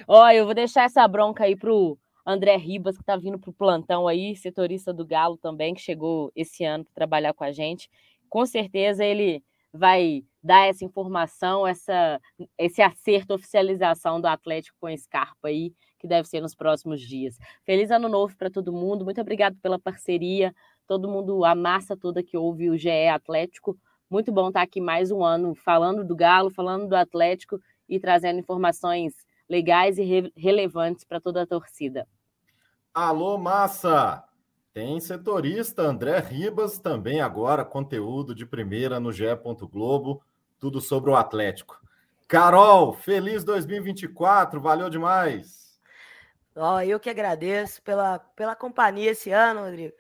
Ó, 0.08 0.30
eu 0.30 0.46
vou 0.46 0.54
deixar 0.54 0.84
essa 0.84 1.08
bronca 1.08 1.44
aí 1.44 1.56
pro 1.56 1.98
André 2.26 2.56
Ribas, 2.56 2.96
que 2.96 3.04
está 3.04 3.18
vindo 3.18 3.38
para 3.38 3.50
o 3.50 3.54
plantão 3.54 4.08
aí, 4.08 4.36
setorista 4.36 4.94
do 4.94 5.06
Galo 5.06 5.38
também, 5.38 5.74
que 5.74 5.82
chegou 5.82 6.32
esse 6.36 6.64
ano 6.64 6.86
para 6.86 6.94
trabalhar 6.94 7.34
com 7.34 7.44
a 7.44 7.52
gente. 7.52 7.90
Com 8.30 8.46
certeza 8.46 9.04
ele 9.04 9.44
vai 9.74 10.24
dar 10.42 10.68
essa 10.68 10.86
informação, 10.86 11.66
essa, 11.66 12.22
esse 12.58 12.82
acerto, 12.82 13.34
oficialização 13.34 14.22
do 14.22 14.28
Atlético 14.28 14.78
com 14.80 14.96
Scarpa 14.96 15.48
aí, 15.48 15.74
que 15.98 16.08
deve 16.08 16.28
ser 16.28 16.42
nos 16.42 16.54
próximos 16.54 17.02
dias. 17.02 17.38
Feliz 17.66 17.90
ano 17.90 18.08
novo 18.08 18.36
para 18.38 18.52
todo 18.52 18.72
mundo, 18.72 19.04
muito 19.04 19.20
obrigado 19.20 19.58
pela 19.62 19.80
parceria, 19.80 20.54
todo 20.88 21.10
mundo, 21.10 21.44
a 21.44 21.56
massa 21.56 21.98
toda 21.98 22.22
que 22.22 22.38
ouve 22.38 22.70
o 22.70 22.78
GE 22.78 23.08
Atlético. 23.08 23.78
Muito 24.10 24.32
bom 24.32 24.50
estar 24.50 24.62
aqui 24.62 24.80
mais 24.80 25.12
um 25.12 25.24
ano 25.24 25.56
falando 25.56 26.04
do 26.04 26.16
Galo, 26.16 26.52
falando 26.52 26.88
do 26.88 26.96
Atlético 26.96 27.60
e 27.90 28.00
trazendo 28.00 28.40
informações 28.40 29.14
legais 29.50 29.98
e 29.98 30.04
re 30.04 30.32
relevantes 30.38 31.04
para 31.04 31.20
toda 31.20 31.42
a 31.42 31.48
torcida. 31.48 32.08
Alô, 32.96 33.40
massa! 33.40 34.24
Tem 34.72 35.00
setorista 35.00 35.82
André 35.82 36.20
Ribas, 36.20 36.78
também 36.78 37.22
agora 37.22 37.66
conteúdo 37.66 38.36
de 38.36 38.46
primeira 38.46 39.00
no 39.00 39.12
GE. 39.12 39.26
Globo, 39.64 40.22
tudo 40.60 40.80
sobre 40.80 41.10
o 41.10 41.16
Atlético. 41.16 41.82
Carol, 42.28 42.94
feliz 42.94 43.44
2024, 43.44 44.62
valeu 44.62 44.92
demais! 44.92 45.82
Oh, 46.56 46.80
eu 46.82 47.00
que 47.00 47.10
agradeço 47.10 47.82
pela, 47.82 48.20
pela 48.20 48.56
companhia 48.56 49.10
esse 49.10 49.32
ano, 49.32 49.62
Rodrigo. 49.62 49.96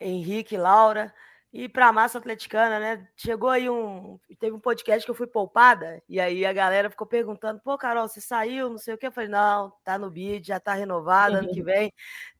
Henrique, 0.00 0.56
Laura. 0.56 1.12
E 1.50 1.66
para 1.66 1.88
a 1.88 1.92
massa 1.92 2.18
atleticana, 2.18 2.78
né? 2.78 3.06
Chegou 3.16 3.48
aí 3.48 3.70
um. 3.70 4.18
Teve 4.38 4.54
um 4.54 4.60
podcast 4.60 5.02
que 5.02 5.10
eu 5.10 5.14
fui 5.14 5.26
poupada, 5.26 6.02
e 6.06 6.20
aí 6.20 6.44
a 6.44 6.52
galera 6.52 6.90
ficou 6.90 7.06
perguntando: 7.06 7.58
pô, 7.64 7.78
Carol, 7.78 8.06
você 8.06 8.20
saiu? 8.20 8.68
Não 8.68 8.76
sei 8.76 8.92
o 8.92 8.98
que. 8.98 9.06
Eu 9.06 9.12
falei: 9.12 9.30
não, 9.30 9.72
tá 9.82 9.98
no 9.98 10.10
bid, 10.10 10.46
já 10.46 10.60
tá 10.60 10.74
renovado. 10.74 11.36
Ano 11.36 11.48
que 11.48 11.62
vem, 11.64 11.90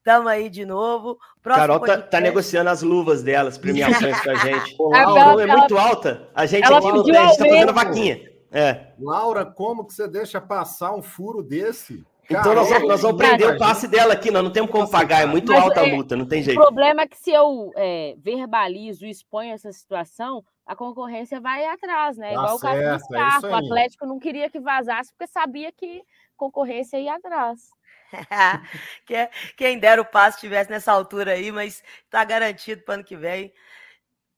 tamo 0.03 0.29
aí 0.29 0.47
de 0.47 0.63
novo. 0.63 1.17
Próximo 1.41 1.67
Carol 1.67 1.79
tá, 1.79 1.97
tá, 1.97 2.19
negociando 2.21 2.69
as 2.69 2.83
luvas 2.83 3.23
delas, 3.23 3.57
premiações 3.57 4.21
com 4.21 4.29
a 4.29 4.35
gente. 4.35 4.75
Pô, 4.77 4.89
Laura, 4.89 5.43
é 5.43 5.47
muito 5.47 5.75
alta. 5.75 6.29
A 6.35 6.45
gente 6.45 6.71
aqui 6.71 6.91
no 6.91 7.01
a 7.01 7.27
gente 7.27 7.37
tá 7.37 7.45
fazendo 7.45 7.73
vaquinha. 7.73 8.29
É. 8.51 8.93
Laura, 8.99 9.43
como 9.43 9.85
que 9.85 9.93
você 9.93 10.07
deixa 10.07 10.39
passar 10.39 10.93
um 10.93 11.01
furo 11.01 11.41
desse? 11.41 12.05
Então 12.29 12.53
nós, 12.53 12.69
vamos, 12.69 12.87
nós 12.87 13.01
vamos 13.01 13.17
prender 13.17 13.55
o 13.55 13.57
passe 13.57 13.87
dela 13.87 14.13
aqui, 14.13 14.29
nós 14.29 14.43
não 14.43 14.51
temos 14.51 14.69
como 14.69 14.89
pagar, 14.89 15.23
é 15.23 15.25
muito 15.25 15.51
Mas, 15.51 15.63
alta 15.63 15.81
a 15.81 15.87
é, 15.87 15.91
multa, 15.91 16.15
não 16.15 16.27
tem 16.27 16.43
jeito. 16.43 16.59
O 16.59 16.63
problema 16.63 17.01
é 17.01 17.07
que 17.07 17.17
se 17.17 17.31
eu 17.31 17.71
é, 17.75 18.13
verbalizo 18.19 19.05
e 19.05 19.09
exponho 19.09 19.51
essa 19.51 19.71
situação, 19.71 20.45
a 20.63 20.75
concorrência 20.75 21.41
vai 21.41 21.65
atrás, 21.65 22.17
né? 22.17 22.27
Tá 22.27 22.33
Igual 22.33 22.55
o 22.55 22.59
caso 22.59 22.79
do 22.79 22.87
é 22.87 22.99
Scarpa, 22.99 23.47
é 23.47 23.51
o 23.51 23.55
Atlético 23.55 24.05
não 24.05 24.19
queria 24.19 24.47
que 24.47 24.59
vazasse 24.59 25.11
porque 25.11 25.31
sabia 25.31 25.71
que 25.71 26.03
concorrência 26.37 26.99
ia 26.99 27.15
atrás. 27.15 27.71
Quem 29.57 29.79
dera 29.79 29.99
o 29.99 30.05
passe 30.05 30.37
estivesse 30.37 30.69
nessa 30.69 30.91
altura 30.91 31.31
aí, 31.31 31.51
mas 31.51 31.83
está 32.03 32.23
garantido 32.23 32.83
para 32.83 32.95
ano 32.95 33.03
que 33.03 33.17
vem. 33.17 33.51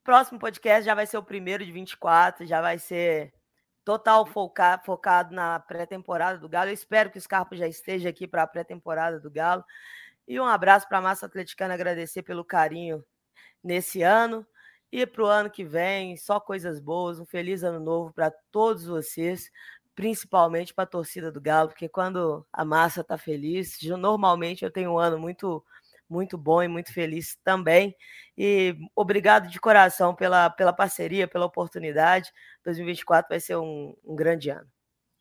Próximo 0.01 0.39
podcast 0.39 0.85
já 0.85 0.95
vai 0.95 1.05
ser 1.05 1.17
o 1.17 1.23
primeiro 1.23 1.65
de 1.65 1.71
24, 1.73 2.45
já 2.45 2.61
vai 2.61 2.79
ser 2.79 3.33
total 3.83 4.25
foca, 4.25 4.79
focado 4.85 5.33
na 5.33 5.59
pré-temporada 5.59 6.37
do 6.37 6.49
Galo. 6.49 6.69
Eu 6.69 6.73
espero 6.73 7.09
que 7.09 7.17
o 7.17 7.21
Scarpa 7.21 7.55
já 7.55 7.67
esteja 7.67 8.09
aqui 8.09 8.27
para 8.27 8.43
a 8.43 8.47
pré-temporada 8.47 9.19
do 9.19 9.29
Galo. 9.29 9.63
E 10.27 10.39
um 10.39 10.45
abraço 10.45 10.87
para 10.87 10.99
a 10.99 11.01
massa 11.01 11.25
atleticana, 11.25 11.73
agradecer 11.73 12.23
pelo 12.23 12.45
carinho 12.45 13.03
nesse 13.63 14.01
ano. 14.01 14.45
E 14.91 15.05
para 15.05 15.23
o 15.23 15.27
ano 15.27 15.49
que 15.49 15.63
vem, 15.63 16.17
só 16.17 16.39
coisas 16.39 16.79
boas. 16.79 17.19
Um 17.19 17.25
feliz 17.25 17.63
ano 17.63 17.79
novo 17.79 18.13
para 18.13 18.31
todos 18.51 18.85
vocês, 18.85 19.49
principalmente 19.95 20.73
para 20.73 20.83
a 20.83 20.87
torcida 20.87 21.31
do 21.31 21.41
Galo, 21.41 21.69
porque 21.69 21.89
quando 21.89 22.45
a 22.51 22.65
massa 22.65 23.01
está 23.01 23.17
feliz, 23.17 23.77
normalmente 23.81 24.63
eu 24.63 24.71
tenho 24.71 24.91
um 24.91 24.99
ano 24.99 25.17
muito 25.17 25.63
muito 26.11 26.37
bom 26.37 26.61
e 26.61 26.67
muito 26.67 26.93
feliz 26.93 27.37
também. 27.43 27.95
E 28.37 28.75
obrigado 28.95 29.47
de 29.47 29.59
coração 29.59 30.13
pela, 30.13 30.49
pela 30.49 30.73
parceria, 30.73 31.27
pela 31.27 31.45
oportunidade. 31.45 32.31
2024 32.65 33.29
vai 33.29 33.39
ser 33.39 33.55
um, 33.55 33.95
um 34.03 34.15
grande 34.15 34.49
ano. 34.49 34.67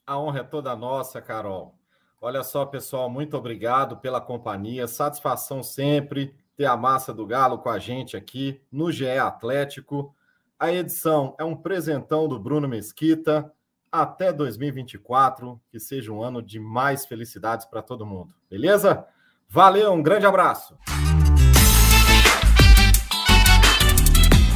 A 0.07 0.18
honra 0.18 0.41
é 0.41 0.45
toda 0.45 0.74
nossa, 0.74 1.22
Carol. 1.22 1.78
Olha 2.20 2.43
só, 2.43 2.66
pessoal, 2.66 3.09
muito 3.09 3.36
obrigado 3.36 3.97
pela 3.97 4.20
companhia. 4.20 4.86
Satisfação 4.86 5.62
sempre 5.62 6.34
ter 6.57 6.66
a 6.66 6.76
massa 6.76 7.14
do 7.14 7.26
Galo 7.26 7.59
com 7.59 7.70
a 7.70 7.78
gente 7.78 8.16
aqui 8.16 8.61
no 8.70 8.91
GE 8.91 9.09
Atlético. 9.09 10.14
A 10.59 10.70
edição 10.70 11.34
é 11.38 11.45
um 11.45 11.57
presentão 11.57 12.28
do 12.28 12.38
Bruno 12.38 12.68
Mesquita. 12.68 13.51
Até 13.91 14.32
2024, 14.32 15.61
que 15.70 15.80
seja 15.80 16.12
um 16.12 16.22
ano 16.22 16.43
de 16.43 16.61
mais 16.61 17.07
felicidades 17.07 17.66
para 17.66 17.82
todo 17.82 18.07
mundo. 18.07 18.34
Beleza? 18.49 19.07
Valeu, 19.53 19.92
um 19.92 20.01
grande 20.01 20.26
abraço. 20.26 20.78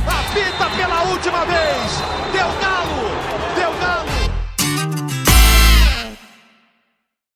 Apita 0.06 0.70
pela 0.76 1.02
última 1.10 1.44
vez. 1.44 2.00
Deu. 2.32 2.63